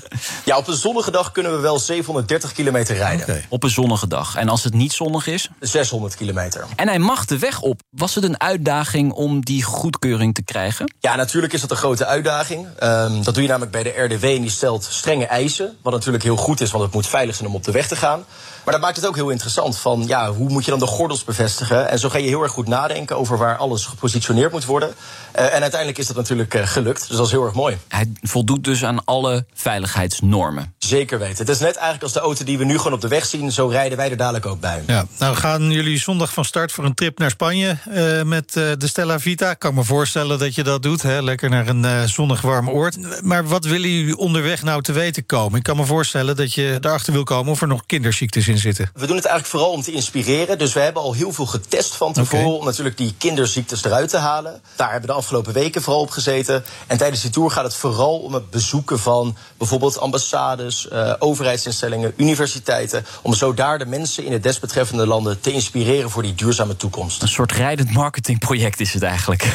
Ja, 0.44 0.56
op 0.56 0.68
een 0.68 0.76
zonnige 0.76 1.10
dag 1.10 1.32
kunnen 1.32 1.52
we 1.52 1.58
wel 1.58 1.78
730 1.78 2.52
kilometer 2.52 2.96
rijden. 2.96 3.44
Op 3.48 3.62
een 3.62 3.70
zonnige 3.70 4.06
dag. 4.06 4.36
En 4.36 4.48
als 4.48 4.64
het 4.64 4.74
niet 4.74 4.92
zonnig 4.92 5.26
is? 5.26 5.48
600 5.60 6.16
kilometer. 6.16 6.64
En 6.76 6.88
hij 6.88 6.98
mag 6.98 7.24
de 7.24 7.38
weg 7.38 7.60
op. 7.60 7.80
Was 7.90 8.14
het 8.14 8.24
een 8.24 8.40
uitdaging 8.40 9.12
om 9.12 9.44
die 9.44 9.62
goedkeuring 9.62 10.34
te 10.34 10.42
krijgen? 10.42 10.94
Ja, 11.00 11.16
natuurlijk 11.16 11.52
is 11.52 11.60
dat 11.60 11.70
een 11.70 11.76
grote 11.76 12.06
uitdaging. 12.06 12.66
Ehm, 12.78 13.22
dat 13.22 13.34
doe 13.34 13.42
je 13.42 13.48
namelijk 13.48 13.72
bij 13.72 13.82
de 13.82 14.02
RDW 14.02 14.24
en 14.24 14.40
die 14.40 14.50
stelt 14.50 14.84
strenge 14.90 15.26
eisen. 15.26 15.76
Wat 15.82 15.92
natuurlijk 15.92 16.24
heel 16.24 16.36
goed 16.36 16.60
is, 16.60 16.70
want 16.70 16.84
het 16.84 16.92
moet 16.92 17.06
veilig 17.06 17.34
zijn 17.34 17.48
om 17.48 17.54
op 17.54 17.64
de 17.64 17.72
weg 17.72 17.88
te 17.88 17.96
gaan. 17.96 18.24
Maar 18.64 18.75
dat 18.75 18.83
maakt 18.83 18.96
het 18.96 19.07
ook 19.07 19.14
heel 19.14 19.31
interessant 19.31 19.79
van, 19.79 20.05
ja, 20.07 20.33
hoe 20.33 20.48
moet 20.48 20.64
je 20.64 20.70
dan 20.70 20.81
de 20.81 20.87
gordels 20.87 21.25
bevestigen? 21.25 21.88
En 21.88 21.98
zo 21.98 22.09
ga 22.09 22.18
je 22.18 22.29
heel 22.29 22.42
erg 22.42 22.53
goed 22.53 22.68
nadenken 22.68 23.16
over 23.16 23.38
waar 23.38 23.57
alles 23.57 23.87
gepositioneerd 23.87 24.53
moet 24.53 24.64
worden. 24.64 24.94
Eh, 25.33 25.44
en 25.55 25.61
uiteindelijk 25.61 25.98
is 25.98 26.07
dat 26.07 26.16
natuurlijk 26.16 26.55
eh, 26.55 26.66
gelukt, 26.66 27.09
dus 27.09 27.16
dat 27.16 27.27
is 27.27 27.33
heel 27.33 27.44
erg 27.44 27.55
mooi. 27.55 27.79
Hij 27.88 28.12
voldoet 28.20 28.64
dus 28.64 28.85
aan 28.85 29.05
alle 29.05 29.44
veiligheidsnormen. 29.55 30.75
Zeker 30.79 31.18
weten. 31.18 31.37
Het 31.37 31.48
is 31.48 31.59
net 31.59 31.75
eigenlijk 31.75 32.03
als 32.03 32.12
de 32.12 32.20
auto 32.20 32.44
die 32.44 32.59
we 32.59 32.64
nu 32.64 32.77
gewoon 32.77 32.92
op 32.92 33.01
de 33.01 33.09
weg 33.09 33.27
zien, 33.27 33.53
zo 33.53 33.66
rijden 33.66 33.98
wij 33.98 34.11
er 34.11 34.16
dadelijk 34.16 34.46
ook 34.46 34.61
bij. 34.61 34.83
Ja, 34.87 35.07
nou 35.18 35.37
gaan 35.37 35.70
jullie 35.70 35.98
zondag 35.98 36.33
van 36.33 36.44
start 36.44 36.72
voor 36.72 36.85
een 36.85 36.94
trip 36.94 37.18
naar 37.18 37.31
Spanje 37.31 37.77
eh, 37.90 38.22
met 38.22 38.57
eh, 38.57 38.64
de 38.79 38.87
Stella 38.87 39.20
Vita. 39.20 39.51
Ik 39.51 39.59
kan 39.59 39.75
me 39.75 39.85
voorstellen 39.85 40.38
dat 40.38 40.55
je 40.55 40.62
dat 40.62 40.83
doet, 40.83 41.03
hè? 41.03 41.22
lekker 41.22 41.51
naar 41.51 41.68
een 41.68 41.85
eh, 41.85 42.03
zonnig 42.03 42.40
warm 42.40 42.68
oord. 42.70 43.22
Maar 43.22 43.46
wat 43.46 43.64
willen 43.64 43.90
jullie 43.90 44.16
onderweg 44.16 44.62
nou 44.62 44.83
te 44.83 44.92
weten 44.92 45.27
komen? 45.27 45.59
Ik 45.59 45.64
kan 45.64 45.77
me 45.77 45.85
voorstellen 45.85 46.37
dat 46.37 46.55
je 46.55 46.79
erachter 46.81 47.12
wil 47.12 47.25
komen 47.25 47.53
of 47.53 47.61
er 47.61 47.68
nog 47.68 47.87
kinderziektes 47.87 48.48
in 48.52 48.58
zitten. 48.58 48.90
We 48.94 49.06
doen 49.06 49.16
het 49.16 49.24
eigenlijk 49.24 49.46
vooral 49.46 49.70
om 49.70 49.82
te 49.82 49.92
inspireren. 49.92 50.58
Dus 50.58 50.72
we 50.72 50.80
hebben 50.80 51.02
al 51.02 51.12
heel 51.12 51.32
veel 51.32 51.46
getest 51.46 51.94
van 51.94 52.12
tevoren 52.12 52.58
om 52.58 52.64
natuurlijk 52.64 52.96
die 52.96 53.14
kinderziektes 53.18 53.84
eruit 53.84 54.08
te 54.08 54.16
halen. 54.16 54.60
Daar 54.76 54.90
hebben 54.90 55.08
we 55.08 55.14
de 55.14 55.20
afgelopen 55.20 55.52
weken 55.52 55.82
vooral 55.82 56.02
op 56.02 56.10
gezeten. 56.10 56.64
En 56.86 56.96
tijdens 56.96 57.22
die 57.22 57.30
tour 57.30 57.50
gaat 57.50 57.64
het 57.64 57.74
vooral 57.74 58.18
om 58.18 58.34
het 58.34 58.50
bezoeken 58.50 58.98
van 58.98 59.36
bijvoorbeeld 59.58 59.98
ambassades, 59.98 60.88
eh, 60.88 61.14
overheidsinstellingen, 61.18 62.12
universiteiten. 62.16 63.04
Om 63.22 63.34
zo 63.34 63.54
daar 63.54 63.78
de 63.78 63.86
mensen 63.86 64.24
in 64.24 64.30
de 64.30 64.40
desbetreffende 64.40 65.06
landen 65.06 65.40
te 65.40 65.52
inspireren 65.52 66.10
voor 66.10 66.22
die 66.22 66.34
duurzame 66.34 66.76
toekomst. 66.76 67.22
Een 67.22 67.28
soort 67.28 67.52
rijdend 67.52 67.92
marketingproject 67.92 68.80
is 68.80 68.92
het 68.92 69.02
eigenlijk. 69.02 69.52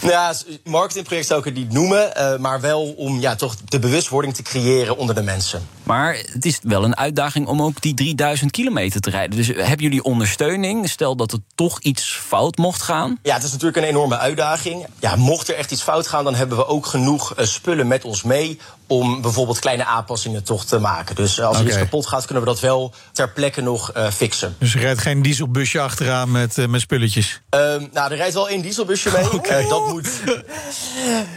Nou 0.00 0.12
ja, 0.18 0.34
marketingproject 0.64 1.26
zou 1.26 1.38
ik 1.38 1.44
het 1.44 1.54
niet 1.54 1.72
noemen, 1.72 2.16
eh, 2.16 2.38
maar 2.38 2.60
wel 2.60 2.92
om 2.92 3.20
ja, 3.20 3.34
toch 3.34 3.56
de 3.64 3.78
bewustwording 3.78 4.34
te 4.34 4.42
creëren 4.42 4.96
onder 4.96 5.14
de 5.14 5.22
mensen. 5.22 5.66
Maar 5.82 6.16
het 6.32 6.44
is 6.44 6.58
wel 6.62 6.84
een 6.84 6.96
uitdaging 6.96 7.46
om 7.46 7.62
ook 7.62 7.80
die 7.80 7.94
3000 7.94 8.35
kilometer 8.50 9.00
te 9.00 9.10
rijden. 9.10 9.36
Dus 9.36 9.46
hebben 9.46 9.82
jullie 9.82 10.02
ondersteuning? 10.02 10.88
Stel 10.88 11.16
dat 11.16 11.32
er 11.32 11.38
toch 11.54 11.80
iets 11.80 12.20
fout 12.26 12.56
mocht 12.56 12.82
gaan. 12.82 13.18
Ja, 13.22 13.34
het 13.34 13.42
is 13.42 13.50
natuurlijk 13.52 13.76
een 13.76 13.88
enorme 13.88 14.18
uitdaging. 14.18 14.86
Ja, 15.00 15.16
mocht 15.16 15.48
er 15.48 15.54
echt 15.54 15.70
iets 15.70 15.82
fout 15.82 16.06
gaan, 16.06 16.24
dan 16.24 16.34
hebben 16.34 16.56
we 16.56 16.66
ook 16.66 16.86
genoeg 16.86 17.34
eh, 17.34 17.46
spullen 17.46 17.86
met 17.86 18.04
ons 18.04 18.22
mee 18.22 18.58
om 18.86 19.20
bijvoorbeeld 19.22 19.58
kleine 19.58 19.84
aanpassingen 19.84 20.44
toch 20.44 20.64
te 20.64 20.78
maken. 20.78 21.14
Dus 21.14 21.38
eh, 21.38 21.46
als 21.46 21.58
er 21.58 21.66
iets 21.66 21.76
kapot 21.76 22.06
gaat, 22.06 22.24
kunnen 22.24 22.44
we 22.44 22.50
dat 22.50 22.60
wel 22.60 22.94
ter 23.12 23.30
plekke 23.30 23.60
nog 23.60 23.92
eh, 23.92 24.10
fixen. 24.10 24.56
Dus 24.58 24.74
er 24.74 24.80
rijdt 24.80 25.00
geen 25.00 25.22
dieselbusje 25.22 25.80
achteraan 25.80 26.30
met, 26.30 26.58
eh, 26.58 26.66
met 26.66 26.80
spulletjes. 26.80 27.40
Ehm, 27.48 27.84
nou, 27.92 28.10
er 28.10 28.16
rijdt 28.16 28.34
wel 28.34 28.48
één 28.48 28.62
dieselbusje 28.62 29.10
mee. 29.10 29.24
Dat 29.68 29.88
moet, 29.88 30.08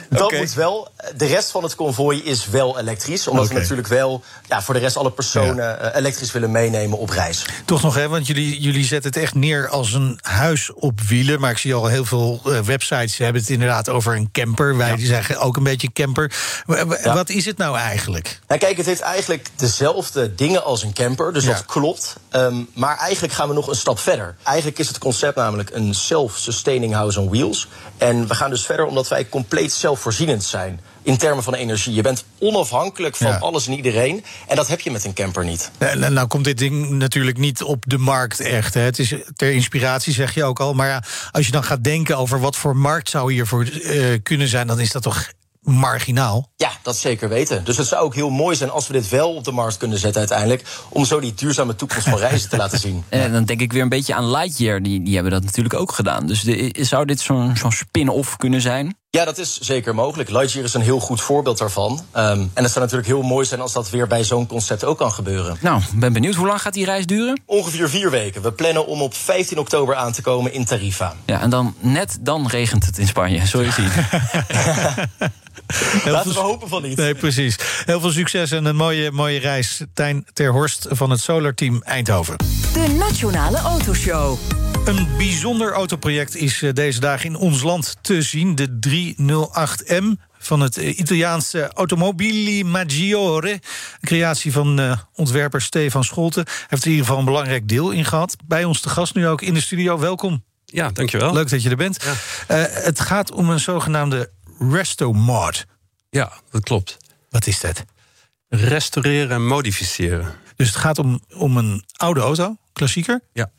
dat 0.09 0.31
moet 0.31 0.53
wel. 0.53 0.91
De 1.17 1.25
rest 1.25 1.51
van 1.51 1.63
het 1.63 1.75
konvooi 1.75 2.23
is 2.23 2.47
wel 2.47 2.79
elektrisch. 2.79 3.27
Omdat 3.27 3.47
we 3.47 3.53
natuurlijk 3.53 3.87
wel 3.87 4.23
ja, 4.47 4.61
voor 4.61 4.73
de 4.73 4.79
rest 4.79 4.97
alle 4.97 5.11
personen 5.11 5.95
elektrisch 5.95 6.31
willen 6.31 6.51
meenemen 6.51 6.97
op 6.97 7.09
reis. 7.09 7.45
Toch 7.65 7.81
nog, 7.81 7.95
hè, 7.95 8.07
want 8.07 8.27
jullie, 8.27 8.59
jullie 8.59 8.85
zetten 8.85 9.11
het 9.11 9.21
echt 9.21 9.33
neer 9.33 9.69
als 9.69 9.93
een 9.93 10.19
huis 10.21 10.73
op 10.73 11.01
wielen. 11.01 11.39
Maar 11.39 11.51
ik 11.51 11.57
zie 11.57 11.73
al 11.73 11.87
heel 11.87 12.05
veel 12.05 12.41
websites 12.65 13.17
hebben 13.17 13.41
het 13.41 13.51
inderdaad 13.51 13.89
over 13.89 14.15
een 14.15 14.31
camper. 14.31 14.77
Wij 14.77 14.97
zeggen 14.97 15.39
ook 15.39 15.57
een 15.57 15.63
beetje 15.63 15.91
camper. 15.93 16.31
Ja. 16.67 17.13
Wat 17.13 17.29
is 17.29 17.38
het 17.45 17.57
nou 17.57 17.77
eigenlijk? 17.77 18.39
Nou, 18.47 18.59
kijk, 18.59 18.77
het 18.77 18.85
heeft 18.85 19.01
eigenlijk 19.01 19.47
dezelfde 19.55 20.35
dingen 20.35 20.63
als 20.63 20.83
een 20.83 20.93
camper, 20.93 21.33
dus 21.33 21.43
Ja. 21.43 21.51
dat 21.53 21.65
klopt. 21.65 22.15
Ehm, 22.29 22.55
maar 22.73 22.97
eigenlijk 22.97 23.33
gaan 23.33 23.47
we 23.47 23.53
nog 23.53 23.67
een 23.67 23.75
stap 23.75 23.99
verder. 23.99 24.35
Eigenlijk 24.43 24.79
is 24.79 24.87
het 24.87 24.97
concept 24.97 25.35
namelijk 25.35 25.69
een 25.73 25.93
self-sustaining 25.93 26.93
house 26.93 27.19
on 27.19 27.29
wheels. 27.29 27.67
En 27.97 28.27
we 28.27 28.35
gaan 28.35 28.49
dus 28.49 28.65
verder 28.65 28.85
omdat 28.85 29.07
wij 29.07 29.29
compleet 29.29 29.73
zelfvoorzienend 29.73 30.43
zijn 30.43 30.79
in 31.03 31.17
termen 31.17 31.43
van 31.43 31.53
energie. 31.53 31.93
Je 31.93 32.01
bent 32.01 32.23
onafhankelijk 32.39 33.15
van 33.15 33.27
Ja. 33.27 33.37
alles 33.37 33.67
en 33.67 33.73
iedereen. 33.73 34.23
En 34.47 34.55
dat 34.55 34.67
heb 34.67 34.79
je 34.79 34.91
met 34.91 35.05
een 35.05 35.13
camper 35.13 35.45
niet. 35.45 35.71
Nou, 35.79 36.09
nou 36.09 36.27
komt 36.27 36.43
dit 36.43 36.57
ding 36.57 36.89
natuurlijk 36.89 37.37
niet 37.37 37.63
op 37.63 37.83
de 37.87 37.97
markt 37.97 38.39
echt. 38.39 38.73
Hè. 38.73 38.81
Het 38.81 38.99
is 38.99 39.13
ter 39.35 39.51
inspiratie, 39.51 40.13
zeg 40.13 40.33
je 40.33 40.43
ook 40.43 40.59
al. 40.59 40.73
Maar 40.73 40.87
ja, 40.87 41.03
als 41.31 41.45
je 41.45 41.51
dan 41.51 41.63
gaat 41.63 41.83
denken 41.83 42.17
over 42.17 42.39
wat 42.39 42.55
voor 42.55 42.75
markt 42.77 43.09
zou 43.09 43.33
hiervoor 43.33 43.63
eh, 43.63 44.19
kunnen 44.23 44.47
zijn... 44.47 44.67
dan 44.67 44.79
is 44.79 44.91
dat 44.91 45.01
toch 45.03 45.27
marginaal? 45.71 46.49
Ja, 46.55 46.71
dat 46.81 46.97
zeker 46.97 47.29
weten. 47.29 47.65
Dus 47.65 47.77
het 47.77 47.87
zou 47.87 48.03
ook 48.03 48.15
heel 48.15 48.29
mooi 48.29 48.55
zijn 48.55 48.69
als 48.69 48.87
we 48.87 48.93
dit 48.93 49.09
wel 49.09 49.35
op 49.35 49.43
de 49.43 49.51
markt 49.51 49.77
kunnen 49.77 49.97
zetten 49.99 50.19
uiteindelijk. 50.19 50.63
Om 50.89 51.05
zo 51.05 51.19
die 51.19 51.33
duurzame 51.33 51.75
toekomst 51.75 52.09
van 52.09 52.17
reizen 52.17 52.49
te 52.49 52.57
laten 52.57 52.79
zien. 52.79 53.03
En 53.09 53.31
dan 53.31 53.45
denk 53.45 53.61
ik 53.61 53.73
weer 53.73 53.81
een 53.81 53.89
beetje 53.89 54.15
aan 54.15 54.31
Lightyear. 54.31 54.83
Die, 54.83 55.03
die 55.03 55.13
hebben 55.13 55.31
dat 55.31 55.43
natuurlijk 55.43 55.75
ook 55.75 55.91
gedaan. 55.91 56.27
Dus 56.27 56.41
de- 56.41 56.75
zou 56.79 57.05
dit 57.05 57.19
zo'n 57.19 57.57
zo'n 57.57 57.71
spin-off 57.71 58.37
kunnen 58.37 58.61
zijn? 58.61 58.97
Ja, 59.11 59.25
dat 59.25 59.37
is 59.37 59.59
zeker 59.59 59.95
mogelijk. 59.95 60.29
Lightyear 60.29 60.65
is 60.65 60.73
een 60.73 60.81
heel 60.81 60.99
goed 60.99 61.21
voorbeeld 61.21 61.57
daarvan. 61.57 62.05
Ehm, 62.11 62.39
en 62.53 62.63
het 62.63 62.71
zou 62.71 62.79
natuurlijk 62.79 63.07
heel 63.07 63.21
mooi 63.21 63.45
zijn 63.45 63.61
als 63.61 63.73
dat 63.73 63.89
weer 63.89 64.07
bij 64.07 64.23
zo'n 64.23 64.47
concept 64.47 64.83
ook 64.83 64.97
kan 64.97 65.11
gebeuren. 65.11 65.57
Nou, 65.61 65.81
ben 65.93 66.13
benieuwd. 66.13 66.35
Hoe 66.35 66.47
lang 66.47 66.61
gaat 66.61 66.73
die 66.73 66.85
reis 66.85 67.05
duren? 67.05 67.41
Ongeveer 67.45 67.89
vier 67.89 68.09
weken. 68.09 68.41
We 68.41 68.51
plannen 68.51 68.85
om 68.87 69.01
op 69.01 69.13
15 69.13 69.57
oktober 69.57 69.95
aan 69.95 70.11
te 70.11 70.21
komen 70.21 70.53
in 70.53 70.65
Tarifa. 70.65 71.15
Ja, 71.25 71.41
en 71.41 71.49
dan 71.49 71.75
net 71.79 72.17
dan 72.21 72.47
regent 72.47 72.85
het 72.85 72.97
in 72.97 73.07
Spanje. 73.07 73.45
Zul 73.45 73.61
je 73.61 73.71
zien. 73.71 73.89
Laten 76.13 76.33
we 76.33 76.39
hopen 76.39 76.67
van 76.69 76.81
niet. 76.81 76.97
Nee, 76.97 77.15
precies. 77.15 77.55
Heel 77.85 77.99
veel 77.99 78.11
succes 78.11 78.51
en 78.51 78.65
een 78.65 78.75
mooie, 78.75 79.11
mooie 79.11 79.39
reis. 79.39 79.81
Tijn 79.93 80.25
ter 80.33 80.51
Horst 80.51 80.87
van 80.89 81.09
het 81.09 81.19
Solar 81.19 81.53
Team 81.53 81.81
Eindhoven. 81.83 82.37
De 82.73 82.95
Nationale 82.99 83.57
Autoshow. 83.57 84.37
Een 84.89 85.07
bijzonder 85.17 85.71
autoproject 85.71 86.35
is 86.35 86.61
eh, 86.61 86.73
deze 86.73 86.99
dagen 86.99 87.25
in 87.25 87.35
ons 87.35 87.61
land 87.61 87.97
te 88.01 88.21
zien. 88.21 88.55
De 88.55 88.79
308M 88.87 90.21
van 90.37 90.59
het 90.59 90.77
eh, 90.77 90.97
Italiaanse 90.97 91.73
Automobili 91.73 92.63
Maggiore. 92.63 93.51
Een 93.51 93.59
creatie 94.01 94.51
van 94.51 94.79
eh, 94.79 94.97
ontwerper 95.13 95.61
Stefan 95.61 96.03
Scholte. 96.03 96.39
Hij 96.39 96.53
heeft 96.67 96.81
er 96.81 96.87
in 96.87 96.91
ieder 96.91 97.05
geval 97.05 97.19
een 97.19 97.25
belangrijk 97.25 97.67
deel 97.67 97.91
in 97.91 98.05
gehad. 98.05 98.35
Bij 98.45 98.63
ons 98.63 98.81
te 98.81 98.89
gast 98.89 99.15
nu 99.15 99.27
ook 99.27 99.41
in 99.41 99.53
de 99.53 99.61
studio. 99.61 99.99
Welkom. 99.99 100.43
Ja, 100.65 100.89
dankjewel. 100.89 101.33
Leuk 101.33 101.49
dat 101.49 101.63
je 101.63 101.69
er 101.69 101.75
bent. 101.75 101.97
Het 102.47 102.99
gaat 102.99 103.31
om 103.31 103.49
een 103.49 103.59
zogenaamde 103.59 104.31
resto-mod. 104.59 105.65
Ja, 106.09 106.31
dat 106.51 106.63
klopt. 106.63 106.97
Wat 107.29 107.47
is 107.47 107.59
dat? 107.59 107.85
Restaureren 108.47 109.31
en 109.31 109.45
modificeren. 109.45 110.35
Dus 110.55 110.67
het 110.67 110.77
gaat 110.77 110.99
om, 110.99 111.21
om 111.35 111.57
een 111.57 111.83
oude 111.95 112.19
auto, 112.19 112.55
klassieker. 112.79 113.21
Ja. 113.33 113.49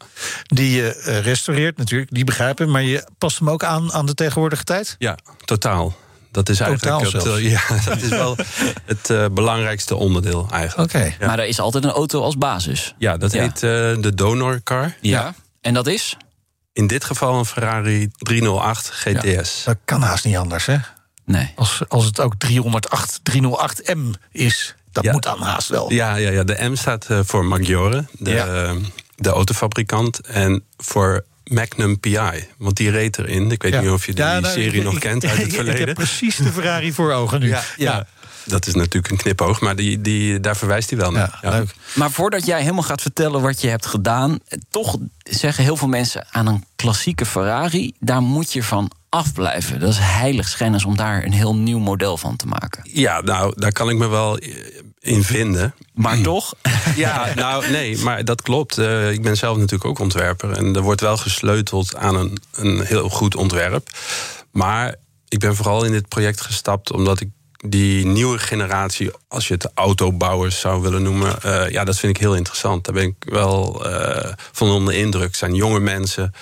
Die 0.47 0.71
je 0.71 0.95
eh, 0.95 1.21
restaureert 1.21 1.77
natuurlijk, 1.77 2.11
die 2.15 2.25
begrijpen. 2.25 2.71
Maar 2.71 2.83
je 2.83 3.05
past 3.19 3.39
hem 3.39 3.51
ook 3.51 3.65
aan 3.65 3.93
aan 3.93 4.07
de 4.07 4.15
tegenwoordige 4.15 4.65
tijd? 4.65 4.97
Ja, 4.99 5.19
totaal. 5.45 5.97
Dat 6.33 6.49
is 6.49 6.61
eigenlijk 6.61 7.13
het, 7.13 7.27
eh, 7.27 7.51
ja, 7.53 7.61
dat 7.85 8.03
is 8.03 8.09
wel 8.09 8.37
het 8.85 9.11
eh, 9.11 9.27
belangrijkste 9.33 9.95
onderdeel 9.97 10.47
eigenlijk. 10.51 10.95
Oké. 10.95 11.15
Ja. 11.19 11.27
Maar 11.27 11.39
er 11.39 11.47
is 11.47 11.61
altijd 11.61 11.85
een 11.85 11.91
auto 11.91 12.23
als 12.23 12.39
basis. 12.39 12.95
Ja, 12.99 13.17
dat 13.17 13.33
Ja. 13.33 13.41
heet 13.41 13.55
eh, 13.55 13.61
de 14.03 14.13
donor 14.15 14.63
car. 14.63 14.95
Ja. 15.01 15.35
En 15.61 15.75
dat 15.75 15.87
is? 15.87 16.17
In 16.73 16.87
dit 16.87 17.05
geval 17.05 17.39
een 17.39 17.45
Ferrari 17.45 18.11
308 18.17 18.91
GTS. 18.91 19.63
Dat 19.65 19.77
kan 19.85 20.03
haast 20.03 20.25
niet 20.25 20.37
anders, 20.37 20.67
hè? 20.67 20.77
Nee. 21.25 21.53
Als, 21.57 21.81
als 21.89 22.05
het 22.05 22.21
ook 22.21 22.35
308, 22.39 23.21
308M 23.23 23.99
is, 24.31 24.75
dat 24.93 25.05
Ja. 25.05 25.13
moet 25.13 25.23
dan 25.23 25.43
haast 25.43 25.69
wel. 25.69 25.93
Ja, 25.93 26.15
ja, 26.17 26.31
ja, 26.31 26.45
de 26.45 26.57
M 26.69 26.75
staat 26.77 27.07
eh, 27.09 27.21
voor 27.25 27.45
Maggiore, 27.45 28.05
de, 28.13 28.31
Ja. 28.31 28.75
Eh, 29.21 29.25
de 29.25 29.31
autofabrikant. 29.31 30.21
En 30.21 30.63
voor 30.77 31.25
Magnum 31.45 32.01
PI. 32.01 32.19
Want 32.59 32.77
die 32.77 32.91
reed 32.91 33.19
erin. 33.19 33.51
Ik 33.51 33.63
weet 33.63 33.73
Ja. 33.73 33.81
niet 33.81 33.91
of 33.91 34.07
je 34.07 34.13
die 34.15 34.25
Ja, 34.25 34.41
nou, 34.41 34.55
serie 34.55 34.73
ik- 34.79 34.85
nog 34.85 34.95
ik- 34.95 35.01
kent 35.01 35.25
uit 35.25 35.37
het 35.39 35.47
ik 35.47 35.55
verleden. 35.55 35.87
heb 35.87 35.95
precies 35.97 36.37
de 36.37 36.53
Ferrari 36.53 36.93
voor 36.93 37.13
ogen 37.13 37.41
nu. 37.41 37.49
Ja, 37.49 37.63
ja. 37.77 38.07
Dat 38.45 38.67
is 38.67 38.75
natuurlijk 38.75 39.11
een 39.13 39.17
knipoog, 39.17 39.61
maar 39.61 39.77
die, 39.77 40.01
die, 40.01 40.41
daar 40.41 40.57
verwijst 40.57 40.91
hij 40.91 40.99
wel 40.99 41.11
naar. 41.11 41.39
Ja, 41.43 41.63
Maar 41.95 42.11
voordat 42.11 42.47
jij 42.47 42.61
helemaal 42.61 42.83
gaat 42.83 43.01
vertellen 43.03 43.41
wat 43.43 43.61
je 43.61 43.69
hebt 43.69 43.87
gedaan, 43.87 44.39
eh, 44.49 44.59
toch 44.71 44.97
zeggen 45.23 45.65
heel 45.65 45.77
veel 45.77 45.89
mensen 45.89 46.27
aan 46.31 46.47
een 46.47 46.65
klassieke 46.77 47.27
Ferrari, 47.27 47.93
daar 47.99 48.21
moet 48.23 48.53
je 48.53 48.63
van 48.63 48.91
afblijven. 49.09 49.81
Dat 49.81 49.89
is 49.89 49.99
heiligschennis 50.01 50.85
om 50.85 50.97
daar 50.97 51.25
een 51.25 51.33
heel 51.33 51.57
nieuw 51.57 51.79
model 51.79 52.17
van 52.17 52.37
te 52.37 52.47
maken. 52.47 52.83
Ja, 52.93 53.21
nou, 53.21 53.53
daar 53.57 53.73
kan 53.73 53.91
ik 53.91 53.97
me 53.97 54.07
wel 54.09 54.39
in 55.01 55.23
vinden. 55.25 55.75
Maar 55.95 56.21
toch? 56.33 56.55
Ja, 56.97 57.33
nou 57.35 57.71
nee, 57.71 57.99
maar 57.99 58.25
dat 58.25 58.43
klopt. 58.43 58.79
Eh, 58.79 59.13
ik 59.13 59.23
ben 59.23 59.37
zelf 59.37 59.57
natuurlijk 59.57 59.91
ook 59.91 59.99
ontwerper. 59.99 60.53
En 60.53 60.77
er 60.77 60.83
wordt 60.83 61.01
wel 61.01 61.17
gesleuteld 61.17 61.97
aan 61.97 62.15
een, 62.15 62.39
een 62.55 62.81
heel 62.81 63.09
goed 63.09 63.37
ontwerp. 63.37 63.89
Maar 64.51 64.95
ik 65.29 65.39
ben 65.39 65.57
vooral 65.57 65.85
in 65.85 65.93
dit 65.93 66.09
project 66.09 66.41
gestapt 66.41 66.93
omdat 66.93 67.21
ik 67.21 67.29
die 67.67 68.07
nieuwe 68.07 68.39
generatie, 68.39 69.11
als 69.29 69.49
je 69.49 69.55
het 69.55 69.71
autobouwers 69.75 70.61
zou 70.61 70.83
willen 70.83 71.03
noemen, 71.03 71.43
eh, 71.43 71.71
ja, 71.71 71.85
dat 71.85 71.99
vind 71.99 72.17
ik 72.17 72.23
heel 72.23 72.35
interessant. 72.35 72.85
Daar 72.85 72.95
ben 72.95 73.05
ik 73.05 73.15
wel 73.19 73.87
eh, 73.87 74.33
van 74.53 74.71
onder 74.71 74.95
de 74.95 75.01
indruk. 75.01 75.27
Het 75.27 75.37
zijn 75.37 75.55
jonge 75.55 75.81
mensen, 75.81 76.35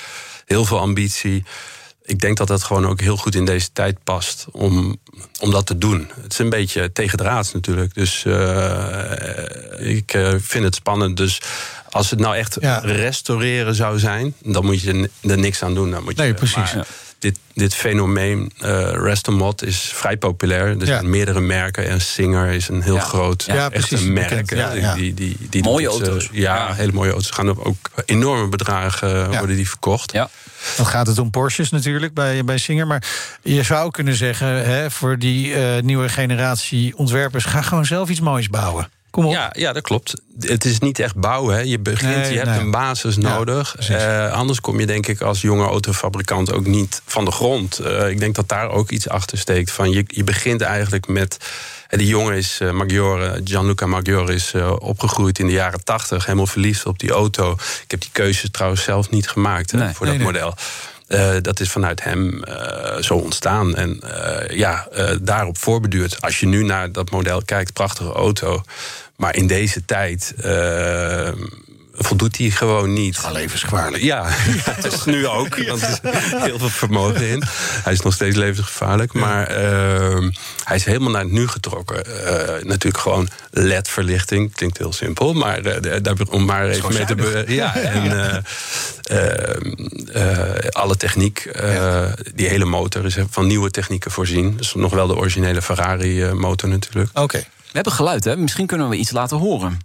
heel 0.44 0.64
veel 0.64 0.78
ambitie. 0.78 1.44
Ik 2.08 2.18
denk 2.20 2.36
dat 2.36 2.48
dat 2.48 2.62
gewoon 2.62 2.86
ook 2.86 3.00
heel 3.00 3.16
goed 3.16 3.34
in 3.34 3.44
deze 3.44 3.72
tijd 3.72 4.04
past 4.04 4.46
om, 4.52 4.98
om 5.40 5.50
dat 5.50 5.66
te 5.66 5.78
doen. 5.78 6.10
Het 6.22 6.32
is 6.32 6.38
een 6.38 6.50
beetje 6.50 6.92
tegendraads 6.92 7.52
natuurlijk. 7.52 7.94
Dus 7.94 8.24
eh, 8.24 9.96
ik 9.96 10.14
eh, 10.14 10.34
vind 10.38 10.64
het 10.64 10.74
spannend. 10.74 11.16
Dus 11.16 11.40
als 11.90 12.10
het 12.10 12.18
nou 12.18 12.36
echt 12.36 12.56
restaureren 12.82 13.74
zou 13.74 13.98
zijn, 13.98 14.34
dan 14.42 14.64
moet 14.64 14.80
je 14.80 15.10
er, 15.22 15.38
niks 15.38 15.62
aan 15.62 15.74
doen. 15.74 15.90
Dan 15.90 16.02
moet 16.02 16.16
je, 16.16 16.22
Nee, 16.22 16.34
precies. 16.34 16.74
maar 16.74 16.86
Dit, 17.18 17.38
dit 17.54 17.74
fenomeen, 17.74 18.52
eh 18.60 18.90
Restomod, 18.92 19.64
is 19.64 19.78
vrij 19.94 20.16
populair. 20.16 20.80
Er 20.80 20.86
zijn 20.86 21.10
meerdere 21.10 21.40
merken. 21.40 21.88
En 21.88 22.00
Singer 22.00 22.48
is 22.48 22.68
een 22.68 22.82
heel 22.82 22.94
Ja. 22.94 23.00
groot 23.00 23.44
Ja, 23.46 23.70
een 23.72 24.12
merk. 24.12 24.28
bekend. 24.28 24.50
hè. 24.50 24.56
Ja, 24.56 24.72
ja. 24.72 24.94
Die, 24.94 25.14
die, 25.14 25.36
die 25.50 25.62
Mooie 25.62 25.88
doet 25.88 26.00
eh, 26.02 26.08
auto's. 26.08 26.28
ja, 26.32 26.74
hele 26.74 26.92
mooie 26.92 27.10
auto's. 27.10 27.30
Gaan 27.30 27.64
ook 27.64 27.90
enorme 28.04 28.48
bedragen 28.48 29.38
worden 29.38 29.56
die 29.56 29.68
verkocht. 29.68 30.12
Ja. 30.12 30.30
Dan 30.76 30.86
gaat 30.86 31.06
het 31.06 31.18
om 31.18 31.30
Porsches 31.30 31.70
natuurlijk 31.70 32.14
bij, 32.14 32.44
bij 32.44 32.58
Singer. 32.58 32.86
Maar 32.86 33.02
je 33.42 33.62
zou 33.62 33.90
kunnen 33.90 34.14
zeggen, 34.14 34.64
hè, 34.66 34.90
voor 34.90 35.18
die 35.18 35.54
eh, 35.54 35.82
nieuwe 35.82 36.08
generatie 36.08 36.96
ontwerpers... 36.96 37.44
ga 37.44 37.62
gewoon 37.62 37.86
zelf 37.86 38.08
iets 38.08 38.20
moois 38.20 38.48
bouwen. 38.48 38.88
Kom 39.10 39.24
op. 39.26 39.32
Ja, 39.32 39.52
ja, 39.56 39.72
dat 39.72 39.82
klopt. 39.82 40.14
Het 40.40 40.64
is 40.64 40.78
niet 40.78 40.98
echt 40.98 41.14
bouwen. 41.16 41.54
Hè. 41.54 41.60
Je 41.60 41.78
begint, 41.78 42.14
Nee, 42.16 42.30
je 42.32 42.38
hebt 42.38 42.50
nee. 42.50 42.58
een 42.60 42.70
basis 42.70 43.16
nodig. 43.16 43.76
Eh, 43.76 44.32
anders 44.32 44.60
kom 44.60 44.80
je 44.80 44.86
denk 44.86 45.06
ik 45.06 45.20
als 45.20 45.40
jonge 45.40 45.66
autofabrikant 45.66 46.52
ook 46.52 46.66
niet 46.66 47.02
van 47.06 47.24
de 47.24 47.30
grond. 47.30 47.78
Eh, 47.78 48.08
ik 48.10 48.20
denk 48.20 48.34
dat 48.34 48.48
daar 48.48 48.70
ook 48.70 48.90
iets 48.90 49.08
achter 49.08 49.38
steekt. 49.38 49.70
Van 49.70 49.90
je, 49.90 50.04
je 50.06 50.24
begint 50.24 50.60
eigenlijk 50.60 51.06
met... 51.08 51.36
eh, 51.88 51.98
die 51.98 52.08
jongen 52.08 52.34
is 52.36 52.58
uh, 52.62 52.70
Maggiore, 52.72 53.40
Gianluca 53.44 53.86
Maggiore 53.86 54.34
is 54.34 54.52
opgegroeid 54.78 55.38
in 55.38 55.46
de 55.46 55.52
jaren 55.52 55.84
tachtig. 55.84 56.24
Helemaal 56.24 56.46
verliefd 56.46 56.86
op 56.86 56.98
die 56.98 57.10
auto. 57.10 57.52
Ik 57.82 57.90
heb 57.90 58.00
die 58.00 58.10
keuze 58.12 58.50
trouwens 58.50 58.82
zelf 58.82 59.10
niet 59.10 59.28
gemaakt 59.28 59.70
hè, 59.70 59.78
Nee. 59.78 59.94
voor 59.94 60.06
Nee, 60.06 60.18
dat 60.18 60.24
nee. 60.32 60.32
model. 60.32 60.54
Eh, 61.08 61.36
dat 61.42 61.60
is 61.60 61.70
vanuit 61.70 62.04
hem 62.04 62.44
eh, 62.44 63.02
zo 63.02 63.14
ontstaan. 63.14 63.74
En 63.74 64.00
eh, 64.00 64.56
ja, 64.56 64.88
daarop 65.22 65.58
voorbeduurd. 65.58 66.20
Als 66.20 66.40
je 66.40 66.46
nu 66.46 66.62
naar 66.62 66.92
dat 66.92 67.10
model 67.10 67.42
kijkt, 67.44 67.72
prachtige 67.72 68.12
auto. 68.12 68.62
Maar 69.16 69.36
in 69.36 69.46
deze 69.46 69.84
tijd 69.84 70.34
voldoet 71.98 72.38
hij 72.38 72.50
gewoon 72.50 72.92
niet. 72.92 73.18
Al 73.24 73.32
levensgevaarlijk. 73.32 74.02
Ja, 74.02 74.24
het 74.70 74.92
is 74.92 75.04
nu 75.04 75.26
ook. 75.26 75.66
Want 75.66 75.82
er 75.82 76.14
is 76.14 76.32
heel 76.42 76.58
veel 76.58 76.68
vermogen 76.68 77.28
in. 77.28 77.42
Hij 77.84 77.92
is 77.92 78.00
nog 78.00 78.12
steeds 78.12 78.36
levensgevaarlijk. 78.36 79.12
Maar 79.12 79.46
eh, 79.46 80.26
hij 80.64 80.76
is 80.76 80.84
helemaal 80.84 81.10
naar 81.10 81.22
het 81.22 81.30
nu 81.32 81.48
getrokken. 81.48 82.04
Eh, 82.26 82.64
natuurlijk 82.64 82.98
gewoon 83.02 83.28
LED-verlichting. 83.50 84.54
Klinkt 84.54 84.78
heel 84.78 84.92
simpel. 84.92 85.32
Maar 85.32 85.58
eh, 85.58 85.96
daar, 86.02 86.14
om 86.30 86.44
maar 86.44 86.68
even 86.68 86.92
mee 86.92 87.04
te... 87.04 87.14
be- 87.14 87.44
Ja, 87.48 87.76
en 87.76 88.20
eh, 88.20 88.36
eh, 90.14 90.52
eh, 90.52 90.68
alle 90.70 90.96
techniek. 90.96 91.50
Die 92.34 92.48
hele 92.48 92.64
motor 92.64 93.04
is 93.04 93.16
van 93.30 93.46
nieuwe 93.46 93.70
technieken 93.70 94.10
voorzien. 94.10 94.56
Dus 94.56 94.74
nog 94.74 94.92
wel 94.92 95.06
de 95.06 95.16
originele 95.16 95.62
Ferrari-motor 95.62 96.68
natuurlijk. 96.68 97.18
Oké. 97.18 97.38
We 97.38 97.74
hebben 97.74 97.92
geluid, 97.92 98.24
hè? 98.24 98.36
Misschien 98.36 98.66
kunnen 98.66 98.88
we 98.88 98.96
iets 98.96 99.10
laten 99.10 99.36
horen. 99.36 99.78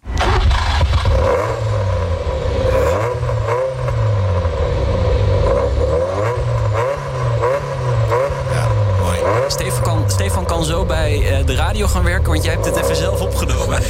Stefan 9.48 10.46
kan, 10.46 10.53
Zo 10.64 10.86
bij 10.86 11.40
eh, 11.40 11.46
de 11.46 11.56
radio 11.56 11.88
gaan 11.88 12.04
werken, 12.04 12.32
want 12.32 12.44
jij 12.44 12.54
hebt 12.54 12.66
het 12.66 12.76
even 12.76 12.96
zelf 12.96 13.22
opgenomen. 13.22 13.80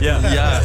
Ja. 0.00 0.18
Ja. 0.32 0.60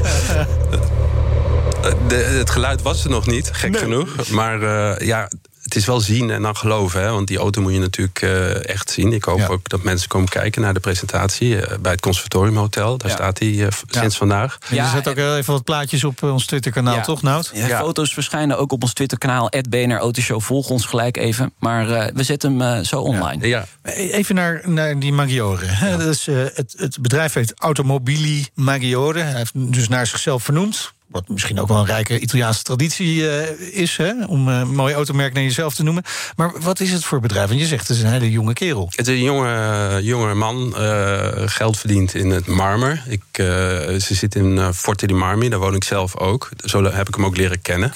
De, 2.08 2.16
het 2.16 2.50
geluid 2.50 2.82
was 2.82 3.04
er 3.04 3.10
nog 3.10 3.26
niet, 3.26 3.50
gek 3.52 3.78
genoeg. 3.78 4.30
Maar 4.30 4.62
eh, 4.62 5.08
ja, 5.08 5.30
het 5.74 5.80
is 5.80 5.86
wel 5.86 6.00
zien 6.00 6.30
en 6.32 6.42
dan 6.42 6.56
geloven. 6.58 7.02
Hè? 7.02 7.10
Want 7.12 7.28
die 7.28 7.38
auto 7.38 7.62
moet 7.62 7.74
je 7.74 7.80
natuurlijk 7.80 8.22
eh, 8.22 8.70
echt 8.70 8.90
zien. 8.92 9.14
Ik 9.14 9.24
hoop 9.24 9.48
ook 9.50 9.70
dat 9.70 9.84
mensen 9.84 10.08
komen 10.10 10.30
kijken 10.30 10.62
naar 10.62 10.74
de 10.74 10.80
presentatie 10.80 11.62
eh, 11.62 11.78
bij 11.80 11.92
het 11.92 12.02
Conservatoriumhotel. 12.02 12.98
Daar 12.98 13.10
Ja. 13.10 13.16
staat 13.16 13.40
hij 13.40 13.66
eh, 13.66 13.68
sinds 13.88 14.18
vandaag. 14.18 14.58
Ja, 14.70 14.84
je 14.86 14.90
zet 14.90 15.08
ook 15.10 15.16
wel 15.16 15.38
even 15.38 15.54
wat 15.54 15.64
plaatjes 15.64 16.04
op 16.04 16.24
ons 16.24 16.46
Twitterkanaal, 16.46 16.96
Ja. 16.96 17.02
toch, 17.02 17.22
Nout? 17.22 17.52
Ja, 17.54 17.80
Foto's 17.80 18.14
verschijnen 18.14 18.58
ook 18.58 18.72
op 18.72 18.84
ons 18.84 18.94
Twitterkanaal, 18.94 19.50
BNR 19.70 19.98
Autoshow. 19.98 20.42
Volg 20.42 20.70
ons 20.70 20.86
gelijk 20.86 21.18
even. 21.18 21.54
Maar 21.60 21.90
eh, 21.92 22.14
we 22.14 22.24
zetten 22.24 22.60
hem 22.60 22.84
zo 22.84 23.02
online. 23.02 23.48
Ja. 23.48 23.66
Even 23.84 24.36
naar, 24.36 24.62
naar 24.66 25.00
die 25.00 25.14
Maggiore. 25.14 25.66
hè. 25.66 25.98
Dat 25.98 26.08
is, 26.08 26.28
eh, 26.28 26.36
het, 26.54 26.74
het 26.78 27.02
bedrijf 27.02 27.34
heet 27.34 27.54
Automobili 27.58 28.48
Maggiore. 28.54 29.20
Hij 29.20 29.38
heeft 29.38 29.52
dus 29.54 29.88
naar 29.88 30.08
zichzelf 30.08 30.44
vernoemd. 30.44 30.94
Wat 31.12 31.28
misschien 31.28 31.59
ook 31.59 31.68
wel 31.68 31.78
een 31.78 31.86
rijke 31.86 32.20
Italiaanse 32.20 32.64
traditie 32.64 33.30
eh, 33.30 33.82
is, 33.82 33.97
hè, 33.97 34.26
om 34.26 34.49
eh, 34.49 34.59
een 34.59 34.76
mooi 34.76 34.93
automerk 34.93 35.34
naar 35.34 35.43
jezelf 35.43 35.76
te 35.76 35.84
noemen. 35.84 36.03
Maar 36.36 36.51
wat 36.59 36.80
is 36.80 36.91
het 36.91 37.05
voor 37.05 37.20
bedrijf? 37.20 37.47
Want 37.47 37.59
je 37.59 37.66
zegt 37.66 37.88
het 37.88 37.97
is 37.97 38.03
een 38.03 38.09
hele 38.12 38.32
jonge 38.32 38.53
kerel. 38.53 38.88
Het 38.95 39.07
is 39.07 39.18
een 39.18 39.24
jonge, 39.24 39.99
jonge 40.01 40.34
man, 40.34 40.76
eh, 40.76 41.28
geld 41.45 41.78
verdient 41.78 42.16
in 42.16 42.30
het 42.30 42.47
marmer. 42.47 43.03
Ik, 43.07 43.22
ze 43.36 44.16
zit 44.16 44.36
in 44.36 44.74
Forte 44.74 45.07
di 45.07 45.14
Marmi, 45.14 45.49
daar 45.49 45.59
woon 45.59 45.76
ik 45.76 45.84
zelf 45.84 46.18
ook. 46.18 46.49
Zo 46.57 46.84
heb 46.84 47.07
ik 47.07 47.16
hem 47.16 47.26
ook 47.26 47.38
leren 47.38 47.62
kennen. 47.62 47.93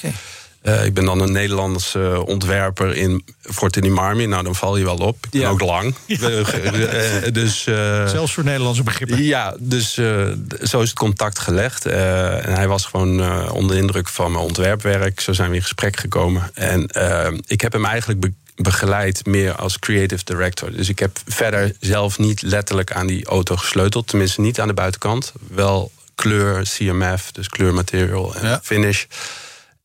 Eh, 0.66 0.84
ik 0.84 0.94
ben 0.94 1.04
dan 1.04 1.20
een 1.20 1.32
Nederlandse 1.32 2.22
ontwerper 2.26 2.96
in 2.96 3.24
Forte 3.40 3.80
di 3.80 3.90
Marmi. 3.90 4.26
Nou, 4.26 4.42
dan 4.44 4.54
val 4.54 4.76
je 4.76 4.84
wel 4.84 4.96
op. 4.96 5.26
Ben 5.30 5.46
ook 5.48 5.60
lang. 5.60 5.94
Eh, 6.20 7.26
eh, 7.26 7.32
dus, 7.32 7.66
eh, 7.66 8.06
Zelfs 8.08 8.32
voor 8.32 8.44
Nederlandse 8.44 8.82
begrippen. 8.82 9.22
Ja, 9.22 9.56
dus 9.58 9.96
eh, 9.98 10.26
zo 10.62 10.80
is 10.80 10.88
het 10.88 10.98
contact 10.98 11.38
gelegd. 11.38 11.86
Eh, 11.86 12.46
en 12.46 12.52
hij 12.54 12.68
was 12.68 12.84
gewoon 12.84 13.20
eh, 13.20 13.50
onder 13.52 13.76
de 13.76 13.82
indruk 13.82 14.08
van 14.08 14.32
mijn 14.32 14.44
ontwerpwerk. 14.44 15.20
Zo 15.20 15.32
zijn 15.32 15.50
we 15.50 15.56
in 15.56 15.62
gesprek 15.62 15.96
gekomen. 15.96 16.50
En 16.54 16.86
eh, 16.86 17.26
ik 17.46 17.60
heb 17.60 17.72
hem 17.72 17.84
eigenlijk 17.84 18.20
be- 18.20 18.32
begeleid 18.56 19.26
meer 19.26 19.54
als 19.54 19.78
creative 19.78 20.24
director. 20.24 20.72
Dus 20.72 20.88
ik 20.88 20.98
heb 20.98 21.18
verder 21.28 21.72
zelf 21.80 22.18
niet 22.18 22.42
letterlijk 22.42 22.92
aan 22.92 23.06
die 23.06 23.26
auto 23.26 23.56
gesleuteld. 23.56 24.06
Tenminste 24.06 24.40
niet 24.40 24.60
aan 24.60 24.68
de 24.68 24.74
buitenkant. 24.74 25.32
Wel 25.50 25.92
kleur, 26.14 26.62
CMF, 26.76 27.32
dus 27.32 27.48
kleurmaterial 27.48 28.34
en 28.34 28.60
finish. 28.62 29.04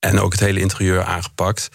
En 0.02 0.20
ook 0.20 0.32
het 0.32 0.40
hele 0.40 0.60
interieur 0.60 1.04
aangepakt. 1.04 1.70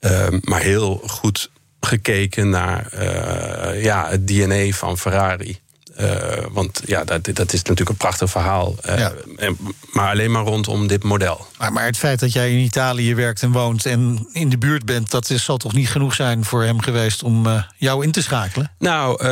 Ehm, 0.00 0.38
maar 0.42 0.60
heel 0.60 0.96
goed 0.96 1.50
gekeken 1.80 2.48
naar 2.48 2.86
eh, 2.86 3.82
ja, 3.82 4.08
het 4.08 4.26
DNA 4.26 4.70
van 4.70 4.98
Ferrari. 4.98 5.60
Eh, 5.96 6.44
want 6.50 6.80
ja, 6.84 7.04
dat, 7.04 7.24
dat 7.24 7.52
is 7.52 7.58
natuurlijk 7.62 7.88
een 7.88 7.96
prachtig 7.96 8.30
verhaal. 8.30 8.74
Eh, 8.82 9.04
en- 9.36 9.58
maar 9.92 10.10
alleen 10.10 10.30
maar 10.30 10.42
rondom 10.42 10.86
dit 10.86 11.02
model. 11.02 11.46
Maar, 11.58 11.72
maar 11.72 11.84
het 11.84 11.96
feit 11.96 12.20
dat 12.20 12.32
jij 12.32 12.50
in 12.52 12.58
Italië 12.58 13.14
werkt 13.14 13.42
en 13.42 13.52
woont 13.52 13.86
en 13.86 14.28
in 14.32 14.48
de 14.48 14.58
buurt 14.58 14.84
bent, 14.84 15.10
dat 15.10 15.30
is, 15.30 15.44
zal 15.44 15.56
toch 15.56 15.72
niet 15.72 15.88
genoeg 15.88 16.14
zijn 16.14 16.44
voor 16.44 16.62
hem 16.62 16.80
geweest 16.82 17.22
om 17.22 17.46
eh, 17.46 17.62
jou 17.76 18.04
in 18.04 18.12
te 18.12 18.22
schakelen? 18.22 18.70
Nou, 18.78 19.14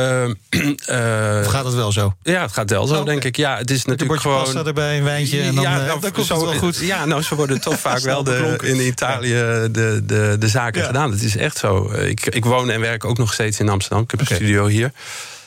Of 1.39 1.47
gaat 1.47 1.65
het 1.65 1.73
wel 1.73 1.91
zo? 1.91 2.13
Ja, 2.23 2.41
het 2.41 2.51
gaat 2.53 2.69
wel 2.69 2.87
zo, 2.87 2.99
Oh, 2.99 3.05
denk 3.05 3.23
ik. 3.23 3.35
Ja, 3.35 3.57
het 3.57 3.71
is 3.71 3.85
natuurlijk 3.85 4.21
gewoon... 4.21 4.43
pasta 4.43 4.63
erbij, 4.63 4.97
een 4.97 5.03
wijntje 5.03 5.41
en 5.41 5.55
dan, 5.55 5.63
Ja, 5.63 5.75
nou, 5.75 5.99
dan 5.99 6.11
komt 6.11 6.25
zo- 6.25 6.35
het 6.35 6.43
wel 6.43 6.53
goed. 6.59 6.77
Ja, 6.77 7.05
nou, 7.05 7.21
zo 7.21 7.35
worden 7.35 7.61
toch 7.61 7.79
vaak 7.89 7.99
wel 7.99 8.23
de, 8.23 8.57
in 8.63 8.85
Italië 8.87 9.33
de, 9.71 10.01
de, 10.03 10.35
de 10.39 10.47
zaken 10.47 10.83
gedaan. 10.83 11.11
Het 11.11 11.21
is 11.23 11.37
echt 11.37 11.57
zo. 11.57 11.91
Ik, 11.91 12.25
ik 12.25 12.45
woon 12.45 12.69
en 12.69 12.79
werk 12.79 13.05
ook 13.05 13.17
nog 13.17 13.33
steeds 13.33 13.59
in 13.59 13.69
Amsterdam. 13.69 14.03
Ik 14.03 14.11
heb 14.11 14.19
een 14.19 14.25
studio 14.35 14.67
hier. 14.67 14.91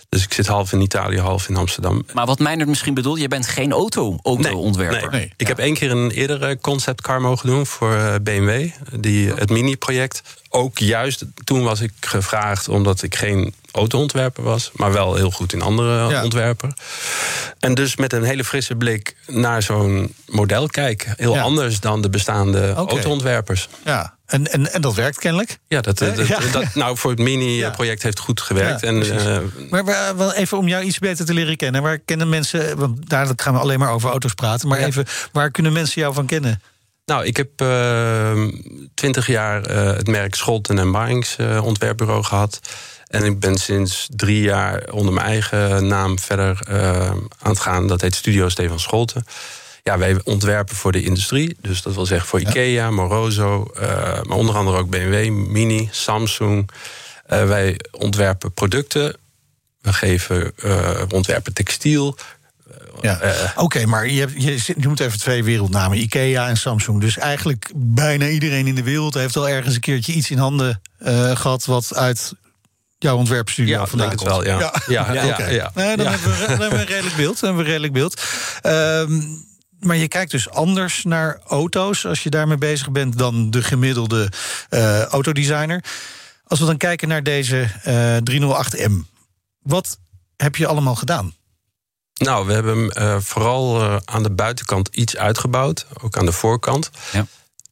Dus 0.09 0.25
ik 0.25 0.33
zit 0.33 0.47
half 0.47 0.73
in 0.73 0.81
Italië, 0.81 1.19
half 1.21 1.49
in 1.49 1.57
Amsterdam. 1.57 2.05
Maar 2.13 2.27
wat 2.27 2.39
Meijnerd 2.39 2.69
misschien 2.69 2.95
bedoelt, 2.95 3.21
je 3.21 3.29
bent 3.29 3.47
geen 3.47 3.73
auto- 3.73 4.19
auto-ontwerper. 4.23 5.11
Nee. 5.11 5.33
Ik 5.37 5.47
heb 5.47 5.59
één 5.59 5.75
keer 5.75 5.91
een 5.91 6.11
eerdere 6.11 6.59
conceptcar 6.61 7.21
mogen 7.21 7.47
doen 7.49 7.67
voor 7.67 7.95
eh, 7.95 8.15
BMW. 8.23 8.69
Die, 9.01 9.33
het 9.33 9.51
mini-project. 9.51 10.23
Ook 10.49 10.79
juist 10.79 11.25
toen 11.45 11.63
was 11.63 11.81
ik 11.81 11.93
gevraagd 12.01 12.69
omdat 12.69 13.03
ik 13.03 13.15
geen 13.17 13.55
autoontwerper 13.73 14.43
was. 14.43 14.71
Maar 14.75 14.93
wel 14.93 15.15
heel 15.15 15.31
goed 15.31 15.53
in 15.53 15.63
andere 15.63 16.09
Ja. 16.11 16.23
ontwerper. 16.25 16.73
En 17.59 17.75
dus 17.75 17.97
met 17.97 18.13
een 18.13 18.23
hele 18.23 18.45
frisse 18.45 18.75
blik 18.75 19.17
naar 19.27 19.63
zo'n 19.63 20.15
model 20.27 20.67
kijken. 20.67 21.15
Heel 21.17 21.35
Ja. 21.35 21.43
anders 21.43 21.81
dan 21.81 22.03
de 22.03 22.11
bestaande 22.11 22.75
Oké. 22.77 22.91
autoontwerpers. 22.91 23.69
Ja. 23.85 24.17
En, 24.29 24.53
en, 24.53 24.73
en 24.73 24.81
dat 24.81 24.95
werkt 24.95 25.19
kennelijk. 25.19 25.59
Ja, 25.69 25.81
dat, 25.81 25.99
Hè? 25.99 26.13
dat, 26.15 26.27
Ja. 26.27 26.39
dat- 26.53 26.75
nou, 26.75 26.97
voor 26.97 27.11
het 27.11 27.19
mini-project 27.21 28.03
heeft 28.03 28.19
goed 28.19 28.41
gewerkt. 28.41 28.81
Ja, 28.81 28.89
en, 28.89 29.03
eh, 29.19 29.39
Maar 29.71 29.85
waar- 29.85 30.17
wel 30.17 30.33
even 30.35 30.59
om 30.59 30.69
jou 30.69 30.85
iets 30.85 30.99
beter 30.99 31.25
te 31.27 31.35
leren 31.35 31.57
kennen. 31.57 31.83
Waar 31.83 31.99
kennen 31.99 32.29
mensen, 32.29 32.77
want 32.79 33.09
daar 33.11 33.29
gaan 33.37 33.53
we 33.55 33.61
alleen 33.61 33.79
maar 33.79 33.93
over 33.93 34.11
auto's 34.11 34.35
praten. 34.35 34.69
Maar 34.69 34.79
even, 34.79 35.07
waar 35.33 35.51
kunnen 35.51 35.73
mensen 35.73 36.01
jou 36.01 36.15
van 36.15 36.27
kennen? 36.27 36.63
Nou, 37.05 37.25
ik 37.25 37.37
heb 37.37 37.49
twintig 38.95 39.27
jaar 39.27 39.63
eh, 39.65 39.87
het 39.97 40.07
merk 40.07 40.35
Scholten 40.35 40.79
en 40.79 40.93
Barings 40.93 41.37
eh, 41.37 41.65
ontwerpbureau 41.65 42.23
gehad. 42.25 42.61
En 43.07 43.25
ik 43.25 43.41
ben 43.41 43.57
sinds 43.59 44.07
drie 44.17 44.41
jaar 44.43 44.83
onder 44.91 45.13
mijn 45.13 45.27
eigen 45.27 45.87
naam 45.87 46.19
verder 46.19 46.59
eh, 46.69 47.11
aan 47.11 47.51
het 47.51 47.61
gaan. 47.61 47.87
Dat 47.87 48.01
heet 48.01 48.15
Studio 48.15 48.49
Stefan 48.49 48.81
Scholten. 48.81 49.25
Ja, 49.89 49.99
wij 49.99 50.21
ontwerpen 50.25 50.77
voor 50.77 50.93
de 50.93 51.03
industrie. 51.03 51.57
Dus 51.61 51.83
dat 51.83 51.95
wil 51.95 52.07
zeggen 52.07 52.29
voor 52.29 52.41
Ikea, 52.41 52.91
Moroso, 52.91 53.71
eh, 53.77 53.87
maar 54.23 54.37
onder 54.37 54.55
andere 54.57 54.77
ook 54.79 54.91
BMW, 54.91 55.31
Mini, 55.31 55.89
Samsung. 55.91 56.71
Eh, 57.27 57.45
wij 57.47 57.81
ontwerpen 57.91 58.53
producten. 58.53 59.17
We 59.81 59.93
geven, 59.93 60.53
eh, 60.57 60.71
we 61.09 61.15
ontwerpen 61.15 61.53
textiel. 61.53 62.17
Ja. 63.01 63.21
Oké, 63.57 63.87
maar 63.87 64.09
je, 64.09 64.21
hebt, 64.21 64.43
je, 64.43 64.59
zit- 64.59 64.77
je 64.81 64.89
moet 64.89 65.01
even 65.01 65.19
twee 65.19 65.45
wereldnamen: 65.45 65.99
Ikea 66.01 66.49
en 66.49 66.57
Samsung. 66.57 67.01
Dus 67.01 67.19
eigenlijk 67.19 67.71
bijna 67.75 68.27
iedereen 68.29 68.67
in 68.67 68.75
de 68.75 68.83
wereld 68.83 69.15
heeft 69.15 69.37
al 69.37 69.49
ergens 69.49 69.75
een 69.75 69.81
keertje 69.81 70.13
iets 70.13 70.31
in 70.31 70.39
handen 70.39 70.81
eh, 70.99 71.37
gehad. 71.37 71.65
wat 71.65 71.95
uit 71.95 72.33
jouw 72.99 73.17
ontwerpstudio 73.17 73.79
Ja, 73.79 73.87
vandaan 73.87 74.09
denk 74.09 74.21
het 74.21 74.29
komt. 74.29 74.45
wel, 74.45 74.59
ja. 74.59 74.73
Ja, 74.87 75.13
ja, 75.13 75.49
ja. 75.61 75.71
Nee, 75.75 75.97
dan. 75.97 76.07
Hebben 76.07 76.31
we, 76.31 76.39
dan 76.39 76.49
hebben 76.49 76.71
we 76.71 76.79
een 76.79 76.87
redelijk 76.87 77.17
beeld. 77.17 77.41
Dan 77.41 77.49
hebben 77.55 77.67
we 77.67 77.71
een 77.73 77.81
redelijk 77.81 77.93
beeld. 77.93 78.23
Ehm, 78.63 79.21
maar 79.81 79.97
je 79.97 80.09
kijkt 80.09 80.31
dus 80.31 80.51
anders 80.51 81.05
naar 81.05 81.41
auto's 81.47 82.07
als 82.07 82.23
je 82.23 82.31
daarmee 82.31 82.59
bezig 82.59 82.91
bent 82.91 83.19
dan 83.19 83.51
de 83.51 83.63
gemiddelde 83.63 84.33
eh, 84.69 85.03
autodesigner. 85.03 85.85
Als 86.45 86.61
we 86.61 86.67
dan 86.67 86.77
kijken 86.77 87.09
naar 87.09 87.23
deze 87.23 87.71
eh 87.83 88.17
308M, 88.17 88.93
wat 89.63 89.99
heb 90.37 90.57
je 90.57 90.67
allemaal 90.67 90.95
gedaan? 90.95 91.37
Nou, 92.19 92.47
we 92.47 92.53
hebben 92.53 92.79
hem 92.79 92.91
eh, 92.91 93.17
vooral 93.21 93.81
eh, 93.81 93.97
aan 94.05 94.23
de 94.23 94.31
buitenkant 94.31 94.89
iets 94.89 95.17
uitgebouwd. 95.17 95.87
Ook 96.03 96.17
aan 96.17 96.27
de 96.27 96.33
voorkant. 96.33 96.91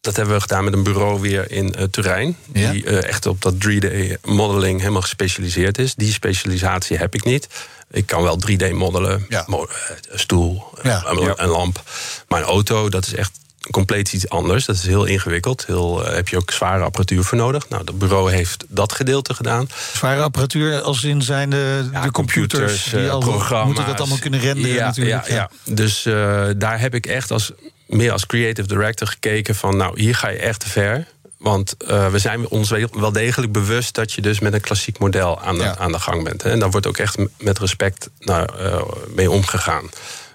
Dat 0.00 0.16
hebben 0.16 0.34
we 0.34 0.40
gedaan 0.40 0.64
met 0.64 0.72
een 0.72 0.82
bureau 0.82 1.20
weer 1.20 1.50
in 1.50 1.74
eh, 1.74 1.84
Turijn. 1.84 2.36
Die 2.46 2.84
eh, 2.84 3.04
echt 3.08 3.26
op 3.26 3.42
dat 3.42 3.54
3D-modeling 3.54 4.78
helemaal 4.78 5.00
gespecialiseerd 5.00 5.78
is. 5.78 5.94
Die 5.94 6.12
specialisatie 6.12 6.96
heb 6.96 7.14
ik 7.14 7.24
niet. 7.24 7.46
Ik 7.90 8.06
kan 8.06 8.22
wel 8.22 8.38
3D 8.50 8.72
modellen. 8.72 9.26
mo- 9.46 9.64
eh, 9.64 9.96
Een 10.10 10.18
stoel, 10.18 10.64
Ja. 10.82 11.02
een, 11.36 11.48
lamp. 11.48 11.82
Maar 12.28 12.40
een 12.40 12.46
auto, 12.46 12.88
dat 12.88 13.06
is 13.06 13.14
echt 13.14 13.30
compleet 13.70 14.12
iets 14.12 14.28
anders. 14.28 14.64
Dat 14.64 14.76
is 14.76 14.86
heel 14.86 15.04
ingewikkeld. 15.04 15.66
Heel, 15.66 16.04
heb 16.06 16.28
je 16.28 16.36
ook 16.36 16.50
zware 16.50 16.84
apparatuur 16.84 17.24
voor 17.24 17.38
nodig. 17.38 17.68
Nou, 17.68 17.84
dat 17.84 17.98
bureau 17.98 18.32
heeft 18.32 18.64
dat 18.68 18.92
gedeelte 18.92 19.34
gedaan. 19.34 19.68
Zware 19.94 20.22
apparatuur 20.22 20.80
als 20.80 21.04
in 21.04 21.22
zijn 21.22 21.50
de, 21.50 21.88
de 22.02 22.10
computers, 22.10 22.84
die 22.84 23.10
al 23.10 23.20
programma's. 23.20 23.66
moeten 23.66 23.86
dat 23.86 23.98
allemaal 24.00 24.18
kunnen 24.18 24.40
renderen 24.40 24.74
ja, 24.76 24.86
natuurlijk. 24.86 25.28
Ja, 25.28 25.34
ja. 25.34 25.50
Dus 25.74 26.06
eh, 26.06 26.46
daar 26.56 26.80
heb 26.80 26.94
ik 26.94 27.06
echt 27.06 27.30
als, 27.30 27.52
meer 27.86 28.12
als 28.12 28.26
creative 28.26 28.68
director 28.68 29.06
gekeken 29.06 29.54
van... 29.54 29.76
nou, 29.76 30.00
hier 30.00 30.14
ga 30.14 30.28
je 30.28 30.38
echt 30.38 30.60
te 30.60 30.68
ver. 30.68 31.06
Want 31.38 31.76
eh, 31.76 32.10
we 32.10 32.18
zijn 32.18 32.48
ons 32.48 32.70
wel 32.90 33.12
degelijk 33.12 33.52
bewust 33.52 33.94
dat 33.94 34.12
je 34.12 34.22
dus 34.22 34.40
met 34.40 34.52
een 34.52 34.60
klassiek 34.60 34.98
model 34.98 35.40
aan 35.40 35.58
de, 35.58 35.78
aan 35.78 35.92
de 35.92 35.98
gang 35.98 36.24
bent. 36.24 36.42
Hè. 36.42 36.50
En 36.50 36.58
daar 36.58 36.70
wordt 36.70 36.86
ook 36.86 36.96
echt 36.96 37.16
met 37.38 37.58
respect 37.58 38.10
nou, 38.18 38.48
eh, 38.58 38.82
mee 39.14 39.30
omgegaan. 39.30 39.88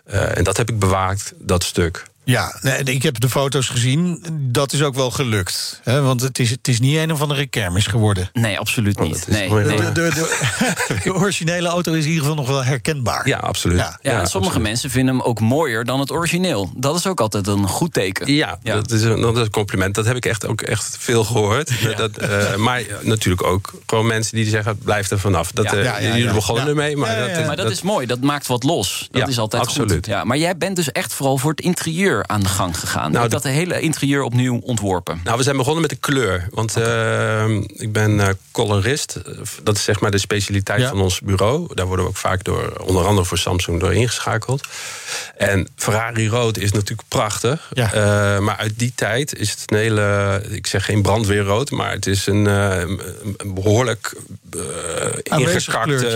Eh, 0.04 0.38
en 0.38 0.44
dat 0.44 0.58
heb 0.58 0.70
ik 0.70 0.80
bewaakt, 0.80 1.34
dat 1.38 1.64
stuk. 1.64 2.04
Ja, 2.24 2.58
nee, 2.62 2.84
ik 2.84 3.04
heb 3.04 3.20
de 3.20 3.30
foto's 3.30 3.68
gezien. 3.68 4.24
Dat 4.34 4.74
is 4.74 4.82
ook 4.84 4.96
wel 4.96 5.12
gelukt. 5.12 5.80
Hè? 5.84 6.02
Want 6.02 6.22
het 6.22 6.40
is, 6.40 6.50
het 6.50 6.68
is 6.68 6.80
niet 6.80 6.98
een 6.98 7.12
of 7.12 7.22
andere 7.22 7.48
kermis 7.48 7.88
geworden. 7.88 8.30
Nee, 8.34 8.60
absoluut 8.60 9.00
niet. 9.00 9.28
Nee, 9.28 9.50
De, 9.50 9.56
nee. 9.56 9.78
de, 9.78 9.92
de, 9.92 10.10
de- 10.14 11.00
de 11.04 11.14
originele 11.14 11.68
auto 11.68 11.94
is 11.94 12.04
in 12.04 12.10
ieder 12.10 12.22
geval 12.24 12.38
nog 12.38 12.48
wel 12.48 12.64
herkenbaar. 12.64 13.28
Ja, 13.28 13.38
absoluut. 13.38 13.84
Ja. 14.02 14.26
Sommige 14.26 14.60
mensen 14.60 14.90
vinden 14.90 15.16
hem 15.16 15.24
ook 15.24 15.40
mooier 15.40 15.86
dan 15.86 16.00
het 16.00 16.12
origineel. 16.12 16.72
Dat 16.76 16.96
is 16.96 17.08
ook 17.08 17.20
altijd 17.20 17.48
een 17.48 17.68
goed 17.68 17.94
teken. 17.94 18.34
Ja, 18.34 18.60
Dat, 18.64 18.92
is 18.92 19.02
een, 19.02 19.22
dat 19.22 19.36
is 19.38 19.42
een 19.44 19.50
compliment. 19.50 19.96
Dat 19.96 20.06
heb 20.06 20.16
ik 20.16 20.26
echt 20.26 20.48
ook 20.48 20.62
echt 20.62 20.96
veel 21.00 21.24
gehoord. 21.24 21.72
Dat, 21.98 22.18
eh, 22.18 22.56
maar 22.56 22.84
natuurlijk 23.02 23.44
ook 23.44 23.74
gewoon 23.86 24.08
mensen 24.08 24.36
die 24.36 24.46
zeggen: 24.46 24.78
blijf 24.78 25.10
er 25.12 25.20
vanaf. 25.20 25.52
Dat, 25.52 25.66
Ja. 25.66 25.72
eh, 25.74 25.84
Ja, 25.84 25.98
ja, 26.00 26.08
jullie 26.08 26.24
ja. 26.24 26.34
begonnen 26.34 26.64
Ja. 26.64 26.70
ermee. 26.70 26.98
Maar, 26.98 27.10
Ja, 27.12 27.18
ja, 27.22 27.28
dat, 27.28 27.38
ja. 27.40 27.46
maar 27.46 27.56
dat, 27.56 27.72
is 27.72 27.82
mooi, 27.82 28.06
dat 28.06 28.22
maakt 28.22 28.48
wat 28.48 28.64
los. 28.64 29.08
Dat 29.12 29.22
Ja, 29.22 29.28
is 29.28 29.40
altijd 29.40 29.64
absoluut. 29.64 29.92
goed. 29.92 30.06
Ja, 30.06 30.24
maar 30.24 30.38
jij 30.38 30.58
bent 30.58 30.76
dus 30.76 30.92
echt 30.92 31.14
vooral 31.14 31.38
voor 31.38 31.52
het 31.52 31.62
interieur 31.62 32.10
aan 32.28 32.40
de 32.42 32.50
gang 32.50 32.80
gegaan. 32.80 33.00
Nou, 33.02 33.14
Nou, 33.14 33.24
de- 33.28 33.32
dat 33.32 33.44
hele 33.44 33.80
interieur 33.80 34.24
opnieuw 34.24 34.60
ontworpen. 34.64 35.22
Nou, 35.24 35.38
we 35.38 35.44
zijn 35.44 35.58
begonnen 35.58 35.82
met 35.82 35.90
de 35.90 35.96
kleur. 35.96 36.48
Want 36.52 36.76
eh, 36.78 37.50
ik 37.74 37.92
ben 37.92 38.20
eh, 38.20 38.28
colorist. 38.52 39.16
Eh, 39.16 39.34
Dat 39.64 39.76
is 39.76 39.84
zeg 39.84 40.00
maar 40.00 40.12
de 40.12 40.18
specialiteit 40.18 40.88
van 40.88 41.02
ons 41.02 41.20
bureau. 41.22 41.76
Daar 41.76 41.86
worden 41.86 42.06
we 42.06 42.12
ook 42.12 42.18
vaak 42.18 42.44
door, 42.44 42.74
onder 42.86 43.06
andere 43.06 43.28
voor 43.28 43.38
Samsung, 43.38 43.80
door 43.80 43.94
ingeschakeld. 43.94 44.64
En 45.38 45.68
Ferrari 45.76 46.30
rood 46.30 46.58
is 46.58 46.72
natuurlijk 46.72 47.08
prachtig. 47.08 47.70
Maar 48.40 48.56
uit 48.58 48.74
die 48.80 48.92
tijd 48.96 49.36
is 49.40 49.52
het 49.52 49.72
een 49.72 49.78
hele, 49.78 50.42
ik 50.50 50.68
zeg 50.68 50.86
geen 50.86 51.02
brandweerrood, 51.02 51.72
maar 51.72 51.92
het 51.92 52.08
is 52.08 52.28
een, 52.28 52.46
een 52.46 53.00
behoorlijk 53.54 54.14
eh 54.52 55.40
ingekakte 55.40 56.08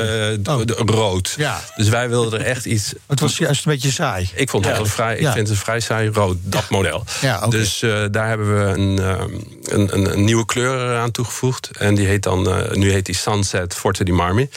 eh, 0.45 0.55
d- 0.57 0.67
d- 0.67 0.89
rood. 0.89 1.33
Ja. 1.37 1.61
Dus 1.75 1.89
wij 1.89 2.09
wilden 2.09 2.39
er 2.39 2.45
echt 2.45 2.65
iets. 2.65 2.93
Het 3.07 3.19
was 3.19 3.37
juist 3.37 3.65
een 3.65 3.71
beetje 3.71 3.91
saai. 3.91 4.29
Ik 4.33 4.49
vond 4.49 4.65
het 4.65 4.73
Ja. 4.75 4.79
heel 4.81 4.89
vrij. 4.91 5.13
Ik 5.17 5.23
vind 5.25 5.35
het 5.37 5.49
een 5.49 5.55
vrij 5.55 5.79
saai 5.85 6.09
rood, 6.13 6.37
dat 6.41 6.69
model. 6.69 7.03
Ja. 7.21 7.47
Dus 7.47 7.81
eh, 7.81 8.03
daar 8.11 8.27
hebben 8.27 8.57
we 8.57 8.79
een, 8.81 8.99
ehm, 8.99 9.33
een, 9.63 9.93
een, 9.97 10.11
een 10.11 10.23
nieuwe 10.23 10.45
kleur 10.45 10.95
aan 10.97 11.11
toegevoegd. 11.11 11.69
En 11.77 11.95
die 11.95 12.07
heet 12.07 12.23
dan, 12.23 12.49
eh, 12.49 12.71
nu 12.71 12.91
heet 12.91 13.05
die 13.05 13.15
Sunset 13.15 13.73
Forte 13.73 14.03
di 14.03 14.11
Marmi. 14.11 14.49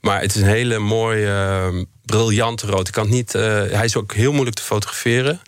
Maar 0.00 0.20
het 0.20 0.34
is 0.34 0.40
een 0.40 0.48
hele 0.48 0.78
mooie, 0.78 1.86
briljante 2.04 2.66
rood. 2.66 2.86
Ik 2.88 2.92
kan 2.94 3.04
het 3.04 3.12
niet, 3.12 3.34
eh, 3.34 3.42
hij 3.70 3.84
is 3.84 3.96
ook 3.96 4.14
heel 4.14 4.32
moeilijk 4.32 4.56
te 4.56 4.62
fotograferen. 4.62 5.40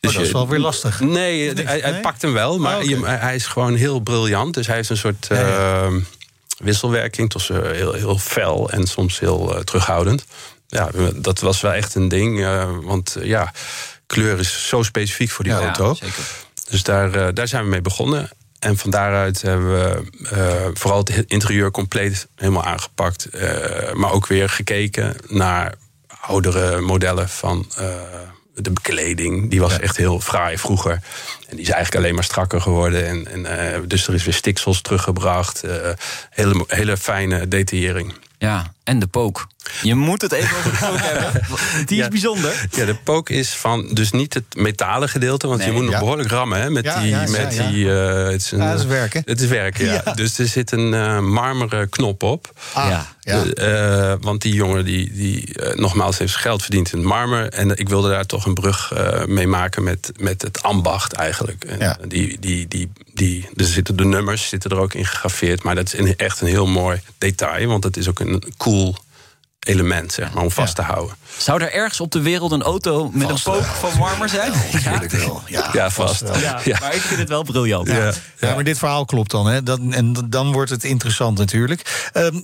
Oh, 0.00 0.12
dat 0.12 0.22
is 0.22 0.32
wel 0.32 0.48
weer 0.48 0.58
lastig. 0.58 1.00
Nee, 1.00 1.52
hij, 1.52 1.80
hij 1.80 2.00
pakt 2.00 2.22
hem 2.22 2.32
wel, 2.32 2.58
maar 2.58 2.78
Oh, 2.78 3.06
hij 3.06 3.34
is 3.34 3.46
gewoon 3.46 3.74
heel 3.74 4.00
briljant. 4.00 4.54
Dus 4.54 4.66
hij 4.66 4.76
heeft 4.76 4.90
een 4.90 4.96
soort 4.96 5.28
wisselwerking 6.62 7.30
tussen 7.30 7.74
heel, 7.74 7.92
heel 7.92 8.18
fel 8.18 8.70
en 8.70 8.86
soms 8.86 9.18
heel 9.18 9.54
eh, 9.56 9.60
terughoudend. 9.60 10.24
Ja, 10.66 10.90
dat 11.14 11.40
was 11.40 11.60
wel 11.60 11.72
echt 11.72 11.94
een 11.94 12.08
ding. 12.08 12.44
eh, 12.44 12.70
want 12.82 13.16
eh, 13.16 13.24
ja, 13.26 13.52
kleur 14.12 14.38
is 14.38 14.68
zo 14.68 14.82
specifiek 14.82 15.30
voor 15.30 15.44
die 15.44 15.52
Ja, 15.52 15.58
auto. 15.60 15.94
zeker. 15.94 16.24
Dus 16.70 16.82
daar, 16.82 17.14
eh, 17.14 17.28
daar 17.34 17.48
zijn 17.48 17.64
we 17.64 17.70
mee 17.70 17.80
begonnen. 17.80 18.30
En 18.58 18.76
van 18.78 18.90
daaruit 18.90 19.42
hebben 19.42 19.72
we 19.72 20.04
eh, 20.30 20.68
vooral 20.74 20.98
het 20.98 21.24
interieur 21.26 21.70
compleet 21.70 22.28
helemaal 22.36 22.64
aangepakt. 22.64 23.24
eh, 23.24 23.92
maar 23.92 24.12
ook 24.12 24.26
weer 24.26 24.48
gekeken 24.48 25.16
naar 25.28 25.74
oudere 26.20 26.80
modellen 26.80 27.28
van 27.28 27.66
de 28.54 28.70
bekleding. 28.70 29.50
Die 29.50 29.60
was 29.60 29.78
echt 29.78 29.96
heel 29.96 30.20
fraai 30.20 30.58
vroeger. 30.58 30.92
En 31.48 31.56
die 31.56 31.60
is 31.60 31.70
eigenlijk 31.70 32.04
alleen 32.04 32.14
maar 32.14 32.24
strakker 32.24 32.60
geworden. 32.60 33.06
En, 33.06 33.46
en, 33.46 33.88
dus 33.88 34.06
er 34.08 34.14
is 34.14 34.24
weer 34.24 34.34
stiksels 34.34 34.80
teruggebracht. 34.80 35.62
hele, 36.30 36.64
hele 36.66 36.96
fijne 36.96 37.48
detaillering. 37.48 38.14
Ja, 38.42 38.72
en 38.84 38.98
de 38.98 39.06
pook. 39.06 39.46
Je 39.82 39.94
moet 39.94 40.22
het 40.22 40.32
even 40.32 40.56
over 40.56 40.70
de 40.70 40.76
pook 40.78 40.98
hebben. 41.12 41.42
Die 41.86 41.96
is 41.98 42.04
Ja. 42.04 42.08
bijzonder. 42.08 42.66
Ja, 42.70 42.84
de 42.84 42.94
pook 42.94 43.30
is 43.30 43.50
van 43.54 43.88
dus 43.92 44.10
niet 44.10 44.34
het 44.34 44.44
metalen 44.56 45.08
gedeelte, 45.08 45.46
want 45.46 45.58
Nee. 45.58 45.68
je 45.68 45.74
moet 45.74 45.84
nog 45.90 45.98
behoorlijk 45.98 46.28
rammen 46.30 46.60
hè, 46.60 46.70
met 46.70 46.84
Ja, 46.84 47.00
die. 47.00 47.14
met 47.16 47.50
die 47.50 47.92
eh, 48.00 48.24
het 48.24 48.40
is 48.40 48.50
een, 48.50 48.58
Ja, 48.58 48.70
dat 48.70 48.80
is 48.80 48.86
werk, 48.86 49.12
hè? 49.12 49.20
Het 49.24 49.40
is 49.40 49.48
werk, 49.48 49.78
ja. 49.78 50.02
Dus 50.14 50.38
er 50.38 50.46
zit 50.46 50.72
een 50.72 50.94
eh, 50.94 51.18
marmeren 51.18 51.88
knop 51.88 52.22
op. 52.22 52.52
Ah, 52.72 52.88
ja. 52.88 53.06
ja. 53.20 53.44
Eh, 53.44 54.14
want 54.20 54.42
die 54.42 54.54
jongen 54.54 54.84
die, 54.84 55.12
die 55.12 55.54
nogmaals 55.74 56.18
heeft 56.18 56.36
geld 56.36 56.62
verdiend 56.62 56.92
in 56.92 56.98
het 56.98 57.06
marmer. 57.08 57.48
En 57.48 57.76
ik 57.76 57.88
wilde 57.88 58.10
daar 58.10 58.26
toch 58.26 58.46
een 58.46 58.54
brug 58.54 58.92
mee 59.26 59.46
maken 59.46 59.82
met, 59.82 60.12
met 60.16 60.42
het 60.42 60.62
ambacht 60.62 61.12
eigenlijk. 61.12 61.64
En 61.64 61.98
die, 62.08 62.38
die, 62.40 62.68
die, 62.68 62.92
die, 63.22 63.48
er 63.56 63.64
zitten 63.64 63.96
de 63.96 64.04
nummers 64.04 64.48
zitten 64.48 64.70
er 64.70 64.78
ook 64.78 64.94
in 64.94 65.06
gegraveerd. 65.06 65.62
Maar 65.62 65.74
dat 65.74 65.94
is 65.94 66.14
echt 66.16 66.40
een 66.40 66.46
heel 66.46 66.66
mooi 66.66 67.00
detail. 67.18 67.68
Want 67.68 67.84
het 67.84 67.96
is 67.96 68.08
ook 68.08 68.20
een 68.20 68.42
cool 68.56 68.96
element, 69.58 70.12
zeg 70.12 70.34
maar, 70.34 70.42
om 70.42 70.50
vast 70.50 70.74
te 70.74 70.82
houden. 70.82 71.16
Zou 71.36 71.62
er 71.62 71.72
ergens 71.72 72.00
op 72.00 72.10
de 72.10 72.20
wereld 72.20 72.52
een 72.52 72.62
auto 72.62 73.10
met 73.12 73.28
een 73.28 73.42
pook 73.42 73.64
van 73.64 73.98
marmer 73.98 74.28
zijn? 74.28 74.52
Natuurlijk 74.72 75.10
wel. 75.12 75.42
Ja, 75.46 75.68
Ja, 75.72 75.90
vast. 75.90 76.20
wel. 76.20 76.38
Ja, 76.38 76.60
Ja. 76.64 76.78
maar 76.80 76.94
ik 76.94 77.00
vind 77.00 77.20
het 77.20 77.28
wel 77.28 77.42
briljant. 77.42 77.88
Ja. 77.88 78.12
Ja, 78.40 78.54
maar 78.54 78.64
dit 78.64 78.78
verhaal 78.78 79.04
klopt 79.04 79.30
dan. 79.30 79.46
Hè? 79.46 79.62
Dat, 79.62 79.80
en 79.90 80.12
dan 80.28 80.52
wordt 80.52 80.70
het 80.70 80.84
interessant 80.84 81.38
natuurlijk. 81.38 82.10
Ehm, 82.12 82.40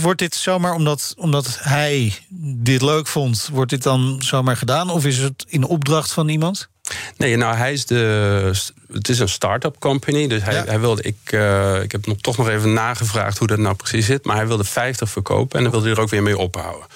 wordt 0.00 0.18
dit 0.18 0.34
zomaar 0.34 0.72
omdat, 0.72 1.14
omdat 1.16 1.58
hij 1.60 2.14
dit 2.40 2.82
leuk 2.82 3.06
vond... 3.06 3.48
wordt 3.52 3.70
dit 3.70 3.82
dan 3.82 4.16
zomaar 4.24 4.56
gedaan? 4.56 4.90
Of 4.90 5.04
is 5.04 5.18
het 5.18 5.44
in 5.48 5.64
opdracht 5.64 6.12
van 6.12 6.28
iemand? 6.28 6.68
Nee, 7.16 7.36
nou, 7.36 7.56
hij 7.56 7.72
is 7.72 7.86
de. 7.86 8.52
Het 8.92 9.08
is 9.08 9.18
een 9.18 9.28
start-up 9.28 9.76
company. 9.78 10.26
Dus 10.28 10.42
hij, 10.42 10.62
hij 10.66 10.80
wilde. 10.80 11.02
Ik, 11.02 11.16
eh, 11.24 11.82
ik 11.82 11.92
heb 11.92 12.06
nog, 12.06 12.16
toch 12.20 12.36
nog 12.36 12.48
even 12.48 12.72
nagevraagd 12.72 13.38
hoe 13.38 13.46
dat 13.46 13.58
nou 13.58 13.74
precies 13.74 14.06
zit. 14.06 14.24
Maar 14.24 14.36
hij 14.36 14.46
wilde 14.46 14.64
50 14.64 15.10
verkopen 15.10 15.56
en 15.56 15.62
dan 15.62 15.72
wilde 15.72 15.86
hij 15.88 15.96
er 15.96 16.02
ook 16.02 16.08
weer 16.10 16.22
mee 16.22 16.38
ophouden. 16.38 16.86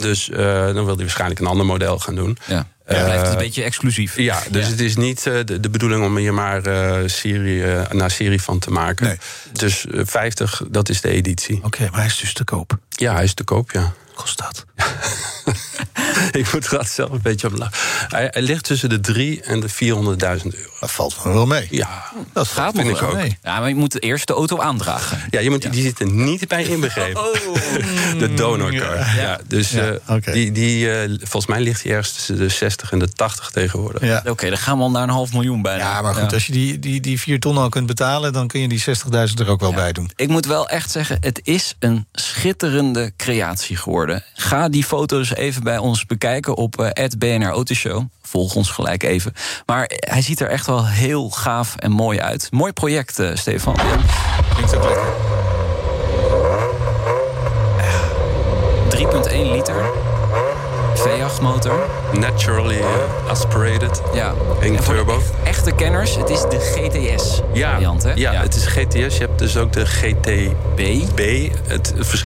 Dus 0.00 0.30
eh, 0.30 0.38
dan 0.64 0.74
wil 0.84 0.86
hij 0.86 0.96
waarschijnlijk 0.96 1.40
een 1.40 1.46
ander 1.46 1.66
model 1.66 1.98
gaan 1.98 2.14
doen. 2.14 2.38
Ja. 2.46 2.66
Eh, 2.84 2.96
Ja, 2.96 3.04
blijft 3.04 3.22
het 3.24 3.32
een 3.32 3.38
beetje 3.38 3.62
exclusief. 3.62 4.16
Ja, 4.18 4.42
dus 4.50 4.66
het 4.66 4.80
is 4.80 4.96
niet 4.96 5.26
eh, 5.26 5.34
de, 5.44 5.60
de 5.60 5.70
bedoeling 5.70 6.04
om 6.04 6.16
hier 6.16 6.34
maar 6.34 6.62
eh, 6.66 7.08
serie 7.08 7.64
eh, 7.72 7.90
na 7.90 8.08
serie 8.08 8.42
van 8.42 8.58
te 8.58 8.70
maken. 8.70 9.18
Dus 9.52 9.86
eh, 9.86 10.00
50, 10.04 10.62
dat 10.70 10.88
is 10.88 11.00
de 11.00 11.08
editie. 11.10 11.60
Oké, 11.64 11.88
maar 11.90 11.98
hij 12.00 12.06
is 12.06 12.16
dus 12.18 12.32
te 12.32 12.44
koop. 12.44 12.78
Ja, 12.88 13.14
hij 13.14 13.24
is 13.24 13.34
te 13.34 13.44
koop, 13.44 13.70
ja. 13.70 13.92
Kost 14.14 14.38
dat? 14.38 14.64
Ik 16.40 16.52
moet 16.52 16.72
er 16.72 16.86
zelf 16.86 17.10
een 17.10 17.20
beetje 17.22 17.46
op 17.46 17.58
lachen. 17.58 17.76
Hij, 18.08 18.28
hij 18.30 18.42
ligt 18.42 18.64
tussen 18.64 18.88
de 18.88 19.00
3 19.00 19.42
en 19.42 19.60
de 19.60 19.68
400.000 19.70 19.76
euro. 19.78 20.70
Dat 20.80 20.90
valt 20.90 21.22
wel 21.22 21.46
mee. 21.46 21.66
Ja, 21.70 22.12
dat 22.32 22.48
Gaat 22.48 22.74
vind 22.74 22.88
ik 22.88 22.96
wel. 22.96 23.08
ook. 23.08 23.14
Nee. 23.16 23.38
Ja, 23.42 23.58
maar 23.60 23.68
je 23.68 23.74
moet 23.74 24.02
eerst 24.02 24.26
de 24.26 24.32
auto 24.32 24.58
aandragen. 24.58 25.20
Ja, 25.30 25.40
je 25.40 25.50
moet, 25.50 25.72
die 25.72 25.82
zit 25.82 26.00
er 26.00 26.10
niet 26.10 26.48
bij 26.48 26.64
inbegrepen. 26.74 27.22
de 28.18 28.34
donorcar. 28.34 29.16
Ja. 29.16 29.38
dus 29.46 29.70
Ja, 29.70 29.98
eh, 30.06 30.32
die, 30.32 30.52
die, 30.52 30.92
eh, 30.92 31.10
volgens 31.18 31.46
mij 31.46 31.60
ligt 31.60 31.82
hij 31.82 31.92
ergens 31.92 32.14
tussen 32.14 32.36
de 32.36 32.48
60 32.48 32.92
en 32.92 32.98
de 32.98 33.08
80 33.08 33.50
tegenwoordig. 33.50 34.02
Ja. 34.02 34.22
Oké, 34.26 34.48
dan 34.48 34.58
gaan 34.58 34.76
we 34.76 34.82
al 34.82 34.90
naar 34.90 35.02
een 35.02 35.08
half 35.08 35.32
miljoen 35.32 35.62
bijna. 35.62 35.84
Ja, 35.84 36.02
maar 36.02 36.14
goed, 36.14 36.32
als 36.32 36.46
je 36.46 36.52
die, 36.52 36.78
die, 36.78 37.00
die 37.00 37.20
4 37.20 37.40
ton 37.40 37.56
al 37.56 37.68
kunt 37.68 37.86
betalen... 37.86 38.32
dan 38.32 38.46
kun 38.48 38.60
je 38.60 38.68
die 38.68 38.84
60.000 38.84 39.34
er 39.38 39.48
ook 39.48 39.60
wel 39.60 39.72
bij 39.72 39.92
doen. 39.92 40.10
Ik 40.16 40.28
moet 40.28 40.46
wel 40.46 40.68
echt 40.68 40.90
zeggen, 40.90 41.16
het 41.20 41.40
is 41.42 41.74
een 41.78 42.06
schitterende 42.12 43.12
creatie 43.16 43.76
geworden. 43.76 44.24
Ga 44.34 44.68
die 44.68 44.84
foto's 44.84 45.34
even 45.34 45.62
bij 45.62 45.78
ons 45.78 46.04
bekijken 46.08 46.56
op 46.56 46.80
eh 46.80 47.18
BNR 47.18 47.50
Autoshow. 47.50 48.02
Volg 48.22 48.54
ons 48.54 48.70
gelijk 48.70 49.02
even. 49.02 49.32
Maar 49.66 49.90
hij 49.98 50.22
ziet 50.22 50.40
er 50.40 50.48
echt 50.48 50.66
wel 50.66 50.86
heel 50.86 51.30
gaaf 51.30 51.76
en 51.76 51.90
mooi 51.90 52.20
uit. 52.20 52.48
Mooi 52.50 52.72
project, 52.72 53.18
eh, 53.18 53.30
Stefan. 53.34 53.76
Klinkt 54.54 54.76
ook 54.76 54.84
lekker. 54.84 55.06
3,1 58.88 59.50
liter. 59.52 59.90
V8 60.94 61.40
motor. 61.42 61.86
Naturally 62.12 62.78
eh, 62.78 62.86
aspirated. 63.28 64.02
Ja. 64.14 64.34
1 64.60 64.76
En 64.76 64.84
turbo. 64.84 65.20
Echte 65.44 65.72
kenners, 65.72 66.16
het 66.16 66.30
is 66.30 66.40
de 66.40 66.58
GTS 66.60 67.40
Ja, 67.52 67.70
variant, 67.72 68.02
hè? 68.02 68.12
ja, 68.14 68.32
het 68.32 68.54
is 68.54 68.66
GTS. 68.66 68.94
Je 68.94 69.20
hebt 69.20 69.38
dus 69.38 69.56
ook 69.56 69.72
de 69.72 69.86
GTB. 69.86 70.80
B. 71.14 71.20
Het 71.68 71.92
verschil 71.96 72.26